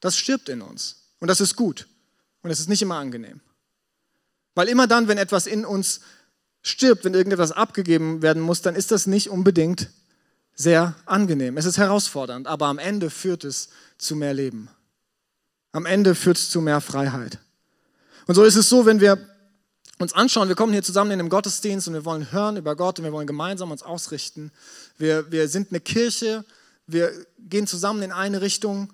Das 0.00 0.16
stirbt 0.16 0.48
in 0.48 0.62
uns. 0.62 1.01
Und 1.22 1.28
das 1.28 1.40
ist 1.40 1.54
gut. 1.54 1.86
Und 2.42 2.50
es 2.50 2.58
ist 2.58 2.68
nicht 2.68 2.82
immer 2.82 2.96
angenehm. 2.96 3.40
Weil 4.56 4.68
immer 4.68 4.88
dann, 4.88 5.06
wenn 5.06 5.18
etwas 5.18 5.46
in 5.46 5.64
uns 5.64 6.00
stirbt, 6.62 7.04
wenn 7.04 7.14
irgendetwas 7.14 7.52
abgegeben 7.52 8.22
werden 8.22 8.42
muss, 8.42 8.60
dann 8.60 8.74
ist 8.74 8.90
das 8.90 9.06
nicht 9.06 9.30
unbedingt 9.30 9.88
sehr 10.56 10.96
angenehm. 11.06 11.56
Es 11.58 11.64
ist 11.64 11.78
herausfordernd, 11.78 12.48
aber 12.48 12.66
am 12.66 12.80
Ende 12.80 13.08
führt 13.08 13.44
es 13.44 13.68
zu 13.98 14.16
mehr 14.16 14.34
Leben. 14.34 14.68
Am 15.70 15.86
Ende 15.86 16.16
führt 16.16 16.38
es 16.38 16.50
zu 16.50 16.60
mehr 16.60 16.80
Freiheit. 16.80 17.38
Und 18.26 18.34
so 18.34 18.42
ist 18.42 18.56
es 18.56 18.68
so, 18.68 18.84
wenn 18.84 18.98
wir 18.98 19.16
uns 20.00 20.14
anschauen, 20.14 20.48
wir 20.48 20.56
kommen 20.56 20.72
hier 20.72 20.82
zusammen 20.82 21.12
in 21.12 21.20
einem 21.20 21.28
Gottesdienst 21.28 21.86
und 21.86 21.94
wir 21.94 22.04
wollen 22.04 22.32
hören 22.32 22.56
über 22.56 22.74
Gott 22.74 22.98
und 22.98 23.04
wir 23.04 23.12
wollen 23.12 23.28
gemeinsam 23.28 23.70
uns 23.70 23.84
ausrichten. 23.84 24.50
Wir, 24.98 25.30
wir 25.30 25.46
sind 25.46 25.70
eine 25.70 25.78
Kirche, 25.78 26.44
wir 26.88 27.12
gehen 27.38 27.68
zusammen 27.68 28.02
in 28.02 28.10
eine 28.10 28.40
Richtung 28.40 28.92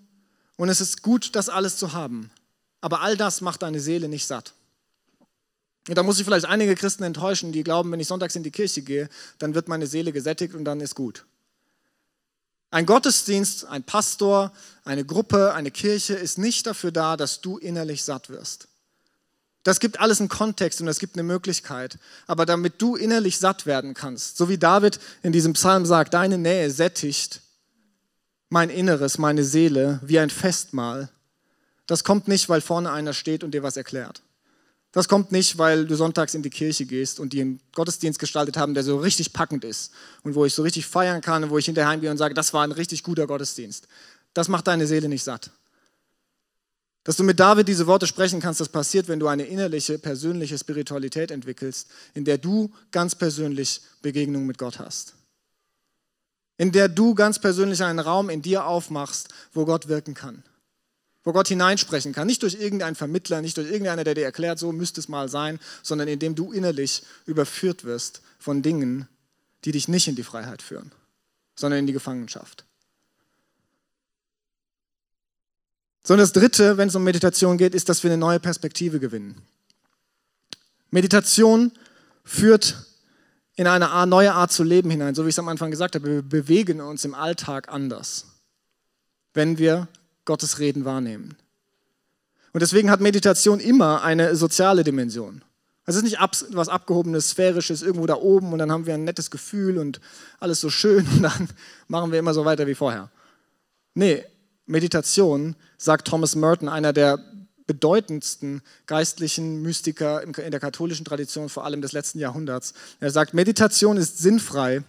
und 0.59 0.69
es 0.69 0.81
ist 0.83 1.03
gut, 1.03 1.35
das 1.35 1.49
alles 1.49 1.79
zu 1.79 1.95
haben. 1.95 2.31
Aber 2.81 3.01
all 3.01 3.17
das 3.17 3.41
macht 3.41 3.63
deine 3.63 3.81
Seele 3.81 4.09
nicht 4.09 4.27
satt. 4.27 4.53
Und 5.89 5.97
da 5.97 6.03
muss 6.03 6.19
ich 6.19 6.25
vielleicht 6.25 6.45
einige 6.45 6.75
Christen 6.75 7.05
enttäuschen, 7.05 7.53
die 7.53 7.65
glauben, 7.65 7.91
wenn 7.91 8.01
ich 8.01 8.09
sonntags 8.09 8.37
in 8.37 8.43
die 8.43 8.51
Kirche 8.51 8.83
gehe, 8.83 9.09
dann 9.39 9.55
wird 9.55 9.69
meine 9.69 9.87
Seele 9.87 10.13
gesättigt 10.13 10.55
und 10.55 10.65
dann 10.65 10.81
ist 10.81 10.95
gut. 10.95 11.25
Ein 12.71 12.85
Gottesdienst, 12.85 13.65
ein 13.65 13.85
Pastor, 13.85 14.53
eine 14.85 15.05
Gruppe, 15.05 15.55
eine 15.55 15.71
Kirche 15.71 16.15
ist 16.15 16.37
nicht 16.37 16.67
dafür 16.67 16.93
da, 16.93 17.17
dass 17.17 17.41
du 17.41 17.57
innerlich 17.57 18.03
satt 18.05 18.29
wirst. 18.29 18.69
Das 19.63 19.81
gibt 19.81 20.01
alles 20.01 20.21
einen 20.21 20.29
Kontext 20.29 20.81
und 20.81 20.87
das 20.87 20.99
gibt 20.99 21.15
eine 21.15 21.23
Möglichkeit. 21.23 21.99
Aber 22.27 22.45
damit 22.47 22.83
du 22.83 22.97
innerlich 22.97 23.39
satt 23.39 23.65
werden 23.65 23.95
kannst, 23.95 24.37
so 24.37 24.49
wie 24.49 24.59
David 24.59 24.99
in 25.23 25.33
diesem 25.33 25.55
Psalm 25.55 25.87
sagt, 25.87 26.15
deine 26.15 26.37
Nähe 26.37 26.71
sättigt 26.71 27.43
mein 28.51 28.71
Inneres, 28.71 29.19
meine 29.19 29.45
Seele 29.45 30.01
wie 30.03 30.19
ein 30.19 30.31
Festmahl, 30.31 31.11
das 31.87 32.05
kommt 32.05 32.29
nicht, 32.29 32.49
weil 32.49 32.61
vorne 32.61 32.93
einer 32.93 33.15
steht 33.15 33.43
und 33.45 33.53
dir 33.53 33.63
was 33.63 33.77
erklärt. 33.77 34.23
Das 34.93 35.09
kommt 35.09 35.33
nicht, 35.33 35.59
weil 35.59 35.87
du 35.87 35.95
sonntags 35.97 36.35
in 36.35 36.43
die 36.43 36.51
Kirche 36.51 36.87
gehst 36.87 37.21
und 37.21 37.33
die 37.33 37.43
einen 37.43 37.61
Gottesdienst 37.75 38.19
gestaltet 38.19 38.57
haben, 38.57 38.75
der 38.75 38.83
so 38.83 38.99
richtig 38.99 39.33
packend 39.33 39.65
ist 39.65 39.93
und 40.23 40.35
wo 40.35 40.45
ich 40.45 40.55
so 40.55 40.63
richtig 40.63 40.87
feiern 40.87 41.21
kann 41.21 41.45
und 41.45 41.51
wo 41.51 41.59
ich 41.59 41.67
hinterher 41.67 41.91
heimgehe 41.91 42.11
und 42.11 42.17
sage, 42.17 42.35
das 42.35 42.55
war 42.55 42.65
ein 42.65 42.73
richtig 42.73 43.03
guter 43.03 43.27
Gottesdienst. 43.27 43.87
Das 44.33 44.49
macht 44.49 44.67
deine 44.67 44.87
Seele 44.87 45.09
nicht 45.09 45.25
satt. 45.25 45.51
Dass 47.05 47.17
du 47.17 47.25
mit 47.25 47.41
David 47.41 47.69
diese 47.69 47.87
Worte 47.87 48.07
sprechen 48.07 48.41
kannst, 48.41 48.61
das 48.61 48.69
passiert, 48.69 49.09
wenn 49.09 49.21
du 49.21 49.29
eine 49.29 49.45
innerliche, 49.45 49.99
persönliche 49.99 50.59
Spiritualität 50.59 51.31
entwickelst, 51.31 51.89
in 52.15 52.25
der 52.25 52.39
du 52.39 52.71
ganz 52.91 53.15
persönlich 53.15 53.81
Begegnung 54.03 54.47
mit 54.47 54.59
Gott 54.59 54.79
hast. 54.79 55.15
In 56.59 56.73
der 56.73 56.89
du 56.89 57.15
ganz 57.15 57.39
persönlich 57.39 57.83
einen 57.83 58.01
Raum 58.01 58.29
in 58.29 58.43
dir 58.43 58.67
aufmachst, 58.67 59.29
wo 59.55 59.65
Gott 59.65 59.89
wirken 59.89 60.13
kann 60.13 60.43
wo 61.29 61.33
Gott 61.35 61.49
hineinsprechen 61.49 62.15
kann. 62.15 62.27
Nicht 62.27 62.43
durch 62.43 62.55
irgendeinen 62.55 62.97
Vermittler, 62.97 63.43
nicht 63.43 63.59
durch 63.59 63.71
irgendeiner, 63.71 64.03
der 64.03 64.15
dir 64.15 64.25
erklärt, 64.25 64.59
so 64.59 64.73
müsste 64.73 64.99
es 64.99 65.09
mal 65.09 65.29
sein, 65.29 65.61
sondern 65.83 66.09
indem 66.09 66.35
du 66.35 66.53
innerlich 66.53 67.03
überführt 67.27 67.85
wirst 67.85 68.23
von 68.39 68.63
Dingen, 68.63 69.07
die 69.67 69.73
dich 69.73 69.89
nicht 69.89 70.09
in 70.09 70.17
die 70.17 70.23
Freiheit 70.23 70.63
führen, 70.63 70.91
sondern 71.55 71.81
in 71.81 71.87
die 71.87 71.93
Gefangenschaft. 71.93 72.65
So, 76.03 76.15
und 76.15 76.21
das 76.21 76.33
Dritte, 76.33 76.79
wenn 76.79 76.89
es 76.89 76.95
um 76.95 77.05
Meditation 77.05 77.59
geht, 77.59 77.75
ist, 77.75 77.91
dass 77.91 78.03
wir 78.03 78.11
eine 78.11 78.17
neue 78.17 78.41
Perspektive 78.41 78.99
gewinnen. 78.99 79.43
Meditation 80.91 81.73
führt 82.25 82.87
in 83.59 83.67
eine 83.67 84.07
neue 84.07 84.33
Art 84.33 84.53
zu 84.53 84.63
leben 84.63 84.89
hinein, 84.89 85.17
so 85.17 85.25
wie 85.25 85.31
ich 85.31 85.35
es 85.35 85.39
am 85.41 85.49
Anfang 85.49 85.73
gesagt 85.73 85.97
habe. 85.97 86.07
Wir 86.07 86.23
bewegen 86.23 86.81
uns 86.81 87.05
im 87.05 87.13
Alltag 87.13 87.69
anders, 87.69 88.27
wenn 89.35 89.59
wir 89.59 89.89
Gottes 90.25 90.61
Reden 90.61 90.85
wahrnehmen. 90.85 91.37
Und 92.53 92.61
deswegen 92.61 92.89
hat 92.89 93.01
Meditation 93.01 93.59
immer 93.59 94.05
eine 94.05 94.37
soziale 94.37 94.85
Dimension. 94.85 95.43
Es 95.87 95.97
ist 95.97 96.05
nicht 96.05 96.19
was 96.53 96.69
Abgehobenes, 96.69 97.31
Sphärisches, 97.31 97.83
irgendwo 97.83 98.07
da 98.07 98.15
oben 98.15 98.53
und 98.53 98.61
dann 98.61 98.71
haben 98.71 98.87
wir 98.87 98.95
ein 98.95 99.03
nettes 99.03 99.29
Gefühl 99.29 99.79
und 99.79 100.01
alles 100.39 100.61
so 100.61 100.71
schön 100.71 101.05
und 101.09 101.23
dann 101.23 101.49
machen 101.89 102.13
wir 102.13 102.21
immer 102.21 102.35
so 102.35 102.45
weiter 102.45 102.69
wie 102.69 102.77
vorher. 102.77 103.11
Nee, 103.93 104.25
Meditation, 104.67 105.57
sagt 105.79 106.07
Thomas 106.07 106.37
Merton, 106.37 106.69
einer 106.69 106.93
der 106.93 107.19
bedeutendsten 107.69 108.63
geistlichen 108.87 109.63
Mystiker 109.63 110.23
in 110.23 110.51
der 110.51 110.59
katholischen 110.59 111.05
Tradition, 111.05 111.49
vor 111.49 111.65
allem 111.65 111.81
des 111.81 111.93
letzten 111.93 112.19
Jahrhunderts. 112.19 112.75
Er 112.99 113.11
sagt, 113.11 113.35
Meditation 113.35 113.97
ist 113.97 114.19
sinnfrei 114.19 114.83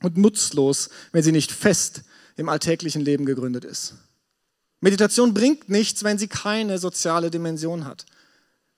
und 0.00 0.16
nutzlos, 0.16 0.88
wenn 1.12 1.22
sie 1.22 1.32
nicht 1.32 1.52
fest 1.52 2.02
im 2.36 2.48
alltäglichen 2.48 3.02
Leben 3.02 3.26
gegründet 3.26 3.64
ist. 3.64 3.94
Meditation 4.80 5.34
bringt 5.34 5.68
nichts, 5.68 6.04
wenn 6.04 6.16
sie 6.16 6.28
keine 6.28 6.78
soziale 6.78 7.30
Dimension 7.30 7.84
hat. 7.84 8.06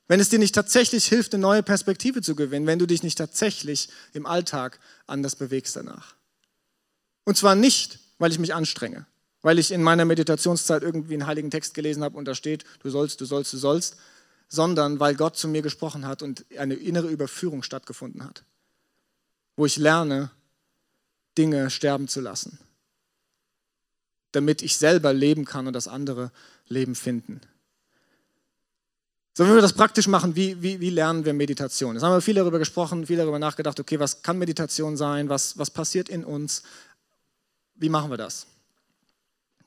Wenn 0.06 0.20
es 0.20 0.30
dir 0.30 0.38
nicht 0.38 0.54
tatsächlich 0.54 1.04
hilft, 1.04 1.34
eine 1.34 1.42
neue 1.42 1.62
Perspektive 1.62 2.22
zu 2.22 2.34
gewinnen, 2.34 2.66
wenn 2.66 2.78
du 2.78 2.86
dich 2.86 3.02
nicht 3.02 3.18
tatsächlich 3.18 3.90
im 4.14 4.24
Alltag 4.24 4.80
anders 5.06 5.36
bewegst 5.36 5.76
danach. 5.76 6.14
Und 7.24 7.36
zwar 7.36 7.54
nicht, 7.54 7.98
weil 8.18 8.32
ich 8.32 8.38
mich 8.38 8.54
anstrenge, 8.54 9.04
weil 9.42 9.58
ich 9.58 9.70
in 9.70 9.82
meiner 9.82 10.04
Meditationszeit 10.04 10.82
irgendwie 10.82 11.14
einen 11.14 11.26
heiligen 11.26 11.50
Text 11.50 11.74
gelesen 11.74 12.02
habe 12.02 12.16
und 12.16 12.24
da 12.26 12.34
steht, 12.34 12.64
du 12.80 12.90
sollst, 12.90 13.20
du 13.20 13.24
sollst, 13.24 13.52
du 13.52 13.56
sollst, 13.56 13.96
sondern 14.48 15.00
weil 15.00 15.14
Gott 15.14 15.36
zu 15.36 15.48
mir 15.48 15.62
gesprochen 15.62 16.06
hat 16.06 16.22
und 16.22 16.44
eine 16.56 16.74
innere 16.74 17.08
Überführung 17.08 17.62
stattgefunden 17.62 18.24
hat, 18.24 18.44
wo 19.56 19.66
ich 19.66 19.76
lerne, 19.76 20.30
Dinge 21.36 21.70
sterben 21.70 22.08
zu 22.08 22.20
lassen 22.20 22.58
damit 24.32 24.62
ich 24.62 24.76
selber 24.76 25.12
leben 25.12 25.44
kann 25.44 25.66
und 25.66 25.72
das 25.72 25.88
andere 25.88 26.30
Leben 26.66 26.94
finden. 26.94 27.40
So, 29.34 29.44
wenn 29.44 29.54
wir 29.54 29.62
das 29.62 29.72
praktisch 29.72 30.08
machen, 30.08 30.34
wie, 30.34 30.60
wie, 30.62 30.80
wie 30.80 30.90
lernen 30.90 31.24
wir 31.24 31.32
Meditation? 31.32 31.94
Jetzt 31.94 32.02
haben 32.02 32.12
wir 32.12 32.20
viel 32.20 32.34
darüber 32.34 32.58
gesprochen, 32.58 33.06
viel 33.06 33.16
darüber 33.16 33.38
nachgedacht, 33.38 33.78
okay, 33.78 34.00
was 34.00 34.22
kann 34.22 34.38
Meditation 34.38 34.96
sein, 34.96 35.28
was, 35.28 35.56
was 35.56 35.70
passiert 35.70 36.08
in 36.08 36.24
uns, 36.24 36.62
wie 37.76 37.88
machen 37.88 38.10
wir 38.10 38.16
das? 38.16 38.46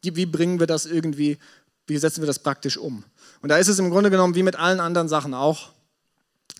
Wie, 0.03 0.25
bringen 0.25 0.59
wir 0.59 0.67
das 0.67 0.85
irgendwie, 0.85 1.37
wie 1.87 1.97
setzen 1.97 2.21
wir 2.21 2.27
das 2.27 2.39
praktisch 2.39 2.77
um? 2.77 3.03
Und 3.41 3.49
da 3.49 3.57
ist 3.57 3.67
es 3.67 3.79
im 3.79 3.89
Grunde 3.89 4.09
genommen 4.09 4.35
wie 4.35 4.43
mit 4.43 4.55
allen 4.55 4.79
anderen 4.79 5.07
Sachen 5.07 5.33
auch, 5.33 5.71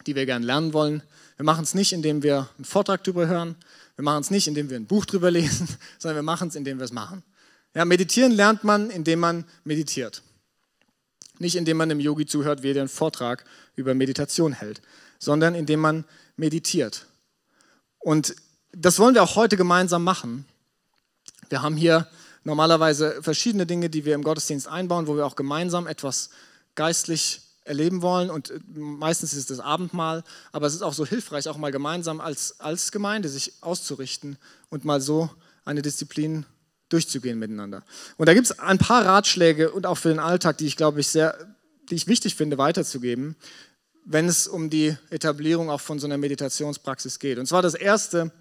die 0.06 0.16
wir 0.16 0.26
gerne 0.26 0.46
lernen 0.46 0.74
wollen. 0.74 1.04
Wir 1.38 1.46
machen 1.46 1.64
es 1.64 1.74
nicht, 1.74 1.94
indem 1.94 2.24
wir 2.24 2.50
einen 2.58 2.66
Vortrag 2.66 3.04
darüber 3.04 3.28
hören, 3.28 3.56
wir 3.96 4.04
machen 4.04 4.22
es 4.22 4.32
nicht, 4.32 4.48
indem 4.48 4.70
wir 4.70 4.78
ein 4.78 4.86
Buch 4.86 5.06
darüber 5.06 5.32
lesen, 5.32 5.68
sondern 6.00 6.18
wir 6.18 6.24
machen 6.24 6.48
es, 6.48 6.56
indem 6.56 6.78
wir 6.80 6.86
es 6.86 6.92
machen. 6.92 7.24
Ja, 7.74 7.86
meditieren 7.86 8.32
lernt 8.32 8.64
man, 8.64 8.90
indem 8.90 9.20
man 9.20 9.46
meditiert. 9.64 10.22
Nicht 11.40 11.56
indem 11.56 11.78
man 11.78 11.90
dem 11.90 12.00
Yogi 12.00 12.26
zuhört, 12.26 12.64
wie 12.64 12.70
er 12.70 12.76
den 12.76 12.88
Vortrag 12.88 13.46
über 13.76 13.94
Meditation 13.94 14.54
hält, 14.54 14.82
sondern 15.20 15.56
indem 15.56 15.80
man 15.80 16.06
meditiert. 16.36 17.08
Und 18.00 18.36
das 18.74 19.00
wollen 19.00 19.16
wir 19.16 19.24
auch 19.24 19.36
heute 19.36 19.58
gemeinsam 19.58 20.04
machen. 20.04 20.46
Wir 21.50 21.62
haben 21.62 21.76
hier 21.76 22.08
normalerweise 22.44 23.22
verschiedene 23.22 23.66
Dinge, 23.66 23.90
die 23.90 24.06
wir 24.06 24.16
im 24.16 24.24
Gottesdienst 24.24 24.68
einbauen, 24.68 25.08
wo 25.08 25.16
wir 25.16 25.26
auch 25.26 25.36
gemeinsam 25.36 25.88
etwas 25.88 26.30
geistlich 26.76 27.42
erleben 27.64 28.02
wollen. 28.02 28.30
Und 28.30 28.54
meistens 28.76 29.34
ist 29.34 29.40
es 29.40 29.46
das 29.58 29.60
Abendmahl, 29.60 30.24
aber 30.52 30.68
es 30.68 30.74
ist 30.74 30.82
auch 30.82 30.94
so 30.94 31.06
hilfreich, 31.06 31.48
auch 31.48 31.58
mal 31.58 31.72
gemeinsam 31.72 32.20
als, 32.20 32.60
als 32.60 32.92
Gemeinde 32.92 33.30
sich 33.30 33.54
auszurichten 33.62 34.38
und 34.70 34.86
mal 34.86 35.02
so 35.02 35.30
eine 35.66 35.82
Disziplin 35.82 36.46
durchzugehen 36.90 37.40
miteinander. 37.40 37.84
Und 38.18 38.28
da 38.28 38.34
gibt 38.34 38.48
es 38.48 38.60
ein 38.60 38.78
paar 38.78 39.06
Ratschläge 39.06 39.72
und 39.72 39.86
auch 39.86 39.98
für 39.98 40.10
den 40.10 40.20
Alltag, 40.20 40.58
die 40.58 40.66
ich 40.66 40.76
glaube 40.76 41.00
ich 41.00 41.08
sehr, 41.08 41.38
die 41.90 41.96
ich 41.96 42.08
wichtig 42.08 42.36
finde 42.36 42.58
weiterzugeben, 42.58 43.36
wenn 44.04 44.28
es 44.28 44.48
um 44.48 44.70
die 44.70 44.98
Etablierung 45.10 45.70
auch 45.70 45.82
von 45.82 46.00
so 46.00 46.08
einer 46.08 46.18
Meditationspraxis 46.18 47.20
geht. 47.20 47.38
Und 47.38 47.46
zwar 47.46 47.62
das 47.62 47.76
erste, 47.76 48.32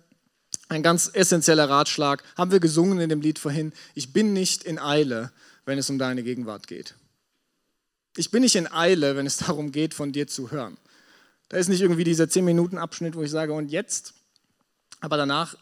ein 0.71 0.83
ganz 0.85 1.11
essentieller 1.13 1.69
Ratschlag, 1.69 2.23
haben 2.37 2.53
wir 2.53 2.61
gesungen 2.61 3.01
in 3.01 3.09
dem 3.09 3.21
Lied 3.21 3.39
vorhin, 3.39 3.73
ich 3.95 4.13
bin 4.13 4.33
nicht 4.33 4.63
in 4.63 4.79
Eile, 4.79 5.33
wenn 5.65 5.79
es 5.79 5.91
um 5.91 5.99
deine 5.99 6.23
Gegenwart 6.23 6.69
geht. 6.69 6.95
Ich 8.17 8.31
bin 8.31 8.43
nicht 8.43 8.55
in 8.55 8.71
Eile, 8.71 9.17
wenn 9.17 9.27
es 9.27 9.37
darum 9.39 9.73
geht, 9.73 9.95
von 9.95 10.13
dir 10.13 10.29
zu 10.29 10.53
hören. 10.53 10.79
Da 11.49 11.57
ist 11.57 11.69
nicht 11.69 11.81
irgendwie 11.81 12.05
dieser 12.05 12.25
10-Minuten-Abschnitt, 12.25 13.17
wo 13.17 13.23
ich 13.23 13.31
sage, 13.31 13.53
und 13.53 13.71
jetzt, 13.73 14.15
aber 15.01 15.17
danach 15.17 15.57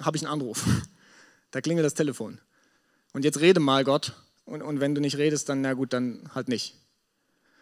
habe 0.00 0.16
ich 0.16 0.22
einen 0.22 0.32
Anruf. 0.32 0.64
Da 1.50 1.62
klingelt 1.62 1.86
das 1.86 1.94
Telefon. 1.94 2.42
Und 3.14 3.24
jetzt 3.24 3.40
rede 3.40 3.58
mal, 3.58 3.82
Gott, 3.82 4.12
und, 4.44 4.60
und 4.60 4.80
wenn 4.80 4.94
du 4.94 5.00
nicht 5.00 5.16
redest, 5.16 5.48
dann 5.48 5.62
na 5.62 5.72
gut, 5.72 5.94
dann 5.94 6.28
halt 6.34 6.48
nicht. 6.48 6.74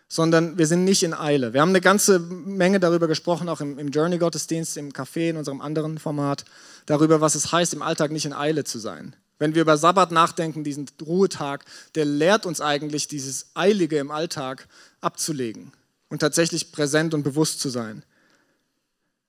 Sondern 0.09 0.57
wir 0.57 0.67
sind 0.67 0.85
nicht 0.85 1.03
in 1.03 1.15
Eile. 1.15 1.53
Wir 1.53 1.61
haben 1.61 1.71
eine 1.71 1.81
ganze 1.81 2.21
Menge 2.21 2.79
darüber 2.79 3.09
gesprochen, 3.09 3.49
auch 3.49 3.61
im, 3.61 3.79
im 3.79 3.89
Journey-Gottesdienst, 3.89 4.77
im 4.77 4.93
Café, 4.93 5.31
in 5.31 5.37
unserem 5.37 5.61
anderen 5.61 5.99
Format, 5.99 6.45
darüber, 6.87 7.21
was 7.21 7.35
es 7.35 7.51
heißt, 7.51 7.75
im 7.75 7.83
Alltag 7.83 8.13
nicht 8.13 8.25
in 8.25 8.33
Eile 8.33 8.65
zu 8.65 8.79
sein. 8.79 9.17
Wenn 9.39 9.55
wir 9.55 9.63
über 9.63 9.77
Sabbat 9.77 10.13
nachdenken, 10.13 10.65
diesen 10.65 10.87
Ruhetag, 11.05 11.65
der 11.95 12.05
lehrt 12.05 12.47
uns 12.47 12.61
eigentlich, 12.61 13.09
dieses 13.09 13.47
Eilige 13.55 13.99
im 13.99 14.11
Alltag 14.11 14.69
abzulegen 15.01 15.73
und 16.09 16.21
tatsächlich 16.21 16.73
präsent 16.73 17.13
und 17.13 17.23
bewusst 17.23 17.61
zu 17.61 17.69
sein. 17.69 18.05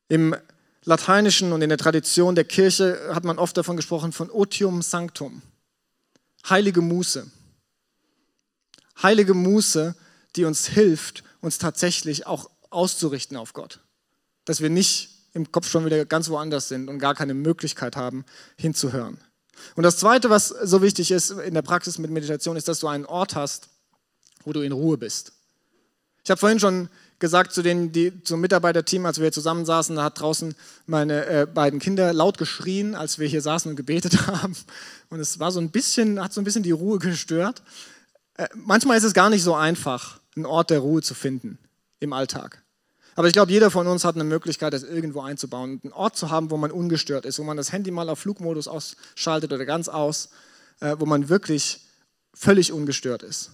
Im 0.08 0.36
Lateinischen 0.86 1.52
und 1.52 1.62
in 1.62 1.70
der 1.70 1.78
Tradition 1.78 2.36
der 2.36 2.46
Kirche 2.46 3.10
hat 3.14 3.26
man 3.26 3.40
oft 3.40 3.58
davon 3.58 3.76
gesprochen, 3.76 4.14
von 4.14 4.32
Otium 4.32 4.82
Sanctum, 4.82 5.42
heilige 6.48 6.82
Muße. 6.82 7.28
Heilige 9.04 9.34
Muße, 9.34 9.96
die 10.38 10.46
uns 10.46 10.68
hilft, 10.68 11.24
uns 11.42 11.58
tatsächlich 11.58 12.26
auch 12.28 12.50
auszurichten 12.70 13.38
auf 13.38 13.54
Gott. 13.54 13.82
Dass 14.46 14.62
wir 14.62 14.70
nicht 14.70 15.10
im 15.34 15.52
Kopf 15.52 15.70
schon 15.70 15.86
wieder 15.86 16.06
ganz 16.06 16.30
woanders 16.30 16.68
sind 16.68 16.90
und 16.90 17.00
gar 17.00 17.16
keine 17.16 17.34
Möglichkeit 17.34 17.96
haben, 17.96 18.26
hinzuhören. 18.58 19.20
Und 19.76 19.84
das 19.84 19.98
Zweite, 19.98 20.30
was 20.30 20.50
so 20.50 20.82
wichtig 20.82 21.12
ist 21.12 21.32
in 21.32 21.54
der 21.54 21.62
Praxis 21.62 21.98
mit 21.98 22.12
Meditation, 22.12 22.58
ist, 22.58 22.68
dass 22.68 22.80
du 22.80 22.88
einen 22.88 23.06
Ort 23.06 23.36
hast, 23.36 23.70
wo 24.44 24.54
du 24.54 24.62
in 24.62 24.72
Ruhe 24.72 24.98
bist. 24.98 25.34
Ich 26.24 26.30
habe 26.30 26.40
vorhin 26.40 26.60
schon 26.60 26.90
gesagt 27.20 27.54
zu 27.54 27.62
den, 27.62 27.92
die, 27.92 28.24
zum 28.24 28.42
Mitarbeiterteam, 28.42 29.06
als 29.06 29.20
wir 29.20 29.32
zusammensaßen, 29.32 29.96
da 29.96 30.04
hat 30.04 30.20
draußen 30.20 30.56
meine 30.86 31.26
äh, 31.26 31.48
beiden 31.48 31.80
Kinder 31.80 32.14
laut 32.14 32.38
geschrien, 32.38 32.96
als 32.96 33.18
wir 33.18 33.28
hier 33.28 33.42
saßen 33.42 33.70
und 33.70 33.76
gebetet 33.76 34.28
haben. 34.28 34.56
Und 35.10 35.20
es 35.20 35.40
war 35.40 35.52
so 35.52 35.60
ein 35.60 35.72
bisschen, 35.72 36.22
hat 36.22 36.34
so 36.34 36.42
ein 36.42 36.44
bisschen 36.44 36.64
die 36.64 36.72
Ruhe 36.72 37.00
gestört. 37.00 37.64
Äh, 38.36 38.48
manchmal 38.54 38.98
ist 38.98 39.04
es 39.04 39.14
gar 39.14 39.30
nicht 39.30 39.44
so 39.44 39.56
einfach, 39.56 40.17
einen 40.38 40.46
Ort 40.46 40.70
der 40.70 40.80
Ruhe 40.80 41.02
zu 41.02 41.14
finden 41.14 41.58
im 42.00 42.14
Alltag. 42.14 42.64
Aber 43.16 43.28
ich 43.28 43.34
glaube, 43.34 43.52
jeder 43.52 43.72
von 43.72 43.88
uns 43.88 44.06
hat 44.06 44.16
eine 44.16 44.24
Möglichkeit, 44.24 44.74
das 44.74 44.84
irgendwo 44.84 45.22
einzubauen. 45.22 45.82
Einen 45.84 45.92
Ort 45.92 46.16
zu 46.16 46.30
haben, 46.30 46.52
wo 46.52 46.58
man 46.58 46.72
ungestört 46.72 47.26
ist, 47.26 47.40
wo 47.40 47.44
man 47.44 47.58
das 47.58 47.72
Handy 47.72 47.90
mal 47.90 48.10
auf 48.10 48.20
Flugmodus 48.20 48.68
ausschaltet 48.68 49.52
oder 49.52 49.66
ganz 49.66 49.90
aus, 49.90 50.30
äh, 50.82 50.96
wo 51.00 51.08
man 51.08 51.28
wirklich 51.28 51.82
völlig 52.36 52.72
ungestört 52.72 53.24
ist. 53.24 53.52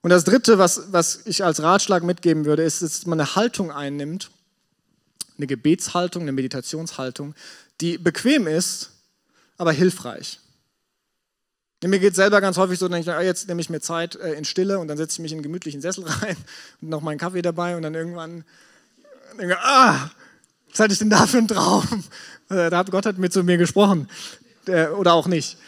Und 0.00 0.10
das 0.10 0.22
Dritte, 0.22 0.58
was, 0.58 0.92
was 0.92 1.26
ich 1.26 1.42
als 1.42 1.60
Ratschlag 1.60 2.04
mitgeben 2.04 2.44
würde, 2.44 2.62
ist, 2.62 2.82
dass 2.82 3.06
man 3.06 3.18
eine 3.18 3.34
Haltung 3.34 3.72
einnimmt, 3.72 4.30
eine 5.36 5.48
Gebetshaltung, 5.48 6.22
eine 6.22 6.32
Meditationshaltung, 6.32 7.34
die 7.80 7.98
bequem 7.98 8.46
ist, 8.46 8.92
aber 9.58 9.72
hilfreich. 9.72 10.38
Mir 11.86 11.98
geht 11.98 12.10
es 12.10 12.16
selber 12.16 12.40
ganz 12.40 12.56
häufig 12.56 12.78
so, 12.78 12.88
dann 12.88 13.00
ich, 13.00 13.08
ah, 13.08 13.22
jetzt 13.22 13.48
nehme 13.48 13.60
ich 13.60 13.70
mir 13.70 13.80
Zeit 13.80 14.16
äh, 14.16 14.34
in 14.34 14.44
Stille 14.44 14.78
und 14.78 14.88
dann 14.88 14.96
setze 14.96 15.14
ich 15.14 15.18
mich 15.20 15.32
in 15.32 15.38
einen 15.38 15.42
gemütlichen 15.42 15.80
Sessel 15.80 16.04
rein 16.06 16.36
und 16.80 16.88
noch 16.88 17.00
meinen 17.00 17.18
Kaffee 17.18 17.42
dabei 17.42 17.76
und 17.76 17.82
dann 17.82 17.94
irgendwann 17.94 18.44
denke, 19.38 19.58
ah, 19.60 20.10
was 20.70 20.80
hatte 20.80 20.92
ich 20.92 20.98
denn 20.98 21.10
da 21.10 21.26
für 21.26 21.38
einen 21.38 21.48
Traum? 21.48 22.04
Äh, 22.48 22.70
Gott 22.92 23.06
hat 23.06 23.18
mit 23.18 23.32
zu 23.32 23.42
mir 23.42 23.56
gesprochen 23.56 24.08
äh, 24.68 24.86
oder 24.86 25.14
auch 25.14 25.26
nicht 25.26 25.58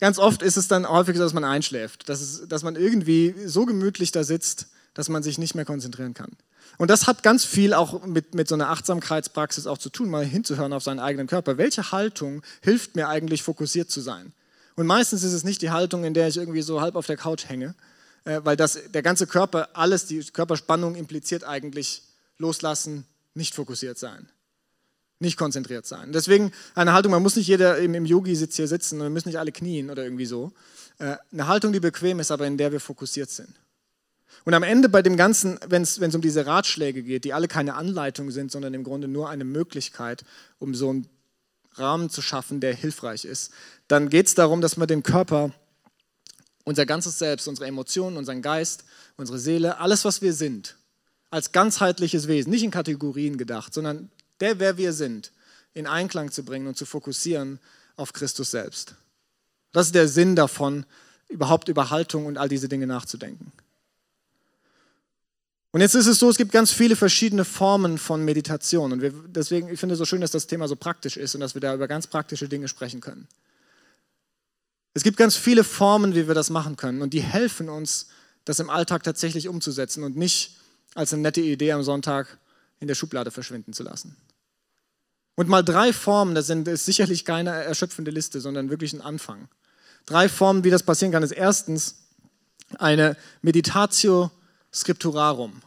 ganz 0.00 0.18
oft 0.18 0.42
ist 0.42 0.56
es 0.56 0.68
dann 0.68 0.88
häufig 0.88 1.16
so, 1.16 1.22
dass 1.22 1.32
man 1.32 1.44
einschläft, 1.44 2.08
dass, 2.08 2.20
es, 2.20 2.48
dass 2.48 2.62
man 2.62 2.76
irgendwie 2.76 3.34
so 3.44 3.66
gemütlich 3.66 4.12
da 4.12 4.24
sitzt, 4.24 4.68
dass 4.94 5.08
man 5.08 5.22
sich 5.22 5.38
nicht 5.38 5.54
mehr 5.54 5.64
konzentrieren 5.64 6.14
kann. 6.14 6.32
Und 6.76 6.90
das 6.90 7.06
hat 7.06 7.22
ganz 7.22 7.44
viel 7.44 7.74
auch 7.74 8.04
mit, 8.04 8.34
mit 8.34 8.46
so 8.46 8.54
einer 8.54 8.70
Achtsamkeitspraxis 8.70 9.66
auch 9.66 9.78
zu 9.78 9.90
tun, 9.90 10.10
mal 10.10 10.24
hinzuhören 10.24 10.72
auf 10.72 10.84
seinen 10.84 11.00
eigenen 11.00 11.26
Körper. 11.26 11.58
Welche 11.58 11.90
Haltung 11.90 12.42
hilft 12.62 12.94
mir 12.94 13.08
eigentlich, 13.08 13.42
fokussiert 13.42 13.90
zu 13.90 14.00
sein? 14.00 14.32
Und 14.78 14.86
meistens 14.86 15.24
ist 15.24 15.32
es 15.32 15.42
nicht 15.42 15.60
die 15.60 15.70
Haltung, 15.70 16.04
in 16.04 16.14
der 16.14 16.28
ich 16.28 16.36
irgendwie 16.36 16.62
so 16.62 16.80
halb 16.80 16.94
auf 16.94 17.06
der 17.06 17.16
Couch 17.16 17.48
hänge, 17.48 17.74
äh, 18.24 18.40
weil 18.44 18.56
das, 18.56 18.78
der 18.94 19.02
ganze 19.02 19.26
Körper, 19.26 19.70
alles, 19.72 20.06
die 20.06 20.20
Körperspannung 20.20 20.94
impliziert 20.94 21.42
eigentlich 21.42 22.02
loslassen, 22.38 23.04
nicht 23.34 23.56
fokussiert 23.56 23.98
sein 23.98 24.28
nicht 25.20 25.36
konzentriert 25.36 25.84
sein. 25.84 26.12
Deswegen 26.12 26.52
eine 26.76 26.92
Haltung, 26.92 27.10
man 27.10 27.24
muss 27.24 27.34
nicht 27.34 27.48
jeder 27.48 27.76
im, 27.78 28.04
Yogi-Sitz 28.04 28.54
hier 28.54 28.68
sitzen 28.68 29.00
wir 29.00 29.10
müssen 29.10 29.28
nicht 29.28 29.38
alle 29.40 29.50
knien 29.50 29.90
oder 29.90 30.04
irgendwie 30.04 30.26
so. 30.26 30.52
Äh, 30.98 31.16
eine 31.32 31.48
Haltung, 31.48 31.72
die 31.72 31.80
bequem 31.80 32.20
ist, 32.20 32.30
aber 32.30 32.46
in 32.46 32.56
der 32.56 32.70
wir 32.70 32.78
fokussiert 32.78 33.28
sind. 33.28 33.52
Und 34.44 34.54
am 34.54 34.62
Ende 34.62 34.88
bei 34.88 35.02
dem 35.02 35.16
Ganzen, 35.16 35.58
wenn 35.66 35.82
es 35.82 36.14
um 36.14 36.20
diese 36.20 36.46
Ratschläge 36.46 37.02
geht, 37.02 37.24
die 37.24 37.32
alle 37.32 37.48
keine 37.48 37.74
Anleitung 37.74 38.30
sind, 38.30 38.52
sondern 38.52 38.74
im 38.74 38.84
Grunde 38.84 39.08
nur 39.08 39.28
eine 39.28 39.44
Möglichkeit, 39.44 40.24
um 40.60 40.72
so 40.76 40.90
einen 40.90 41.08
Rahmen 41.78 42.10
zu 42.10 42.22
schaffen, 42.22 42.60
der 42.60 42.74
hilfreich 42.74 43.24
ist, 43.24 43.52
dann 43.88 44.08
geht 44.08 44.26
es 44.26 44.34
darum, 44.34 44.60
dass 44.60 44.76
man 44.76 44.88
den 44.88 45.02
Körper, 45.02 45.52
unser 46.64 46.86
ganzes 46.86 47.18
Selbst, 47.18 47.48
unsere 47.48 47.66
Emotionen, 47.66 48.16
unseren 48.16 48.42
Geist, 48.42 48.84
unsere 49.16 49.38
Seele, 49.38 49.78
alles, 49.78 50.04
was 50.04 50.22
wir 50.22 50.32
sind, 50.32 50.76
als 51.30 51.52
ganzheitliches 51.52 52.28
Wesen, 52.28 52.50
nicht 52.50 52.62
in 52.62 52.70
Kategorien 52.70 53.38
gedacht, 53.38 53.72
sondern 53.74 54.10
der, 54.40 54.58
wer 54.58 54.76
wir 54.76 54.92
sind, 54.92 55.32
in 55.74 55.86
Einklang 55.86 56.30
zu 56.30 56.44
bringen 56.44 56.66
und 56.66 56.76
zu 56.76 56.86
fokussieren 56.86 57.58
auf 57.96 58.12
Christus 58.12 58.50
selbst. 58.50 58.94
Das 59.72 59.86
ist 59.86 59.94
der 59.94 60.08
Sinn 60.08 60.36
davon, 60.36 60.86
überhaupt 61.28 61.68
über 61.68 61.90
Haltung 61.90 62.26
und 62.26 62.38
all 62.38 62.48
diese 62.48 62.68
Dinge 62.68 62.86
nachzudenken. 62.86 63.52
Und 65.70 65.80
jetzt 65.80 65.94
ist 65.94 66.06
es 66.06 66.18
so, 66.18 66.30
es 66.30 66.38
gibt 66.38 66.52
ganz 66.52 66.72
viele 66.72 66.96
verschiedene 66.96 67.44
Formen 67.44 67.98
von 67.98 68.24
Meditation. 68.24 68.92
Und 68.92 69.02
wir, 69.02 69.12
deswegen, 69.26 69.68
ich 69.68 69.78
finde 69.78 69.94
es 69.94 69.98
so 69.98 70.06
schön, 70.06 70.20
dass 70.20 70.30
das 70.30 70.46
Thema 70.46 70.66
so 70.66 70.76
praktisch 70.76 71.16
ist 71.16 71.34
und 71.34 71.42
dass 71.42 71.54
wir 71.54 71.60
da 71.60 71.74
über 71.74 71.88
ganz 71.88 72.06
praktische 72.06 72.48
Dinge 72.48 72.68
sprechen 72.68 73.00
können. 73.00 73.28
Es 74.94 75.02
gibt 75.02 75.18
ganz 75.18 75.36
viele 75.36 75.64
Formen, 75.64 76.14
wie 76.14 76.26
wir 76.26 76.34
das 76.34 76.48
machen 76.48 76.76
können. 76.76 77.02
Und 77.02 77.12
die 77.12 77.20
helfen 77.20 77.68
uns, 77.68 78.08
das 78.46 78.60
im 78.60 78.70
Alltag 78.70 79.02
tatsächlich 79.02 79.46
umzusetzen 79.46 80.04
und 80.04 80.16
nicht 80.16 80.56
als 80.94 81.12
eine 81.12 81.22
nette 81.22 81.42
Idee 81.42 81.72
am 81.72 81.82
Sonntag 81.82 82.38
in 82.80 82.88
der 82.88 82.94
Schublade 82.94 83.30
verschwinden 83.30 83.74
zu 83.74 83.82
lassen. 83.82 84.16
Und 85.34 85.48
mal 85.48 85.62
drei 85.62 85.92
Formen, 85.92 86.34
das, 86.34 86.46
sind, 86.46 86.66
ist 86.66 86.86
sicherlich 86.86 87.24
keine 87.24 87.50
erschöpfende 87.50 88.10
Liste, 88.10 88.40
sondern 88.40 88.70
wirklich 88.70 88.92
ein 88.94 89.02
Anfang. 89.02 89.48
Drei 90.06 90.28
Formen, 90.28 90.64
wie 90.64 90.70
das 90.70 90.82
passieren 90.82 91.12
kann, 91.12 91.22
ist 91.22 91.32
erstens 91.32 91.96
eine 92.78 93.16
Meditatio 93.42 94.30
Scripturarum. 94.78 95.62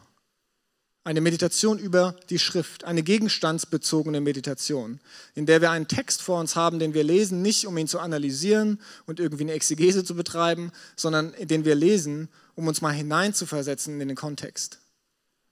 Eine 1.04 1.20
Meditation 1.20 1.78
über 1.78 2.14
die 2.30 2.38
Schrift, 2.38 2.84
eine 2.84 3.02
gegenstandsbezogene 3.02 4.20
Meditation, 4.20 5.00
in 5.34 5.46
der 5.46 5.60
wir 5.60 5.72
einen 5.72 5.88
Text 5.88 6.22
vor 6.22 6.38
uns 6.38 6.54
haben, 6.54 6.78
den 6.78 6.94
wir 6.94 7.02
lesen, 7.02 7.42
nicht 7.42 7.66
um 7.66 7.76
ihn 7.76 7.88
zu 7.88 7.98
analysieren 7.98 8.80
und 9.06 9.18
irgendwie 9.18 9.42
eine 9.42 9.52
Exegese 9.52 10.04
zu 10.04 10.14
betreiben, 10.14 10.70
sondern 10.94 11.34
den 11.40 11.64
wir 11.64 11.74
lesen, 11.74 12.28
um 12.54 12.68
uns 12.68 12.82
mal 12.82 12.92
hineinzuversetzen 12.92 14.00
in 14.00 14.08
den 14.08 14.16
Kontext. 14.16 14.78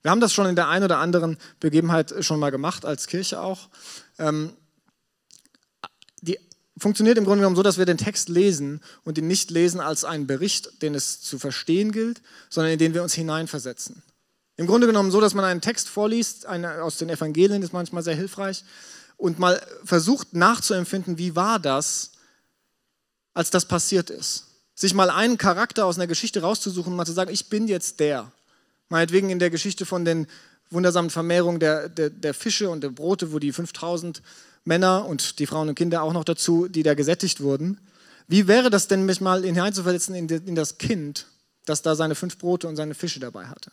Wir 0.03 0.11
haben 0.13 0.21
das 0.21 0.33
schon 0.33 0.47
in 0.47 0.57
der 0.57 0.69
einen 0.69 0.85
oder 0.85 0.99
anderen 0.99 1.37
Begebenheit 1.59 2.15
schon 2.21 2.39
mal 2.39 2.51
gemacht, 2.51 2.85
als 2.85 3.07
Kirche 3.07 3.41
auch. 3.41 3.69
Ähm, 4.19 4.53
funktioniert 6.81 7.19
im 7.19 7.25
Grunde 7.25 7.41
genommen 7.41 7.57
so, 7.57 7.63
dass 7.63 7.79
wir 7.79 7.87
den 7.87 7.99
Text 7.99 8.29
lesen 8.29 8.81
und 9.05 9.19
ihn 9.19 9.29
nicht 9.29 9.51
lesen 9.51 9.81
als 9.81 10.05
einen 10.05 10.27
Bericht, 10.27 10.83
den 10.83 10.95
es 10.95 11.21
zu 11.21 11.39
verstehen 11.39 11.93
gilt, 11.93 12.23
sondern 12.49 12.73
in 12.73 12.79
den 12.79 12.95
wir 12.95 13.03
uns 13.03 13.15
hineinversetzen. 13.15 14.03
Im 14.57 14.67
Grunde 14.67 14.87
genommen 14.87 15.11
so, 15.11 15.21
dass 15.21 15.35
man 15.35 15.45
einen 15.45 15.61
Text 15.61 15.89
vorliest, 15.89 16.47
eine, 16.47 16.83
aus 16.83 16.97
den 16.97 17.09
Evangelien 17.09 17.63
ist 17.63 17.73
manchmal 17.73 18.03
sehr 18.03 18.17
hilfreich, 18.17 18.65
und 19.17 19.39
mal 19.39 19.61
versucht 19.85 20.35
nachzuempfinden, 20.35 21.19
wie 21.19 21.37
war 21.37 21.59
das, 21.59 22.13
als 23.35 23.51
das 23.51 23.67
passiert 23.67 24.09
ist. 24.11 24.47
Sich 24.75 24.95
mal 24.95 25.11
einen 25.11 25.37
Charakter 25.37 25.85
aus 25.85 25.97
einer 25.97 26.07
Geschichte 26.07 26.41
rauszusuchen 26.41 26.93
und 26.93 26.97
mal 26.97 27.05
zu 27.05 27.13
sagen, 27.13 27.31
ich 27.31 27.51
bin 27.51 27.69
jetzt 27.69 28.01
der. 28.01 28.33
Meinetwegen 28.89 29.29
in 29.29 29.39
der 29.39 29.51
Geschichte 29.51 29.85
von 29.85 30.07
den 30.07 30.27
wundersamen 30.71 31.11
Vermehrung 31.11 31.61
der, 31.61 31.89
der, 31.89 32.09
der 32.09 32.33
Fische 32.33 32.71
und 32.71 32.83
der 32.83 32.91
Brote, 32.91 33.33
wo 33.33 33.39
die 33.39 33.53
5000 33.53 34.23
Männer 34.65 35.07
und 35.07 35.39
die 35.39 35.47
Frauen 35.47 35.69
und 35.69 35.75
Kinder 35.75 36.03
auch 36.03 36.13
noch 36.13 36.25
dazu, 36.25 36.69
die 36.69 36.83
da 36.83 36.95
gesättigt 36.95 37.41
wurden. 37.41 37.81
Wie 38.29 38.47
wäre 38.47 38.71
das 38.71 38.89
denn, 38.89 39.07
mich 39.07 39.21
mal 39.21 39.43
hineinzuversetzen 39.43 40.15
in, 40.15 40.55
das 40.55 40.79
Kind, 40.79 41.27
das 41.65 41.83
da 41.83 41.97
seine 41.97 42.15
fünf 42.15 42.39
Brote 42.39 42.69
und 42.69 42.77
seine 42.77 42.95
Fische 42.95 43.21
dabei 43.21 43.47
hatte? 43.47 43.73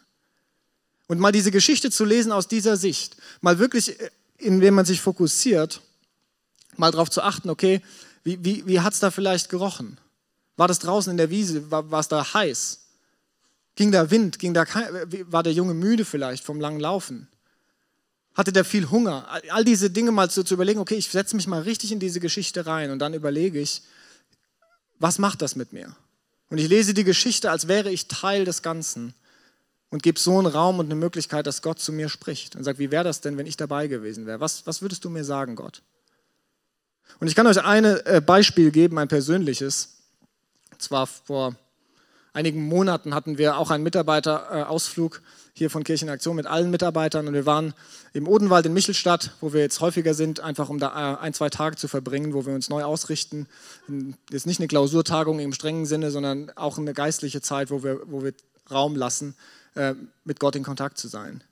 Und 1.07 1.19
mal 1.19 1.31
diese 1.31 1.51
Geschichte 1.51 1.91
zu 1.91 2.05
lesen 2.05 2.31
aus 2.31 2.47
dieser 2.47 2.75
Sicht, 2.75 3.17
mal 3.41 3.59
wirklich, 3.59 3.99
äh, 3.99 4.09
indem 4.37 4.75
man 4.75 4.85
sich 4.85 5.01
fokussiert, 5.01 5.81
mal 6.75 6.91
darauf 6.91 7.09
zu 7.09 7.21
achten, 7.21 7.49
okay, 7.49 7.81
wie, 8.23 8.43
wie, 8.43 8.67
wie 8.67 8.79
hat 8.81 8.93
es 8.93 8.99
da 8.99 9.11
vielleicht 9.11 9.49
gerochen? 9.49 9.99
War 10.57 10.67
das 10.67 10.79
draußen 10.79 11.11
in 11.11 11.17
der 11.17 11.29
Wiese? 11.29 11.69
War, 11.71 11.93
es 11.93 12.07
da 12.07 12.33
heiß? 12.33 12.81
Ging 13.75 13.91
da 13.91 14.09
Wind? 14.09 14.39
Ging 14.39 14.53
da 14.53 14.65
war 15.27 15.43
der 15.43 15.53
Junge 15.53 15.75
müde 15.75 16.03
vielleicht 16.03 16.43
vom 16.43 16.59
langen 16.59 16.79
Laufen? 16.79 17.27
Hatte 18.37 18.53
der 18.53 18.63
viel 18.63 18.89
Hunger? 18.89 19.27
All 19.49 19.65
diese 19.65 19.89
Dinge 19.89 20.11
mal 20.11 20.29
zu, 20.29 20.43
zu 20.43 20.53
überlegen, 20.53 20.79
okay, 20.79 20.95
ich 20.95 21.09
setze 21.09 21.35
mich 21.35 21.47
mal 21.47 21.61
richtig 21.63 21.91
in 21.91 21.99
diese 21.99 22.19
Geschichte 22.19 22.65
rein 22.65 22.91
und 22.91 22.99
dann 22.99 23.13
überlege 23.13 23.59
ich, 23.59 23.81
was 24.99 25.19
macht 25.19 25.41
das 25.41 25.55
mit 25.55 25.73
mir? 25.73 25.95
Und 26.49 26.59
ich 26.59 26.69
lese 26.69 26.93
die 26.93 27.03
Geschichte, 27.03 27.51
als 27.51 27.67
wäre 27.67 27.91
ich 27.91 28.07
Teil 28.07 28.45
des 28.45 28.61
Ganzen 28.61 29.13
und 29.89 30.03
gebe 30.03 30.19
so 30.19 30.37
einen 30.37 30.47
Raum 30.47 30.79
und 30.79 30.85
eine 30.85 30.95
Möglichkeit, 30.95 31.47
dass 31.47 31.61
Gott 31.61 31.79
zu 31.79 31.91
mir 31.91 32.07
spricht 32.07 32.55
und 32.55 32.63
sagt, 32.63 32.79
wie 32.79 32.91
wäre 32.91 33.03
das 33.03 33.21
denn, 33.21 33.37
wenn 33.37 33.47
ich 33.47 33.57
dabei 33.57 33.87
gewesen 33.87 34.25
wäre? 34.25 34.39
Was, 34.39 34.65
was 34.65 34.81
würdest 34.81 35.03
du 35.03 35.09
mir 35.09 35.23
sagen, 35.23 35.55
Gott? 35.55 35.81
Und 37.19 37.27
ich 37.27 37.35
kann 37.35 37.47
euch 37.47 37.61
ein 37.61 37.85
äh, 37.85 38.21
Beispiel 38.25 38.71
geben, 38.71 38.97
ein 38.97 39.07
persönliches, 39.07 39.97
Zwar 40.77 41.07
vor 41.07 41.55
einigen 42.33 42.61
Monaten 42.61 43.15
hatten 43.15 43.37
wir 43.37 43.57
auch 43.57 43.71
einen 43.71 43.83
Mitarbeiterausflug 43.83 45.21
hier 45.57 45.69
von 45.71 45.83
Kirchenaktion 45.83 46.35
mit 46.35 46.45
allen 46.45 46.69
Mitarbeitern 46.69 47.27
und 47.27 47.33
wir 47.33 47.47
waren 47.47 47.73
im 48.13 48.27
Odenwald 48.27 48.65
in 48.67 48.73
Michelstadt, 48.73 49.31
wo 49.41 49.53
wir 49.53 49.61
jetzt 49.61 49.81
häufiger 49.81 50.13
sind, 50.13 50.39
einfach 50.39 50.69
um 50.69 50.77
da 50.77 51.15
äh, 51.15 51.17
ein, 51.19 51.33
zwei 51.33 51.49
Tage 51.49 51.75
zu 51.75 51.87
verbringen, 51.87 52.33
wo 52.33 52.45
wir 52.45 52.53
uns 52.53 52.69
neu 52.69 52.83
ausrichten. 52.83 53.47
Jetzt 54.29 54.45
nicht 54.45 54.59
eine 54.59 54.67
Klausurtagung 54.67 55.39
im 55.39 55.53
strengen 55.53 55.87
Sinne, 55.87 56.11
sondern 56.11 56.51
auch 56.55 56.77
eine 56.77 56.93
geistliche 56.93 57.41
Zeit, 57.41 57.71
wo 57.71 57.83
wir, 57.83 58.01
wo 58.05 58.23
wir 58.23 58.33
Raum 58.69 58.95
lassen, 58.95 59.35
äh, 59.73 59.95
mit 60.25 60.39
Gott 60.39 60.55
in 60.55 60.63
Kontakt 60.63 60.99
zu 60.99 61.07
sein. 61.07 61.43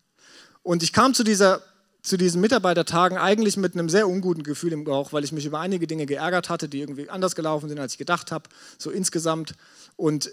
Und 0.61 0.83
ich 0.83 0.93
kam 0.93 1.15
zu, 1.15 1.23
dieser, 1.23 1.61
zu 2.03 2.15
diesen 2.15 2.41
Mitarbeitertagen 2.41 3.17
eigentlich 3.17 3.57
mit 3.57 3.73
einem 3.73 3.89
sehr 3.89 4.07
unguten 4.07 4.43
Gefühl 4.43 4.73
im 4.73 4.83
Bauch, 4.83 5.13
weil 5.13 5.23
ich 5.23 5.31
mich 5.31 5.45
über 5.45 5.59
einige 5.59 5.87
Dinge 5.87 6.05
geärgert 6.05 6.49
hatte, 6.49 6.69
die 6.69 6.81
irgendwie 6.81 7.09
anders 7.09 7.35
gelaufen 7.35 7.69
sind, 7.69 7.79
als 7.79 7.93
ich 7.93 7.97
gedacht 7.97 8.31
habe, 8.31 8.49
so 8.77 8.91
insgesamt. 8.91 9.55
Und 9.95 10.31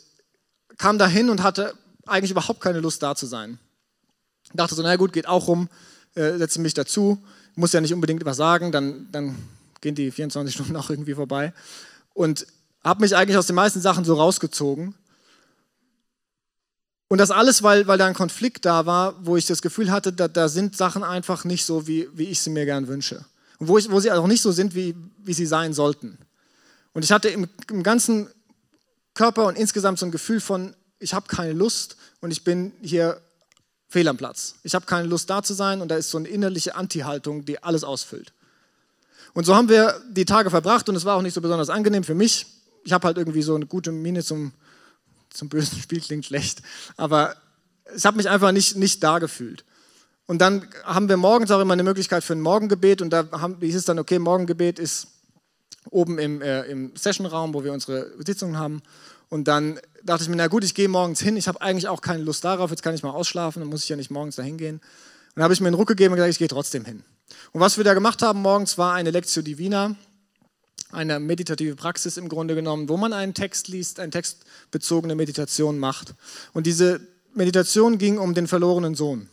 kam 0.76 0.98
dahin 0.98 1.30
und 1.30 1.42
hatte 1.42 1.74
eigentlich 2.06 2.30
überhaupt 2.30 2.60
keine 2.60 2.80
Lust 2.80 3.02
da 3.02 3.14
zu 3.14 3.26
sein. 3.26 3.58
Dachte 4.54 4.74
so, 4.74 4.82
na 4.82 4.96
gut, 4.96 5.12
geht 5.12 5.28
auch 5.28 5.48
rum, 5.48 5.68
äh, 6.14 6.36
setze 6.36 6.60
mich 6.60 6.74
dazu, 6.74 7.22
muss 7.54 7.72
ja 7.72 7.80
nicht 7.80 7.94
unbedingt 7.94 8.24
was 8.24 8.36
sagen, 8.36 8.72
dann, 8.72 9.08
dann 9.12 9.36
gehen 9.80 9.94
die 9.94 10.10
24 10.10 10.54
Stunden 10.54 10.76
auch 10.76 10.90
irgendwie 10.90 11.14
vorbei. 11.14 11.52
Und 12.14 12.46
habe 12.84 13.00
mich 13.00 13.16
eigentlich 13.16 13.36
aus 13.36 13.46
den 13.46 13.56
meisten 13.56 13.80
Sachen 13.80 14.04
so 14.04 14.14
rausgezogen. 14.14 14.94
Und 17.08 17.18
das 17.18 17.30
alles, 17.30 17.62
weil, 17.62 17.86
weil 17.86 17.98
da 17.98 18.06
ein 18.06 18.14
Konflikt 18.14 18.64
da 18.64 18.86
war, 18.86 19.14
wo 19.24 19.36
ich 19.36 19.46
das 19.46 19.62
Gefühl 19.62 19.90
hatte, 19.90 20.12
da, 20.12 20.28
da 20.28 20.48
sind 20.48 20.76
Sachen 20.76 21.04
einfach 21.04 21.44
nicht 21.44 21.64
so, 21.64 21.86
wie, 21.86 22.08
wie 22.14 22.24
ich 22.24 22.40
sie 22.40 22.50
mir 22.50 22.64
gern 22.64 22.88
wünsche. 22.88 23.24
Und 23.58 23.68
wo, 23.68 23.78
ich, 23.78 23.90
wo 23.90 24.00
sie 24.00 24.10
auch 24.10 24.26
nicht 24.26 24.42
so 24.42 24.50
sind, 24.50 24.74
wie, 24.74 24.96
wie 25.18 25.34
sie 25.34 25.46
sein 25.46 25.74
sollten. 25.74 26.18
Und 26.94 27.04
ich 27.04 27.12
hatte 27.12 27.28
im, 27.28 27.48
im 27.70 27.82
ganzen 27.82 28.28
Körper 29.14 29.46
und 29.46 29.58
insgesamt 29.58 29.98
so 29.98 30.06
ein 30.06 30.12
Gefühl 30.12 30.40
von, 30.40 30.74
ich 31.02 31.14
habe 31.14 31.26
keine 31.26 31.52
Lust 31.52 31.96
und 32.20 32.30
ich 32.30 32.44
bin 32.44 32.72
hier 32.80 33.20
fehl 33.88 34.08
am 34.08 34.16
Platz. 34.16 34.54
Ich 34.62 34.74
habe 34.74 34.86
keine 34.86 35.06
Lust 35.06 35.28
da 35.28 35.42
zu 35.42 35.52
sein 35.52 35.82
und 35.82 35.88
da 35.88 35.96
ist 35.96 36.10
so 36.10 36.18
eine 36.18 36.28
innerliche 36.28 36.74
Anti-Haltung, 36.74 37.44
die 37.44 37.62
alles 37.62 37.84
ausfüllt. 37.84 38.32
Und 39.34 39.44
so 39.44 39.54
haben 39.54 39.68
wir 39.68 40.00
die 40.10 40.24
Tage 40.24 40.50
verbracht 40.50 40.88
und 40.88 40.96
es 40.96 41.04
war 41.04 41.16
auch 41.16 41.22
nicht 41.22 41.34
so 41.34 41.40
besonders 41.40 41.70
angenehm 41.70 42.04
für 42.04 42.14
mich. 42.14 42.46
Ich 42.84 42.92
habe 42.92 43.06
halt 43.06 43.18
irgendwie 43.18 43.42
so 43.42 43.54
eine 43.54 43.66
gute 43.66 43.92
Miene 43.92 44.22
zum, 44.22 44.52
zum 45.30 45.48
bösen 45.48 45.78
Spiel, 45.82 46.00
klingt 46.00 46.26
schlecht, 46.26 46.62
aber 46.96 47.36
ich 47.94 48.06
habe 48.06 48.16
mich 48.16 48.28
einfach 48.28 48.52
nicht, 48.52 48.76
nicht 48.76 49.02
da 49.02 49.18
gefühlt. 49.18 49.64
Und 50.26 50.38
dann 50.38 50.68
haben 50.84 51.08
wir 51.08 51.16
morgens 51.16 51.50
auch 51.50 51.60
immer 51.60 51.72
eine 51.72 51.82
Möglichkeit 51.82 52.24
für 52.24 52.32
ein 52.32 52.40
Morgengebet 52.40 53.02
und 53.02 53.10
da 53.10 53.28
haben, 53.32 53.56
hieß 53.60 53.76
es 53.76 53.84
dann, 53.84 53.98
okay, 53.98 54.18
Morgengebet 54.18 54.78
ist 54.78 55.08
oben 55.90 56.18
im, 56.18 56.40
äh, 56.40 56.62
im 56.62 56.94
Sessionraum, 56.96 57.52
wo 57.52 57.64
wir 57.64 57.72
unsere 57.72 58.12
Sitzungen 58.24 58.56
haben. 58.56 58.82
Und 59.32 59.48
dann 59.48 59.80
dachte 60.04 60.24
ich 60.24 60.28
mir, 60.28 60.36
na 60.36 60.46
gut, 60.48 60.62
ich 60.62 60.74
gehe 60.74 60.88
morgens 60.88 61.18
hin. 61.18 61.38
Ich 61.38 61.48
habe 61.48 61.62
eigentlich 61.62 61.88
auch 61.88 62.02
keine 62.02 62.22
Lust 62.22 62.44
darauf. 62.44 62.68
Jetzt 62.68 62.82
kann 62.82 62.94
ich 62.94 63.02
mal 63.02 63.12
ausschlafen, 63.12 63.60
dann 63.60 63.70
muss 63.70 63.82
ich 63.82 63.88
ja 63.88 63.96
nicht 63.96 64.10
morgens 64.10 64.36
dahin 64.36 64.58
gehen. 64.58 64.74
Und 64.74 64.82
dann 65.36 65.44
habe 65.44 65.54
ich 65.54 65.60
mir 65.62 65.68
einen 65.68 65.74
Ruck 65.74 65.88
gegeben 65.88 66.12
und 66.12 66.16
gesagt, 66.16 66.32
ich 66.32 66.38
gehe 66.38 66.48
trotzdem 66.48 66.84
hin. 66.84 67.02
Und 67.52 67.62
was 67.62 67.78
wir 67.78 67.84
da 67.84 67.94
gemacht 67.94 68.20
haben 68.20 68.42
morgens 68.42 68.76
war 68.76 68.92
eine 68.92 69.10
Lectio 69.10 69.40
Divina, 69.40 69.96
eine 70.90 71.18
meditative 71.18 71.76
Praxis 71.76 72.18
im 72.18 72.28
Grunde 72.28 72.54
genommen, 72.54 72.90
wo 72.90 72.98
man 72.98 73.14
einen 73.14 73.32
Text 73.32 73.68
liest, 73.68 74.00
eine 74.00 74.10
textbezogene 74.10 75.14
Meditation 75.14 75.78
macht. 75.78 76.12
Und 76.52 76.66
diese 76.66 77.00
Meditation 77.32 77.96
ging 77.96 78.18
um 78.18 78.34
den 78.34 78.46
verlorenen 78.46 78.94
Sohn. 78.94 79.30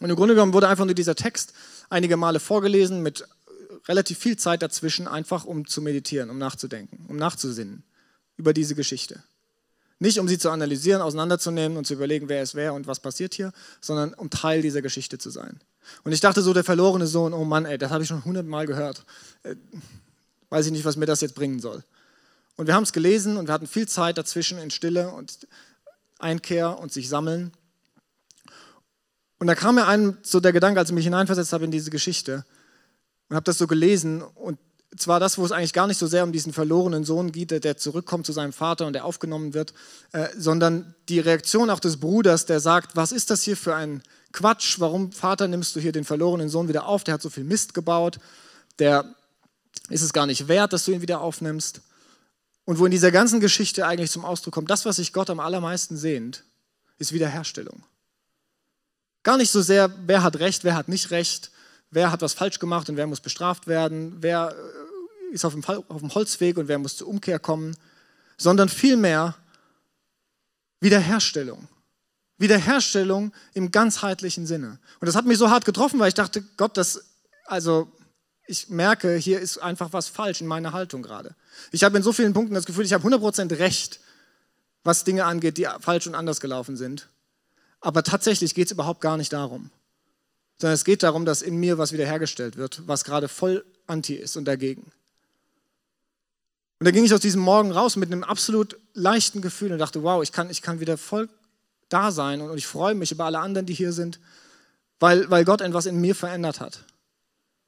Und 0.00 0.10
im 0.10 0.14
Grunde 0.14 0.34
genommen 0.34 0.52
wurde 0.52 0.68
einfach 0.68 0.84
nur 0.84 0.94
dieser 0.94 1.16
Text 1.16 1.54
einige 1.90 2.16
Male 2.16 2.38
vorgelesen 2.38 3.02
mit 3.02 3.26
relativ 3.88 4.20
viel 4.20 4.36
Zeit 4.36 4.62
dazwischen, 4.62 5.08
einfach 5.08 5.44
um 5.44 5.66
zu 5.66 5.82
meditieren, 5.82 6.30
um 6.30 6.38
nachzudenken, 6.38 7.04
um 7.08 7.16
nachzusinnen 7.16 7.82
über 8.36 8.52
diese 8.52 8.74
Geschichte. 8.74 9.22
Nicht 9.98 10.18
um 10.18 10.28
sie 10.28 10.38
zu 10.38 10.50
analysieren, 10.50 11.00
auseinanderzunehmen 11.00 11.78
und 11.78 11.86
zu 11.86 11.94
überlegen, 11.94 12.28
wer 12.28 12.42
es 12.42 12.54
wäre 12.54 12.74
und 12.74 12.86
was 12.86 13.00
passiert 13.00 13.34
hier, 13.34 13.52
sondern 13.80 14.12
um 14.14 14.28
Teil 14.28 14.60
dieser 14.60 14.82
Geschichte 14.82 15.16
zu 15.16 15.30
sein. 15.30 15.58
Und 16.04 16.12
ich 16.12 16.20
dachte 16.20 16.42
so, 16.42 16.52
der 16.52 16.64
verlorene 16.64 17.06
Sohn, 17.06 17.32
oh 17.32 17.44
Mann, 17.44 17.64
ey, 17.64 17.78
das 17.78 17.90
habe 17.90 18.02
ich 18.02 18.08
schon 18.08 18.24
hundertmal 18.24 18.66
gehört. 18.66 19.04
Äh, 19.42 19.56
weiß 20.50 20.66
ich 20.66 20.72
nicht, 20.72 20.84
was 20.84 20.96
mir 20.96 21.06
das 21.06 21.22
jetzt 21.22 21.34
bringen 21.34 21.60
soll. 21.60 21.82
Und 22.56 22.66
wir 22.66 22.74
haben 22.74 22.82
es 22.82 22.92
gelesen 22.92 23.36
und 23.36 23.48
wir 23.48 23.54
hatten 23.54 23.66
viel 23.66 23.88
Zeit 23.88 24.18
dazwischen 24.18 24.58
in 24.58 24.70
Stille 24.70 25.10
und 25.10 25.46
Einkehr 26.18 26.78
und 26.78 26.92
sich 26.92 27.08
sammeln. 27.08 27.52
Und 29.38 29.46
da 29.46 29.54
kam 29.54 29.74
mir 29.74 29.86
einem 29.86 30.16
so 30.22 30.40
der 30.40 30.52
Gedanke, 30.52 30.80
als 30.80 30.88
ich 30.90 30.94
mich 30.94 31.04
hineinversetzt 31.04 31.52
habe 31.52 31.64
in 31.64 31.70
diese 31.70 31.90
Geschichte 31.90 32.44
und 33.28 33.36
habe 33.36 33.44
das 33.44 33.58
so 33.58 33.66
gelesen 33.66 34.22
und 34.22 34.58
zwar 34.96 35.20
das, 35.20 35.38
wo 35.38 35.44
es 35.44 35.52
eigentlich 35.52 35.72
gar 35.72 35.86
nicht 35.86 35.98
so 35.98 36.06
sehr 36.06 36.24
um 36.24 36.32
diesen 36.32 36.52
verlorenen 36.52 37.04
Sohn 37.04 37.32
geht, 37.32 37.50
der 37.50 37.76
zurückkommt 37.76 38.26
zu 38.26 38.32
seinem 38.32 38.52
Vater 38.52 38.86
und 38.86 38.92
der 38.92 39.04
aufgenommen 39.04 39.54
wird, 39.54 39.74
äh, 40.12 40.28
sondern 40.36 40.94
die 41.08 41.20
Reaktion 41.20 41.70
auch 41.70 41.80
des 41.80 41.98
Bruders, 41.98 42.46
der 42.46 42.60
sagt, 42.60 42.96
was 42.96 43.12
ist 43.12 43.30
das 43.30 43.42
hier 43.42 43.56
für 43.56 43.74
ein 43.74 44.02
Quatsch, 44.32 44.78
warum 44.80 45.12
Vater 45.12 45.48
nimmst 45.48 45.74
du 45.76 45.80
hier 45.80 45.92
den 45.92 46.04
verlorenen 46.04 46.48
Sohn 46.48 46.68
wieder 46.68 46.86
auf, 46.86 47.04
der 47.04 47.14
hat 47.14 47.22
so 47.22 47.30
viel 47.30 47.44
Mist 47.44 47.74
gebaut, 47.74 48.18
der 48.78 49.14
ist 49.88 50.02
es 50.02 50.12
gar 50.12 50.26
nicht 50.26 50.48
wert, 50.48 50.72
dass 50.72 50.84
du 50.84 50.92
ihn 50.92 51.02
wieder 51.02 51.20
aufnimmst. 51.20 51.80
Und 52.64 52.78
wo 52.78 52.84
in 52.84 52.90
dieser 52.90 53.12
ganzen 53.12 53.40
Geschichte 53.40 53.86
eigentlich 53.86 54.10
zum 54.10 54.24
Ausdruck 54.24 54.54
kommt, 54.54 54.70
das, 54.70 54.84
was 54.84 54.96
sich 54.96 55.12
Gott 55.12 55.30
am 55.30 55.40
allermeisten 55.40 55.96
sehnt, 55.96 56.44
ist 56.98 57.12
Wiederherstellung. 57.12 57.84
Gar 59.22 59.36
nicht 59.36 59.50
so 59.50 59.62
sehr, 59.62 59.92
wer 60.06 60.22
hat 60.22 60.38
Recht, 60.38 60.64
wer 60.64 60.74
hat 60.74 60.88
nicht 60.88 61.10
Recht, 61.10 61.50
wer 61.96 62.12
hat 62.12 62.20
was 62.20 62.34
falsch 62.34 62.58
gemacht 62.58 62.90
und 62.90 62.98
wer 62.98 63.06
muss 63.06 63.20
bestraft 63.20 63.66
werden, 63.66 64.18
wer 64.20 64.54
äh, 64.54 65.34
ist 65.34 65.46
auf 65.46 65.54
dem, 65.54 65.64
auf 65.64 66.00
dem 66.00 66.14
Holzweg 66.14 66.58
und 66.58 66.68
wer 66.68 66.78
muss 66.78 66.98
zur 66.98 67.08
Umkehr 67.08 67.38
kommen, 67.38 67.74
sondern 68.36 68.68
vielmehr 68.68 69.34
Wiederherstellung. 70.78 71.68
Wiederherstellung 72.36 73.32
im 73.54 73.70
ganzheitlichen 73.70 74.46
Sinne. 74.46 74.78
Und 75.00 75.06
das 75.06 75.16
hat 75.16 75.24
mich 75.24 75.38
so 75.38 75.48
hart 75.48 75.64
getroffen, 75.64 75.98
weil 75.98 76.08
ich 76.08 76.14
dachte, 76.14 76.44
Gott, 76.58 76.76
das, 76.76 77.02
also 77.46 77.90
ich 78.46 78.68
merke, 78.68 79.16
hier 79.16 79.40
ist 79.40 79.56
einfach 79.56 79.94
was 79.94 80.08
falsch 80.08 80.42
in 80.42 80.46
meiner 80.46 80.74
Haltung 80.74 81.02
gerade. 81.02 81.34
Ich 81.72 81.82
habe 81.82 81.96
in 81.96 82.02
so 82.02 82.12
vielen 82.12 82.34
Punkten 82.34 82.54
das 82.54 82.66
Gefühl, 82.66 82.84
ich 82.84 82.92
habe 82.92 83.08
100% 83.08 83.58
Recht, 83.58 84.00
was 84.84 85.04
Dinge 85.04 85.24
angeht, 85.24 85.56
die 85.56 85.66
falsch 85.80 86.06
und 86.06 86.14
anders 86.14 86.40
gelaufen 86.40 86.76
sind. 86.76 87.08
Aber 87.80 88.02
tatsächlich 88.02 88.54
geht 88.54 88.66
es 88.66 88.72
überhaupt 88.72 89.00
gar 89.00 89.16
nicht 89.16 89.32
darum 89.32 89.70
sondern 90.58 90.74
es 90.74 90.84
geht 90.84 91.02
darum, 91.02 91.24
dass 91.24 91.42
in 91.42 91.56
mir 91.56 91.78
was 91.78 91.92
wiederhergestellt 91.92 92.56
wird, 92.56 92.82
was 92.86 93.04
gerade 93.04 93.28
voll 93.28 93.64
anti 93.86 94.14
ist 94.14 94.36
und 94.36 94.46
dagegen. 94.46 94.90
Und 96.78 96.84
da 96.84 96.90
ging 96.90 97.04
ich 97.04 97.14
aus 97.14 97.20
diesem 97.20 97.40
Morgen 97.40 97.72
raus 97.72 97.96
mit 97.96 98.12
einem 98.12 98.22
absolut 98.22 98.78
leichten 98.92 99.40
Gefühl 99.40 99.72
und 99.72 99.78
dachte, 99.78 100.02
wow, 100.02 100.22
ich 100.22 100.32
kann, 100.32 100.50
ich 100.50 100.62
kann 100.62 100.80
wieder 100.80 100.98
voll 100.98 101.28
da 101.88 102.10
sein 102.10 102.40
und 102.40 102.56
ich 102.56 102.66
freue 102.66 102.94
mich 102.94 103.12
über 103.12 103.24
alle 103.24 103.38
anderen, 103.38 103.66
die 103.66 103.74
hier 103.74 103.92
sind, 103.92 104.18
weil, 104.98 105.30
weil 105.30 105.44
Gott 105.44 105.60
etwas 105.60 105.86
in 105.86 106.00
mir 106.00 106.14
verändert 106.14 106.60
hat. 106.60 106.84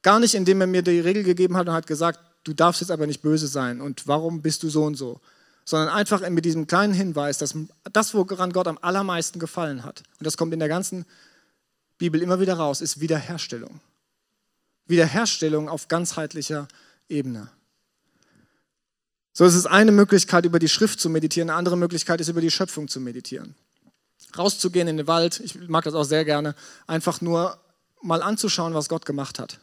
Gar 0.02 0.20
nicht, 0.20 0.34
indem 0.34 0.60
er 0.60 0.66
mir 0.66 0.82
die 0.82 1.00
Regel 1.00 1.24
gegeben 1.24 1.56
hat 1.56 1.68
und 1.68 1.74
hat 1.74 1.86
gesagt, 1.86 2.20
du 2.44 2.52
darfst 2.52 2.80
jetzt 2.80 2.90
aber 2.90 3.06
nicht 3.06 3.22
böse 3.22 3.46
sein 3.46 3.80
und 3.80 4.06
warum 4.06 4.42
bist 4.42 4.62
du 4.62 4.70
so 4.70 4.84
und 4.84 4.94
so, 4.94 5.20
sondern 5.64 5.88
einfach 5.88 6.26
mit 6.30 6.44
diesem 6.44 6.66
kleinen 6.66 6.94
Hinweis, 6.94 7.38
dass 7.38 7.54
das, 7.92 8.14
woran 8.14 8.52
Gott 8.52 8.66
am 8.66 8.78
allermeisten 8.80 9.38
gefallen 9.38 9.84
hat, 9.84 10.02
und 10.18 10.26
das 10.26 10.36
kommt 10.36 10.52
in 10.52 10.60
der 10.60 10.68
ganzen 10.68 11.04
Bibel 11.98 12.22
immer 12.22 12.40
wieder 12.40 12.54
raus, 12.54 12.80
ist 12.80 13.00
Wiederherstellung. 13.00 13.80
Wiederherstellung 14.86 15.68
auf 15.68 15.88
ganzheitlicher 15.88 16.68
Ebene. 17.08 17.50
So 19.32 19.44
ist 19.44 19.54
es 19.54 19.66
eine 19.66 19.92
Möglichkeit, 19.92 20.44
über 20.44 20.58
die 20.58 20.68
Schrift 20.68 21.00
zu 21.00 21.10
meditieren. 21.10 21.50
Eine 21.50 21.58
andere 21.58 21.76
Möglichkeit 21.76 22.20
ist, 22.20 22.28
über 22.28 22.40
die 22.40 22.50
Schöpfung 22.50 22.88
zu 22.88 23.00
meditieren. 23.00 23.54
Rauszugehen 24.36 24.88
in 24.88 24.96
den 24.96 25.06
Wald, 25.06 25.40
ich 25.40 25.68
mag 25.68 25.84
das 25.84 25.94
auch 25.94 26.04
sehr 26.04 26.24
gerne, 26.24 26.54
einfach 26.86 27.20
nur 27.20 27.58
mal 28.02 28.22
anzuschauen, 28.22 28.74
was 28.74 28.88
Gott 28.88 29.06
gemacht 29.06 29.38
hat. 29.38 29.60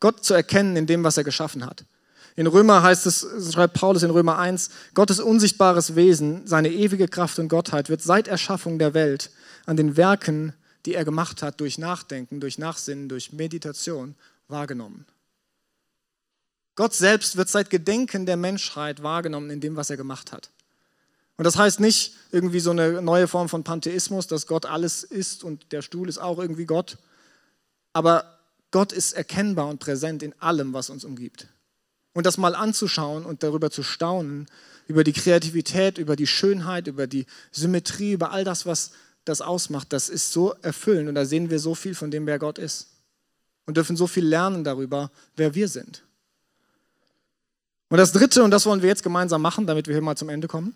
Gott 0.00 0.24
zu 0.24 0.34
erkennen 0.34 0.76
in 0.76 0.86
dem, 0.86 1.04
was 1.04 1.16
er 1.16 1.24
geschaffen 1.24 1.64
hat. 1.64 1.84
In 2.34 2.46
Römer 2.46 2.82
heißt 2.82 3.06
es, 3.06 3.26
schreibt 3.52 3.74
Paulus 3.74 4.02
in 4.02 4.10
Römer 4.10 4.38
1, 4.38 4.70
Gottes 4.94 5.20
unsichtbares 5.20 5.94
Wesen, 5.94 6.46
seine 6.46 6.70
ewige 6.70 7.06
Kraft 7.06 7.38
und 7.38 7.48
Gottheit 7.48 7.88
wird 7.88 8.02
seit 8.02 8.28
Erschaffung 8.28 8.78
der 8.78 8.94
Welt 8.94 9.30
an 9.66 9.76
den 9.76 9.96
Werken 9.96 10.54
die 10.86 10.94
er 10.94 11.04
gemacht 11.04 11.42
hat 11.42 11.60
durch 11.60 11.78
Nachdenken, 11.78 12.40
durch 12.40 12.58
Nachsinnen, 12.58 13.08
durch 13.08 13.32
Meditation 13.32 14.14
wahrgenommen. 14.48 15.06
Gott 16.74 16.94
selbst 16.94 17.36
wird 17.36 17.48
seit 17.48 17.70
Gedenken 17.70 18.26
der 18.26 18.36
Menschheit 18.36 19.02
wahrgenommen 19.02 19.50
in 19.50 19.60
dem, 19.60 19.76
was 19.76 19.90
er 19.90 19.96
gemacht 19.96 20.32
hat. 20.32 20.50
Und 21.36 21.44
das 21.44 21.56
heißt 21.56 21.80
nicht 21.80 22.14
irgendwie 22.30 22.60
so 22.60 22.70
eine 22.70 23.02
neue 23.02 23.28
Form 23.28 23.48
von 23.48 23.64
Pantheismus, 23.64 24.26
dass 24.26 24.46
Gott 24.46 24.66
alles 24.66 25.02
ist 25.02 25.44
und 25.44 25.72
der 25.72 25.82
Stuhl 25.82 26.08
ist 26.08 26.18
auch 26.18 26.38
irgendwie 26.38 26.66
Gott. 26.66 26.98
Aber 27.92 28.38
Gott 28.70 28.92
ist 28.92 29.12
erkennbar 29.12 29.68
und 29.68 29.80
präsent 29.80 30.22
in 30.22 30.34
allem, 30.40 30.72
was 30.72 30.88
uns 30.88 31.04
umgibt. 31.04 31.48
Und 32.14 32.26
das 32.26 32.38
mal 32.38 32.54
anzuschauen 32.54 33.24
und 33.24 33.42
darüber 33.42 33.70
zu 33.70 33.82
staunen, 33.82 34.46
über 34.86 35.04
die 35.04 35.12
Kreativität, 35.12 35.98
über 35.98 36.16
die 36.16 36.26
Schönheit, 36.26 36.86
über 36.86 37.06
die 37.06 37.26
Symmetrie, 37.50 38.12
über 38.12 38.32
all 38.32 38.44
das, 38.44 38.66
was 38.66 38.92
das 39.24 39.40
ausmacht, 39.40 39.92
das 39.92 40.08
ist 40.08 40.32
so 40.32 40.54
erfüllend 40.62 41.08
und 41.08 41.14
da 41.14 41.24
sehen 41.24 41.50
wir 41.50 41.58
so 41.58 41.74
viel 41.74 41.94
von 41.94 42.10
dem, 42.10 42.26
wer 42.26 42.38
Gott 42.38 42.58
ist 42.58 42.88
und 43.66 43.76
dürfen 43.76 43.96
so 43.96 44.06
viel 44.06 44.26
lernen 44.26 44.64
darüber, 44.64 45.10
wer 45.36 45.54
wir 45.54 45.68
sind. 45.68 46.02
Und 47.88 47.98
das 47.98 48.12
Dritte, 48.12 48.42
und 48.42 48.50
das 48.50 48.66
wollen 48.66 48.82
wir 48.82 48.88
jetzt 48.88 49.02
gemeinsam 49.02 49.42
machen, 49.42 49.66
damit 49.66 49.86
wir 49.86 49.94
hier 49.94 50.02
mal 50.02 50.16
zum 50.16 50.28
Ende 50.28 50.48
kommen, 50.48 50.74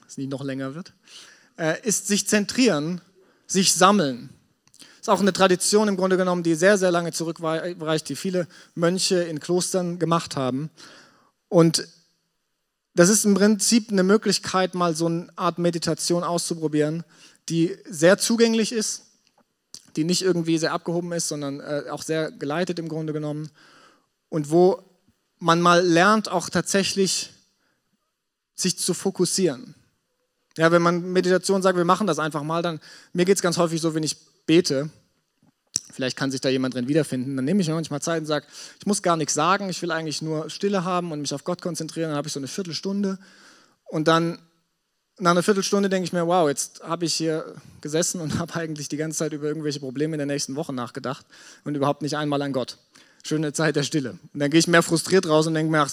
dass 0.00 0.12
es 0.12 0.16
nicht 0.16 0.30
noch 0.30 0.42
länger 0.42 0.74
wird, 0.74 0.94
äh, 1.58 1.80
ist 1.86 2.06
sich 2.08 2.26
zentrieren, 2.26 3.00
sich 3.46 3.74
sammeln. 3.74 4.30
Das 4.78 5.02
ist 5.02 5.08
auch 5.10 5.20
eine 5.20 5.32
Tradition 5.32 5.88
im 5.88 5.96
Grunde 5.96 6.16
genommen, 6.16 6.42
die 6.42 6.54
sehr, 6.54 6.78
sehr 6.78 6.90
lange 6.90 7.12
zurückreicht, 7.12 8.08
die 8.08 8.16
viele 8.16 8.48
Mönche 8.74 9.22
in 9.22 9.38
Klostern 9.40 9.98
gemacht 9.98 10.36
haben. 10.36 10.70
Und 11.48 11.86
das 12.94 13.10
ist 13.10 13.26
im 13.26 13.34
Prinzip 13.34 13.92
eine 13.92 14.02
Möglichkeit, 14.02 14.74
mal 14.74 14.96
so 14.96 15.06
eine 15.06 15.28
Art 15.36 15.58
Meditation 15.58 16.24
auszuprobieren, 16.24 17.04
die 17.48 17.76
sehr 17.88 18.18
zugänglich 18.18 18.72
ist, 18.72 19.02
die 19.96 20.04
nicht 20.04 20.22
irgendwie 20.22 20.58
sehr 20.58 20.72
abgehoben 20.72 21.12
ist, 21.12 21.28
sondern 21.28 21.60
äh, 21.60 21.84
auch 21.90 22.02
sehr 22.02 22.30
geleitet 22.30 22.78
im 22.78 22.88
Grunde 22.88 23.12
genommen 23.12 23.50
und 24.28 24.50
wo 24.50 24.82
man 25.38 25.60
mal 25.60 25.84
lernt, 25.84 26.30
auch 26.30 26.50
tatsächlich 26.50 27.32
sich 28.54 28.78
zu 28.78 28.94
fokussieren. 28.94 29.74
Ja, 30.56 30.72
wenn 30.72 30.82
man 30.82 31.12
Meditation 31.12 31.60
sagt, 31.60 31.76
wir 31.76 31.84
machen 31.84 32.06
das 32.06 32.18
einfach 32.18 32.42
mal, 32.42 32.62
dann 32.62 32.80
mir 33.12 33.24
geht 33.26 33.36
es 33.36 33.42
ganz 33.42 33.58
häufig 33.58 33.80
so, 33.80 33.94
wenn 33.94 34.02
ich 34.02 34.16
bete, 34.46 34.88
vielleicht 35.92 36.16
kann 36.16 36.30
sich 36.30 36.40
da 36.40 36.48
jemand 36.48 36.74
drin 36.74 36.88
wiederfinden, 36.88 37.36
dann 37.36 37.44
nehme 37.44 37.60
ich 37.60 37.68
mir 37.68 37.74
manchmal 37.74 38.00
Zeit 38.00 38.20
und 38.20 38.26
sage, 38.26 38.46
ich 38.78 38.86
muss 38.86 39.02
gar 39.02 39.16
nichts 39.16 39.34
sagen, 39.34 39.68
ich 39.68 39.80
will 39.82 39.90
eigentlich 39.90 40.22
nur 40.22 40.48
Stille 40.48 40.84
haben 40.84 41.12
und 41.12 41.20
mich 41.20 41.34
auf 41.34 41.44
Gott 41.44 41.60
konzentrieren, 41.60 42.10
dann 42.10 42.16
habe 42.16 42.28
ich 42.28 42.32
so 42.32 42.40
eine 42.40 42.48
Viertelstunde 42.48 43.18
und 43.84 44.08
dann 44.08 44.38
nach 45.18 45.30
einer 45.30 45.42
Viertelstunde 45.42 45.88
denke 45.88 46.04
ich 46.04 46.12
mir, 46.12 46.26
wow, 46.26 46.48
jetzt 46.48 46.82
habe 46.82 47.06
ich 47.06 47.14
hier 47.14 47.54
gesessen 47.80 48.20
und 48.20 48.38
habe 48.38 48.54
eigentlich 48.54 48.88
die 48.88 48.96
ganze 48.96 49.18
Zeit 49.18 49.32
über 49.32 49.46
irgendwelche 49.46 49.80
Probleme 49.80 50.14
in 50.14 50.18
der 50.18 50.26
nächsten 50.26 50.56
Woche 50.56 50.72
nachgedacht 50.72 51.26
und 51.64 51.74
überhaupt 51.74 52.02
nicht 52.02 52.16
einmal 52.16 52.42
an 52.42 52.52
Gott. 52.52 52.78
Schöne 53.24 53.52
Zeit 53.52 53.76
der 53.76 53.82
Stille. 53.82 54.18
Und 54.32 54.40
dann 54.40 54.50
gehe 54.50 54.60
ich 54.60 54.68
mehr 54.68 54.82
frustriert 54.82 55.26
raus 55.28 55.46
und 55.46 55.54
denke 55.54 55.72
mir, 55.72 55.80
ach, 55.80 55.92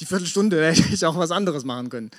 die 0.00 0.06
Viertelstunde 0.06 0.64
hätte 0.72 0.94
ich 0.94 1.04
auch 1.04 1.16
was 1.16 1.30
anderes 1.30 1.64
machen 1.64 1.90
können. 1.90 2.10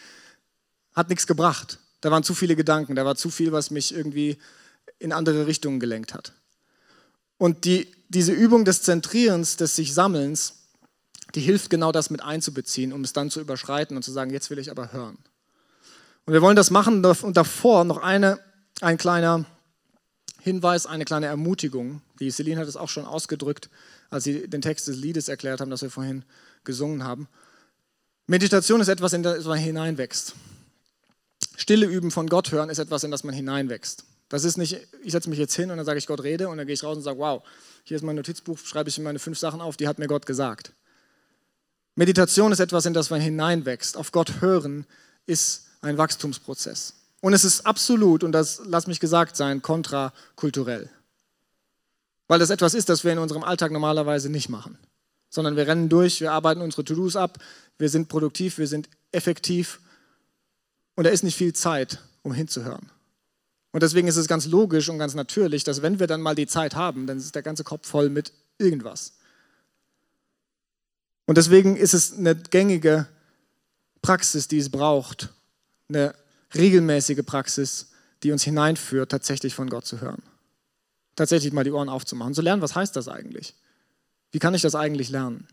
Hat 0.94 1.10
nichts 1.10 1.28
gebracht. 1.28 1.80
Da 2.02 2.12
waren 2.12 2.24
zu 2.24 2.34
viele 2.34 2.56
Gedanken, 2.56 2.96
da 2.96 3.06
war 3.06 3.16
zu 3.16 3.30
viel, 3.30 3.52
was 3.52 3.72
mich 3.72 3.94
irgendwie 3.94 4.38
in 4.98 5.12
andere 5.12 5.48
Richtungen 5.48 5.80
gelenkt 5.80 6.14
hat. 6.14 6.34
Und 7.38 7.66
die, 7.66 7.92
diese 8.10 8.34
Übung 8.34 8.66
des 8.66 8.84
Zentrierens, 8.84 9.58
des 9.58 9.76
sich 9.76 9.94
Sammelns, 9.94 10.68
die 11.34 11.42
hilft 11.42 11.70
genau 11.70 11.92
das 11.92 12.10
mit 12.10 12.22
einzubeziehen, 12.22 12.94
um 12.94 13.04
es 13.04 13.14
dann 13.14 13.32
zu 13.32 13.40
überschreiten 13.40 13.96
und 13.96 14.04
zu 14.04 14.12
sagen, 14.12 14.32
jetzt 14.32 14.50
will 14.50 14.60
ich 14.60 14.70
aber 14.70 14.92
hören. 14.92 15.18
Und 16.26 16.34
wir 16.34 16.42
wollen 16.42 16.56
das 16.56 16.70
machen 16.70 17.04
und 17.04 17.38
davor 17.38 17.84
noch 17.84 17.98
eine, 17.98 18.40
ein 18.82 18.98
kleiner 18.98 19.46
Hinweis, 20.40 20.86
eine 20.86 21.06
kleine 21.06 21.28
Ermutigung. 21.28 22.02
Die 22.20 22.32
Celine 22.32 22.62
hat 22.62 22.68
es 22.68 22.78
auch 22.78 22.90
schon 22.90 23.06
ausgedrückt, 23.06 23.70
als 24.10 24.24
sie 24.24 24.48
den 24.48 24.62
Text 24.62 24.88
des 24.88 24.98
Liedes 24.98 25.28
erklärt 25.28 25.62
haben, 25.62 25.72
das 25.72 25.82
wir 25.82 25.90
vorhin 25.90 26.24
gesungen 26.64 27.04
haben. 27.04 27.28
Meditation 28.28 28.82
ist 28.82 28.88
etwas, 28.88 29.14
in 29.14 29.24
das 29.24 29.46
man 29.46 29.58
hineinwächst. 29.58 30.36
Stille 31.58 31.86
üben 31.86 32.12
von 32.12 32.28
Gott 32.28 32.52
hören 32.52 32.70
ist 32.70 32.80
etwas, 32.80 33.04
in 33.04 33.12
das 33.12 33.24
man 33.24 33.36
hineinwächst. 33.36 34.06
Das 34.30 34.46
ist 34.46 34.58
nicht, 34.58 34.78
ich 35.04 35.12
setze 35.12 35.30
mich 35.30 35.38
jetzt 35.38 35.56
hin 35.56 35.70
und 35.72 35.78
dann 35.78 35.86
sage 35.86 36.00
ich 36.00 36.08
Gott 36.08 36.24
rede 36.24 36.48
und 36.48 36.58
dann 36.58 36.66
gehe 36.66 36.74
ich 36.74 36.84
raus 36.84 36.96
und 36.96 37.04
sage, 37.04 37.20
wow, 37.20 37.44
hier 37.84 37.98
ist 37.98 38.04
mein 38.04 38.16
Notizbuch, 38.16 38.58
schreibe 38.58 38.90
ich 38.90 38.98
meine 39.00 39.20
fünf 39.20 39.38
Sachen 39.38 39.60
auf, 39.60 39.78
die 39.78 39.88
hat 39.88 40.00
mir 40.00 40.08
Gott 40.08 40.26
gesagt. 40.26 40.74
Meditation 41.96 42.52
ist 42.52 42.60
etwas, 42.60 42.86
in 42.86 42.94
das 42.94 43.10
man 43.10 43.20
hineinwächst. 43.20 43.98
Auf 43.98 44.12
Gott 44.12 44.40
hören 44.40 44.86
ist 45.26 45.68
ein 45.82 45.98
Wachstumsprozess. 45.98 46.94
Und 47.22 47.34
es 47.34 47.44
ist 47.44 47.66
absolut, 47.66 48.24
und 48.24 48.32
das 48.32 48.62
lass 48.66 48.88
mich 48.88 49.00
gesagt 49.00 49.36
sein, 49.36 49.62
kontrakulturell. 49.62 50.90
Weil 52.28 52.40
das 52.40 52.50
etwas 52.50 52.74
ist, 52.74 52.90
das 52.90 53.04
wir 53.04 53.12
in 53.12 53.20
unserem 53.20 53.44
Alltag 53.44 53.72
normalerweise 53.72 54.30
nicht 54.30 54.50
machen. 54.50 54.78
Sondern 55.30 55.56
wir 55.56 55.68
rennen 55.68 55.90
durch, 55.90 56.22
wir 56.22 56.32
arbeiten 56.32 56.62
unsere 56.62 56.84
To-Dos 56.84 57.16
ab, 57.16 57.38
wir 57.78 57.90
sind 57.90 58.10
produktiv, 58.10 58.58
wir 58.58 58.68
sind 58.68 58.90
effektiv 59.12 59.80
und 60.96 61.04
da 61.04 61.10
ist 61.10 61.24
nicht 61.24 61.38
viel 61.38 61.54
Zeit, 61.54 62.00
um 62.24 62.34
hinzuhören. 62.34 62.90
Und 63.72 63.84
deswegen 63.84 64.08
ist 64.08 64.18
es 64.18 64.28
ganz 64.28 64.46
logisch 64.46 64.90
und 64.90 65.00
ganz 65.00 65.14
natürlich, 65.14 65.64
dass 65.64 65.82
wenn 65.82 66.00
wir 66.00 66.08
dann 66.08 66.22
mal 66.22 66.36
die 66.36 66.48
Zeit 66.48 66.76
haben, 66.76 67.08
dann 67.08 67.18
ist 67.18 67.36
der 67.36 67.42
ganze 67.42 67.64
Kopf 67.64 67.88
voll 67.88 68.10
mit 68.10 68.34
irgendwas. 68.58 69.14
Und 71.26 71.38
deswegen 71.38 71.78
ist 71.78 71.94
es 71.94 72.18
eine 72.18 72.36
gängige 72.36 73.08
Praxis, 74.02 74.48
die 74.48 74.58
es 74.58 74.70
braucht, 74.70 75.30
eine 75.94 76.16
regelmäßige 76.56 77.24
Praxis, 77.26 77.92
die 78.24 78.32
uns 78.32 78.44
hineinführt, 78.44 79.12
tatsächlich 79.12 79.56
von 79.56 79.70
Gott 79.70 79.86
zu 79.86 80.02
hören. 80.02 80.22
Tatsächlich 81.16 81.54
mal 81.54 81.64
die 81.64 81.72
Ohren 81.72 81.90
aufzumachen, 81.90 82.34
zu 82.34 82.42
lernen, 82.42 82.62
was 82.62 82.76
heißt 82.76 82.96
das 82.96 83.08
eigentlich? 83.08 83.56
Wie 84.32 84.40
kann 84.40 84.54
ich 84.54 84.62
das 84.62 84.76
eigentlich 84.76 85.10
lernen? 85.10 85.48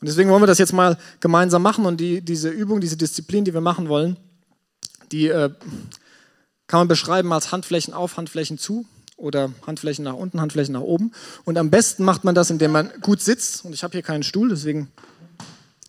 Und 0.00 0.08
deswegen 0.08 0.30
wollen 0.30 0.42
wir 0.42 0.46
das 0.46 0.58
jetzt 0.58 0.72
mal 0.72 0.98
gemeinsam 1.20 1.62
machen 1.62 1.86
und 1.86 1.98
die, 1.98 2.20
diese 2.20 2.48
Übung, 2.48 2.80
diese 2.80 2.96
Disziplin, 2.96 3.44
die 3.44 3.54
wir 3.54 3.60
machen 3.60 3.88
wollen, 3.88 4.16
die 5.12 5.28
äh, 5.28 5.50
kann 6.66 6.80
man 6.80 6.88
beschreiben 6.88 7.32
als 7.32 7.52
Handflächen 7.52 7.94
auf, 7.94 8.16
Handflächen 8.16 8.58
zu 8.58 8.86
oder 9.16 9.52
Handflächen 9.66 10.04
nach 10.04 10.14
unten, 10.14 10.40
Handflächen 10.40 10.72
nach 10.72 10.80
oben. 10.80 11.12
Und 11.44 11.56
am 11.58 11.70
besten 11.70 12.04
macht 12.04 12.24
man 12.24 12.34
das, 12.34 12.50
indem 12.50 12.72
man 12.72 12.90
gut 13.00 13.20
sitzt. 13.20 13.64
Und 13.64 13.72
ich 13.72 13.82
habe 13.82 13.92
hier 13.92 14.02
keinen 14.02 14.22
Stuhl, 14.22 14.48
deswegen 14.48 14.88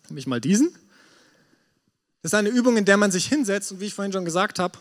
nehme 0.08 0.20
ich 0.20 0.26
mal 0.26 0.40
diesen. 0.40 0.74
Das 2.28 2.34
ist 2.34 2.40
eine 2.40 2.50
Übung, 2.50 2.76
in 2.76 2.84
der 2.84 2.98
man 2.98 3.10
sich 3.10 3.24
hinsetzt 3.24 3.72
und 3.72 3.80
wie 3.80 3.86
ich 3.86 3.94
vorhin 3.94 4.12
schon 4.12 4.26
gesagt 4.26 4.58
habe, 4.58 4.78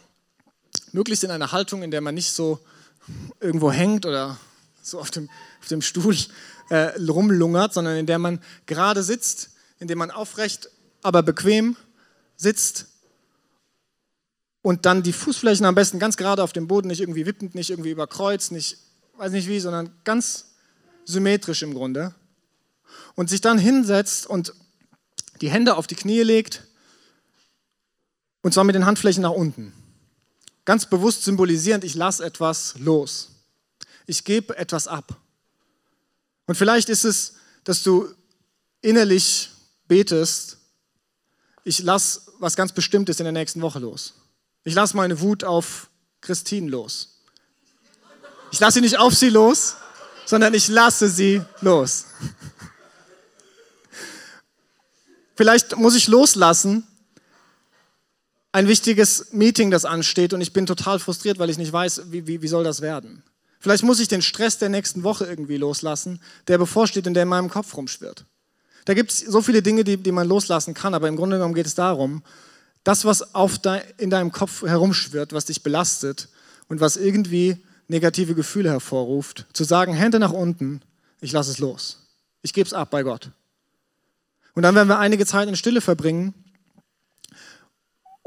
möglichst 0.92 1.24
in 1.24 1.32
einer 1.32 1.54
Haltung, 1.54 1.82
in 1.82 1.92
der 1.92 2.02
man 2.02 2.14
nicht 2.14 2.34
so 2.34 2.60
irgendwo 3.40 3.72
hängt 3.72 4.06
oder 4.06 4.38
so 4.82 5.00
auf 5.00 5.12
dem, 5.12 5.30
auf 5.62 5.68
dem 5.70 5.82
Stuhl 5.82 6.14
äh, 6.68 6.92
rumlungert, 7.00 7.74
sondern 7.74 7.96
in 7.96 8.06
der 8.06 8.20
man 8.20 8.42
gerade 8.66 9.02
sitzt, 9.02 9.52
in 9.80 9.88
der 9.88 9.96
man 9.96 10.12
aufrecht, 10.12 10.70
aber 11.04 11.24
bequem 11.24 11.78
sitzt 12.36 12.88
und 14.62 14.86
dann 14.86 15.02
die 15.02 15.14
Fußflächen 15.14 15.66
am 15.66 15.76
besten 15.76 16.00
ganz 16.00 16.18
gerade 16.18 16.44
auf 16.44 16.52
dem 16.52 16.68
Boden, 16.68 16.90
nicht 16.90 17.00
irgendwie 17.00 17.26
wippend, 17.26 17.56
nicht 17.56 17.70
irgendwie 17.70 17.92
überkreuzt, 17.92 18.52
nicht 18.52 18.78
weiß 19.16 19.32
nicht 19.32 19.48
wie, 19.48 19.62
sondern 19.62 19.96
ganz 20.04 20.48
symmetrisch 21.06 21.62
im 21.62 21.74
Grunde. 21.74 22.14
Und 23.16 23.30
sich 23.30 23.40
dann 23.40 23.58
hinsetzt 23.58 24.28
und 24.28 24.54
die 25.40 25.50
Hände 25.50 25.78
auf 25.78 25.88
die 25.88 25.96
Knie 25.96 26.24
legt 26.24 26.67
und 28.48 28.54
zwar 28.54 28.64
mit 28.64 28.76
den 28.76 28.86
Handflächen 28.86 29.24
nach 29.24 29.32
unten. 29.32 29.74
Ganz 30.64 30.86
bewusst 30.86 31.26
symbolisierend, 31.26 31.84
ich 31.84 31.96
lasse 31.96 32.24
etwas 32.24 32.76
los. 32.78 33.32
Ich 34.06 34.24
gebe 34.24 34.58
etwas 34.58 34.88
ab. 34.88 35.18
Und 36.46 36.56
vielleicht 36.56 36.88
ist 36.88 37.04
es, 37.04 37.34
dass 37.66 37.84
du 37.84 38.08
innerlich 38.80 39.50
betest, 39.90 40.60
ich 41.66 41.80
lasse 41.80 42.22
was 42.40 42.56
ganz 42.56 42.72
Bestimmtes 42.72 43.20
in 43.20 43.26
der 43.26 43.34
nächsten 43.34 43.62
Woche 43.62 43.80
los. 43.80 44.14
Ich 44.64 44.74
lasse 44.74 44.96
meine 44.96 45.20
Wut 45.20 45.44
auf 45.44 45.90
Christine 46.22 46.70
los. 46.70 47.20
Ich 48.54 48.62
lasse 48.62 48.76
sie 48.76 48.82
nicht 48.82 48.98
auf 48.98 49.14
sie 49.14 49.28
los, 49.28 49.76
sondern 50.26 50.54
ich 50.54 50.70
lasse 50.70 51.10
sie 51.10 51.42
los. 51.60 52.06
Vielleicht 55.36 55.76
muss 55.76 55.96
ich 55.96 56.08
loslassen, 56.08 56.88
ein 58.58 58.68
wichtiges 58.68 59.28
Meeting, 59.34 59.70
das 59.70 59.86
ansteht 59.86 60.34
und 60.34 60.42
ich 60.42 60.52
bin 60.52 60.66
total 60.66 60.98
frustriert, 60.98 61.38
weil 61.38 61.52
ich 61.52 61.60
nicht 61.60 61.72
weiß, 61.72 62.12
wie, 62.12 62.26
wie, 62.26 62.42
wie 62.42 62.48
soll 62.48 62.64
das 62.64 62.82
werden. 62.82 63.22
Vielleicht 63.60 63.84
muss 63.84 64.00
ich 64.00 64.08
den 64.08 64.24
Stress 64.24 64.58
der 64.58 64.70
nächsten 64.70 65.04
Woche 65.04 65.26
irgendwie 65.26 65.58
loslassen, 65.58 66.20
der 66.48 66.58
bevorsteht 66.58 67.06
und 67.06 67.14
der 67.14 67.22
in 67.24 67.30
meinem 67.30 67.52
Kopf 67.52 67.78
rumschwirrt. 67.78 68.26
Da 68.86 68.96
gibt 68.96 69.12
es 69.12 69.20
so 69.20 69.44
viele 69.44 69.62
Dinge, 69.62 69.84
die, 69.84 69.98
die 69.98 70.12
man 70.12 70.28
loslassen 70.28 70.74
kann, 70.74 70.96
aber 70.96 71.08
im 71.08 71.18
Grunde 71.18 71.36
genommen 71.36 71.54
geht 71.54 71.68
es 71.68 71.76
darum, 71.76 72.24
das, 72.84 73.06
was 73.06 73.36
auf 73.36 73.60
de, 73.60 73.80
in 74.00 74.10
deinem 74.10 74.32
Kopf 74.32 74.64
herumschwirrt, 74.64 75.34
was 75.34 75.46
dich 75.46 75.62
belastet 75.62 76.28
und 76.68 76.80
was 76.80 76.98
irgendwie 76.98 77.64
negative 77.88 78.34
Gefühle 78.34 78.72
hervorruft, 78.72 79.46
zu 79.54 79.66
sagen, 79.66 79.94
Hände 79.94 80.18
nach 80.18 80.34
unten, 80.34 80.82
ich 81.22 81.32
lasse 81.32 81.52
es 81.52 81.60
los. 81.60 82.08
Ich 82.42 82.54
gebe 82.54 82.66
es 82.66 82.74
ab 82.74 82.90
bei 82.90 83.04
Gott. 83.04 83.30
Und 84.56 84.64
dann 84.64 84.74
werden 84.74 84.88
wir 84.88 84.98
einige 84.98 85.28
Zeit 85.28 85.48
in 85.48 85.56
Stille 85.56 85.80
verbringen 85.80 86.34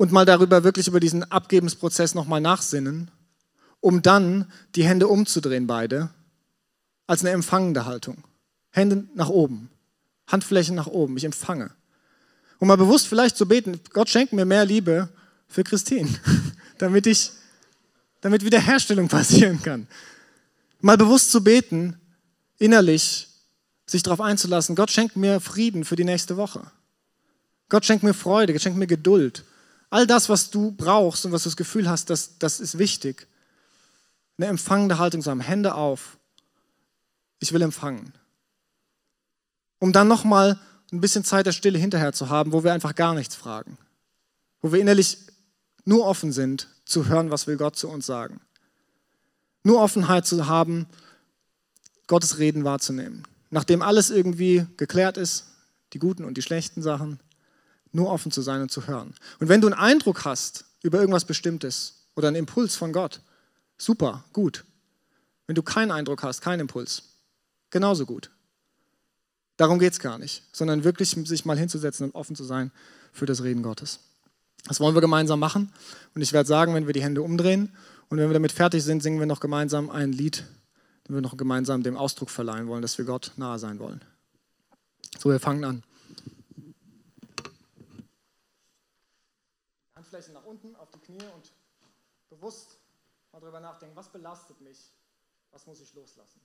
und 0.01 0.12
mal 0.12 0.24
darüber 0.24 0.64
wirklich 0.64 0.88
über 0.88 0.98
diesen 0.98 1.30
Abgebensprozess 1.30 2.14
nochmal 2.14 2.40
nachsinnen, 2.40 3.11
um 3.80 4.01
dann 4.01 4.51
die 4.74 4.84
Hände 4.84 5.07
umzudrehen, 5.09 5.66
beide, 5.66 6.09
als 7.07 7.20
eine 7.20 7.32
empfangende 7.32 7.84
Haltung. 7.84 8.24
Hände 8.70 9.05
nach 9.14 9.28
oben, 9.28 9.68
Handflächen 10.26 10.74
nach 10.74 10.86
oben, 10.86 11.18
ich 11.18 11.24
empfange. 11.24 11.70
Und 12.61 12.68
mal 12.68 12.78
bewusst 12.78 13.09
vielleicht 13.09 13.36
zu 13.36 13.46
beten, 13.46 13.78
Gott 13.92 14.09
schenkt 14.09 14.32
mir 14.32 14.46
mehr 14.46 14.64
Liebe 14.64 15.11
für 15.48 15.64
Christine, 15.64 16.09
damit 16.78 17.07
ich, 17.07 17.32
damit 18.22 18.42
Wiederherstellung 18.42 19.09
passieren 19.09 19.61
kann. 19.61 19.86
Mal 20.80 20.96
bewusst 20.96 21.30
zu 21.30 21.44
beten, 21.44 22.01
innerlich 22.57 23.28
sich 23.84 24.03
darauf 24.03 24.22
einzulassen, 24.22 24.76
Gott 24.76 24.90
schenkt 24.90 25.16
mir 25.16 25.40
Frieden 25.40 25.84
für 25.84 25.96
die 25.96 26.05
nächste 26.05 26.38
Woche. 26.38 26.70
Gott 27.68 27.84
schenkt 27.84 28.03
mir 28.03 28.14
Freude, 28.14 28.55
Gott 28.55 28.62
schenkt 28.62 28.78
mir 28.78 28.86
Geduld. 28.86 29.44
All 29.91 30.07
das, 30.07 30.28
was 30.28 30.51
du 30.51 30.70
brauchst 30.70 31.26
und 31.26 31.32
was 31.32 31.43
du 31.43 31.49
das 31.49 31.57
Gefühl 31.57 31.88
hast, 31.91 32.11
das, 32.11 32.38
das 32.38 32.61
ist 32.61 32.78
wichtig. 32.78 33.26
Eine 34.38 34.47
empfangende 34.47 34.99
Haltung 34.99 35.20
zu 35.20 35.30
haben, 35.30 35.41
Hände 35.41 35.74
auf. 35.74 36.16
Ich 37.41 37.53
will 37.53 37.62
empfangen. 37.62 38.12
Um 39.80 39.93
dann 39.93 40.09
nochmal 40.09 40.61
ein 40.93 41.01
bisschen 41.01 41.24
Zeit 41.24 41.47
der 41.47 41.53
Stille 41.53 41.78
hinterher 41.78 42.12
zu 42.12 42.28
haben, 42.28 42.53
wo 42.53 42.62
wir 42.64 42.72
einfach 42.72 42.95
gar 42.95 43.14
nichts 43.14 43.34
fragen. 43.34 43.78
Wo 44.62 44.72
wir 44.72 44.80
innerlich 44.80 45.18
nur 45.84 46.07
offen 46.07 46.32
sind, 46.32 46.68
zu 46.84 47.07
hören, 47.07 47.30
was 47.30 47.47
will 47.47 47.57
Gott 47.57 47.76
zu 47.76 47.88
uns 47.88 48.07
sagen. 48.07 48.41
Nur 49.64 49.80
Offenheit 49.82 50.26
zu 50.26 50.47
haben, 50.47 50.86
Gottes 52.07 52.38
Reden 52.38 52.64
wahrzunehmen. 52.64 53.24
Nachdem 53.51 53.82
alles 53.82 54.11
irgendwie 54.11 54.66
geklärt 54.76 55.16
ist, 55.16 55.47
die 55.93 55.99
guten 55.99 56.24
und 56.24 56.36
die 56.36 56.43
schlechten 56.43 56.82
Sachen, 56.82 57.20
nur 57.93 58.11
offen 58.11 58.30
zu 58.30 58.43
sein 58.43 58.62
und 58.62 58.70
zu 58.70 58.86
hören. 58.86 59.14
Und 59.38 59.49
wenn 59.49 59.61
du 59.61 59.66
einen 59.66 59.78
Eindruck 59.78 60.24
hast 60.24 60.64
über 60.82 60.99
irgendwas 60.99 61.24
Bestimmtes 61.24 62.07
oder 62.14 62.28
einen 62.28 62.36
Impuls 62.36 62.76
von 62.76 62.93
Gott, 62.93 63.20
super, 63.78 64.24
gut. 64.32 64.64
Wenn 65.47 65.55
du 65.55 65.62
keinen 65.62 65.91
Eindruck 65.91 66.22
hast, 66.22 66.41
keinen 66.41 66.61
Impuls, 66.61 67.03
genauso 67.70 68.07
gut. 68.07 68.30
Darum 69.57 69.78
geht 69.78 69.93
es 69.93 69.99
gar 69.99 70.18
nicht, 70.18 70.43
sondern 70.53 70.84
wirklich 70.84 71.11
sich 71.11 71.45
mal 71.45 71.59
hinzusetzen 71.59 72.07
und 72.07 72.14
offen 72.14 72.36
zu 72.36 72.45
sein 72.45 72.70
für 73.12 73.26
das 73.26 73.43
Reden 73.43 73.62
Gottes. 73.62 74.01
Das 74.66 74.80
wollen 74.80 74.95
wir 74.95 75.01
gemeinsam 75.01 75.41
machen. 75.41 75.72
Und 76.14 76.22
ich 76.22 76.32
werde 76.32 76.49
sagen, 76.49 76.74
wenn 76.74 76.86
wir 76.86 76.95
die 76.95 77.03
Hände 77.03 77.22
umdrehen 77.22 77.74
und 78.09 78.18
wenn 78.18 78.28
wir 78.28 78.34
damit 78.34 78.53
fertig 78.53 78.82
sind, 78.82 79.03
singen 79.03 79.18
wir 79.18 79.26
noch 79.26 79.41
gemeinsam 79.41 79.91
ein 79.91 80.12
Lied, 80.12 80.45
dem 81.07 81.16
wir 81.16 81.22
noch 81.22 81.36
gemeinsam 81.36 81.82
dem 81.82 81.97
Ausdruck 81.97 82.30
verleihen 82.30 82.68
wollen, 82.68 82.82
dass 82.82 82.99
wir 82.99 83.05
Gott 83.05 83.32
nahe 83.36 83.59
sein 83.59 83.78
wollen. 83.78 84.01
So, 85.18 85.30
wir 85.30 85.41
fangen 85.41 85.64
an. 85.64 85.82
Handflächen 90.11 90.34
nach 90.34 90.44
unten 90.44 90.74
auf 90.74 90.90
die 90.90 90.98
Knie 90.98 91.24
und 91.36 91.52
bewusst 92.30 92.78
mal 93.32 93.38
darüber 93.38 93.61
nachdenken, 93.61 93.94
was 93.94 94.11
belastet 94.11 94.61
mich, 94.61 94.92
was 95.52 95.66
muss 95.66 95.80
ich 95.80 95.94
loslassen. 95.94 96.40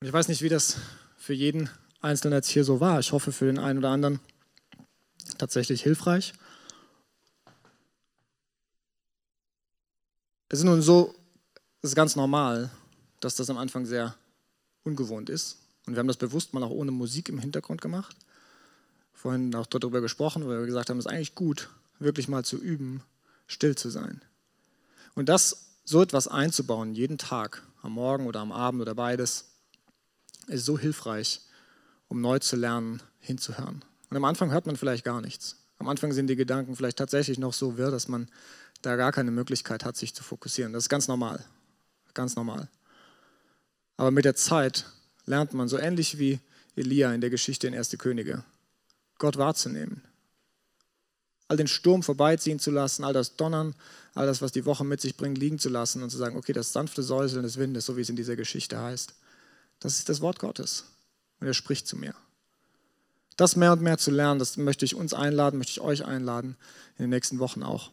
Ich 0.00 0.12
weiß 0.12 0.28
nicht, 0.28 0.42
wie 0.42 0.50
das 0.50 0.76
für 1.16 1.32
jeden 1.32 1.70
Einzelnen 2.02 2.36
jetzt 2.36 2.50
hier 2.50 2.64
so 2.64 2.80
war. 2.80 3.00
Ich 3.00 3.12
hoffe 3.12 3.32
für 3.32 3.46
den 3.46 3.58
einen 3.58 3.78
oder 3.78 3.88
anderen 3.88 4.20
tatsächlich 5.38 5.82
hilfreich. 5.82 6.34
Es 10.50 10.58
ist 10.58 10.64
nun 10.66 10.82
so, 10.82 11.14
es 11.80 11.90
ist 11.90 11.96
ganz 11.96 12.14
normal, 12.14 12.70
dass 13.20 13.36
das 13.36 13.48
am 13.48 13.56
Anfang 13.56 13.86
sehr 13.86 14.14
ungewohnt 14.84 15.30
ist. 15.30 15.58
Und 15.88 15.94
wir 15.94 16.00
haben 16.00 16.06
das 16.06 16.18
bewusst 16.18 16.52
mal 16.52 16.62
auch 16.62 16.70
ohne 16.70 16.90
Musik 16.90 17.30
im 17.30 17.38
Hintergrund 17.38 17.80
gemacht. 17.80 18.14
Vorhin 19.14 19.54
auch 19.54 19.64
darüber 19.64 20.02
gesprochen, 20.02 20.46
weil 20.46 20.58
wir 20.58 20.66
gesagt 20.66 20.90
haben, 20.90 20.98
es 20.98 21.06
ist 21.06 21.10
eigentlich 21.10 21.34
gut, 21.34 21.70
wirklich 21.98 22.28
mal 22.28 22.44
zu 22.44 22.58
üben, 22.58 23.02
still 23.46 23.74
zu 23.74 23.88
sein. 23.88 24.20
Und 25.14 25.30
das 25.30 25.70
so 25.86 26.02
etwas 26.02 26.28
einzubauen, 26.28 26.92
jeden 26.92 27.16
Tag, 27.16 27.62
am 27.80 27.92
Morgen 27.92 28.26
oder 28.26 28.40
am 28.40 28.52
Abend 28.52 28.82
oder 28.82 28.94
beides, 28.94 29.46
ist 30.46 30.66
so 30.66 30.78
hilfreich, 30.78 31.40
um 32.08 32.20
neu 32.20 32.38
zu 32.38 32.56
lernen, 32.56 33.02
hinzuhören. 33.20 33.82
Und 34.10 34.16
am 34.18 34.24
Anfang 34.26 34.50
hört 34.50 34.66
man 34.66 34.76
vielleicht 34.76 35.06
gar 35.06 35.22
nichts. 35.22 35.56
Am 35.78 35.88
Anfang 35.88 36.12
sind 36.12 36.26
die 36.26 36.36
Gedanken 36.36 36.76
vielleicht 36.76 36.98
tatsächlich 36.98 37.38
noch 37.38 37.54
so 37.54 37.78
wirr, 37.78 37.90
dass 37.90 38.08
man 38.08 38.28
da 38.82 38.96
gar 38.96 39.12
keine 39.12 39.30
Möglichkeit 39.30 39.86
hat, 39.86 39.96
sich 39.96 40.14
zu 40.14 40.22
fokussieren. 40.22 40.74
Das 40.74 40.84
ist 40.84 40.90
ganz 40.90 41.08
normal. 41.08 41.42
Ganz 42.12 42.36
normal. 42.36 42.68
Aber 43.96 44.10
mit 44.10 44.26
der 44.26 44.34
Zeit 44.34 44.84
lernt 45.28 45.52
man, 45.52 45.68
so 45.68 45.78
ähnlich 45.78 46.18
wie 46.18 46.40
Elia 46.74 47.12
in 47.12 47.20
der 47.20 47.30
Geschichte 47.30 47.66
in 47.66 47.74
Erste 47.74 47.96
Könige, 47.96 48.44
Gott 49.18 49.36
wahrzunehmen. 49.36 50.02
All 51.48 51.56
den 51.56 51.68
Sturm 51.68 52.02
vorbeiziehen 52.02 52.58
zu 52.58 52.70
lassen, 52.70 53.04
all 53.04 53.12
das 53.12 53.36
Donnern, 53.36 53.74
all 54.14 54.26
das, 54.26 54.42
was 54.42 54.52
die 54.52 54.66
Woche 54.66 54.84
mit 54.84 55.00
sich 55.00 55.16
bringt, 55.16 55.38
liegen 55.38 55.58
zu 55.58 55.68
lassen 55.68 56.02
und 56.02 56.10
zu 56.10 56.16
sagen, 56.16 56.36
okay, 56.36 56.52
das 56.52 56.72
sanfte 56.72 57.02
Säuseln 57.02 57.42
des 57.42 57.58
Windes, 57.58 57.86
so 57.86 57.96
wie 57.96 58.02
es 58.02 58.08
in 58.08 58.16
dieser 58.16 58.36
Geschichte 58.36 58.78
heißt, 58.78 59.14
das 59.80 59.98
ist 59.98 60.08
das 60.08 60.20
Wort 60.20 60.38
Gottes. 60.38 60.84
Und 61.40 61.46
er 61.46 61.54
spricht 61.54 61.86
zu 61.86 61.96
mir. 61.96 62.14
Das 63.36 63.54
mehr 63.54 63.72
und 63.72 63.82
mehr 63.82 63.98
zu 63.98 64.10
lernen, 64.10 64.40
das 64.40 64.56
möchte 64.56 64.84
ich 64.84 64.94
uns 64.94 65.14
einladen, 65.14 65.58
möchte 65.58 65.70
ich 65.70 65.80
euch 65.80 66.04
einladen, 66.04 66.56
in 66.96 67.04
den 67.04 67.10
nächsten 67.10 67.38
Wochen 67.38 67.62
auch, 67.62 67.92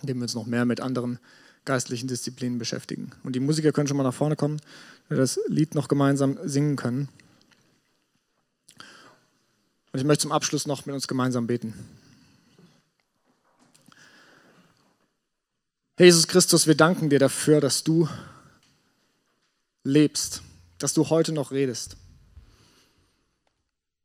indem 0.00 0.18
wir 0.18 0.22
uns 0.22 0.34
noch 0.34 0.46
mehr 0.46 0.64
mit 0.64 0.80
anderen 0.80 1.18
geistlichen 1.66 2.08
Disziplinen 2.08 2.58
beschäftigen. 2.58 3.10
Und 3.22 3.34
die 3.34 3.40
Musiker 3.40 3.72
können 3.72 3.86
schon 3.86 3.98
mal 3.98 4.02
nach 4.02 4.14
vorne 4.14 4.36
kommen, 4.36 4.60
wir 5.08 5.18
das 5.18 5.38
Lied 5.46 5.74
noch 5.74 5.88
gemeinsam 5.88 6.38
singen 6.42 6.76
können. 6.76 7.08
Und 9.92 10.00
ich 10.00 10.04
möchte 10.04 10.22
zum 10.22 10.32
Abschluss 10.32 10.66
noch 10.66 10.86
mit 10.86 10.94
uns 10.94 11.06
gemeinsam 11.06 11.46
beten. 11.46 11.74
Jesus 15.98 16.26
Christus, 16.26 16.66
wir 16.66 16.74
danken 16.74 17.10
dir 17.10 17.18
dafür, 17.18 17.60
dass 17.60 17.84
du 17.84 18.08
lebst 19.84 20.42
dass 20.78 20.94
du 20.94 21.08
heute 21.10 21.32
noch 21.32 21.52
redest. 21.52 21.96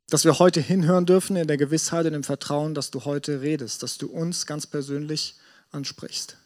Dass 0.08 0.24
wir 0.24 0.38
heute 0.38 0.60
hinhören 0.60 1.06
dürfen 1.06 1.36
in 1.36 1.46
der 1.46 1.56
Gewissheit 1.56 2.06
und 2.06 2.14
im 2.14 2.24
Vertrauen, 2.24 2.74
dass 2.74 2.90
du 2.90 3.04
heute 3.04 3.40
redest, 3.40 3.82
dass 3.82 3.98
du 3.98 4.08
uns 4.08 4.46
ganz 4.46 4.66
persönlich 4.66 5.36
ansprichst. 5.70 6.36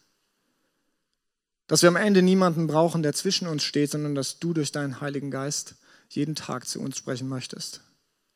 Dass 1.67 1.83
wir 1.83 1.89
am 1.89 1.97
Ende 1.97 2.23
niemanden 2.23 2.67
brauchen, 2.67 3.03
der 3.03 3.13
zwischen 3.13 3.49
uns 3.49 3.65
steht, 3.65 3.91
sondern 3.91 4.15
dass 4.15 4.39
du 4.39 4.53
durch 4.53 4.73
deinen 4.73 5.01
Heiligen 5.01 5.31
Geist 5.31 5.75
jeden 6.09 6.35
Tag 6.35 6.69
zu 6.69 6.81
uns 6.81 6.97
sprechen 6.97 7.29
möchtest. 7.29 7.81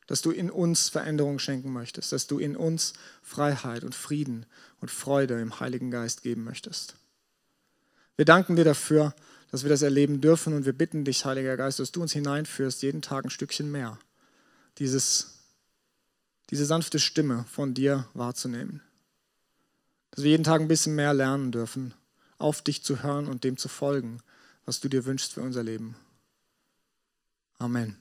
Dass 0.07 0.22
du 0.22 0.33
in 0.33 0.51
uns 0.51 0.89
Veränderung 0.89 1.39
schenken 1.39 1.72
möchtest, 1.72 2.12
dass 2.12 2.26
du 2.26 2.39
in 2.39 2.57
uns 2.57 2.95
Freiheit 3.22 3.85
und 3.85 3.95
Frieden 3.95 4.47
und 4.81 4.91
Freude 4.91 5.41
im 5.41 5.61
Heiligen 5.61 5.91
Geist 5.91 6.22
geben 6.22 6.43
möchtest. 6.43 6.97
Wir 8.16 8.24
danken 8.24 8.57
dir 8.57 8.64
dafür, 8.64 9.14
dass 9.51 9.62
wir 9.62 9.70
das 9.70 9.83
erleben 9.83 10.20
dürfen. 10.20 10.55
Und 10.55 10.64
wir 10.64 10.72
bitten 10.72 11.05
dich, 11.05 11.24
Heiliger 11.24 11.57
Geist, 11.57 11.78
dass 11.78 11.93
du 11.93 12.03
uns 12.03 12.12
hineinführst, 12.12 12.83
jeden 12.83 13.03
Tag 13.03 13.24
ein 13.24 13.31
Stückchen 13.31 13.70
mehr, 13.70 13.99
dieses, 14.78 15.39
diese 16.51 16.64
sanfte 16.64 16.99
Stimme 16.99 17.45
von 17.51 17.74
dir 17.74 18.07
wahrzunehmen. 18.14 18.83
Dass 20.12 20.24
wir 20.24 20.31
jeden 20.31 20.45
Tag 20.45 20.61
ein 20.61 20.68
bisschen 20.68 20.95
mehr 20.95 21.14
lernen 21.14 21.53
dürfen, 21.53 21.95
auf 22.41 22.62
dich 22.62 22.82
zu 22.82 23.03
hören 23.03 23.28
und 23.28 23.45
dem 23.45 23.57
zu 23.57 23.68
folgen, 23.68 24.20
was 24.64 24.80
du 24.80 24.88
dir 24.88 25.05
wünschst 25.05 25.34
für 25.34 25.43
unser 25.43 25.62
Leben. 25.62 25.97
Amen. 27.59 27.97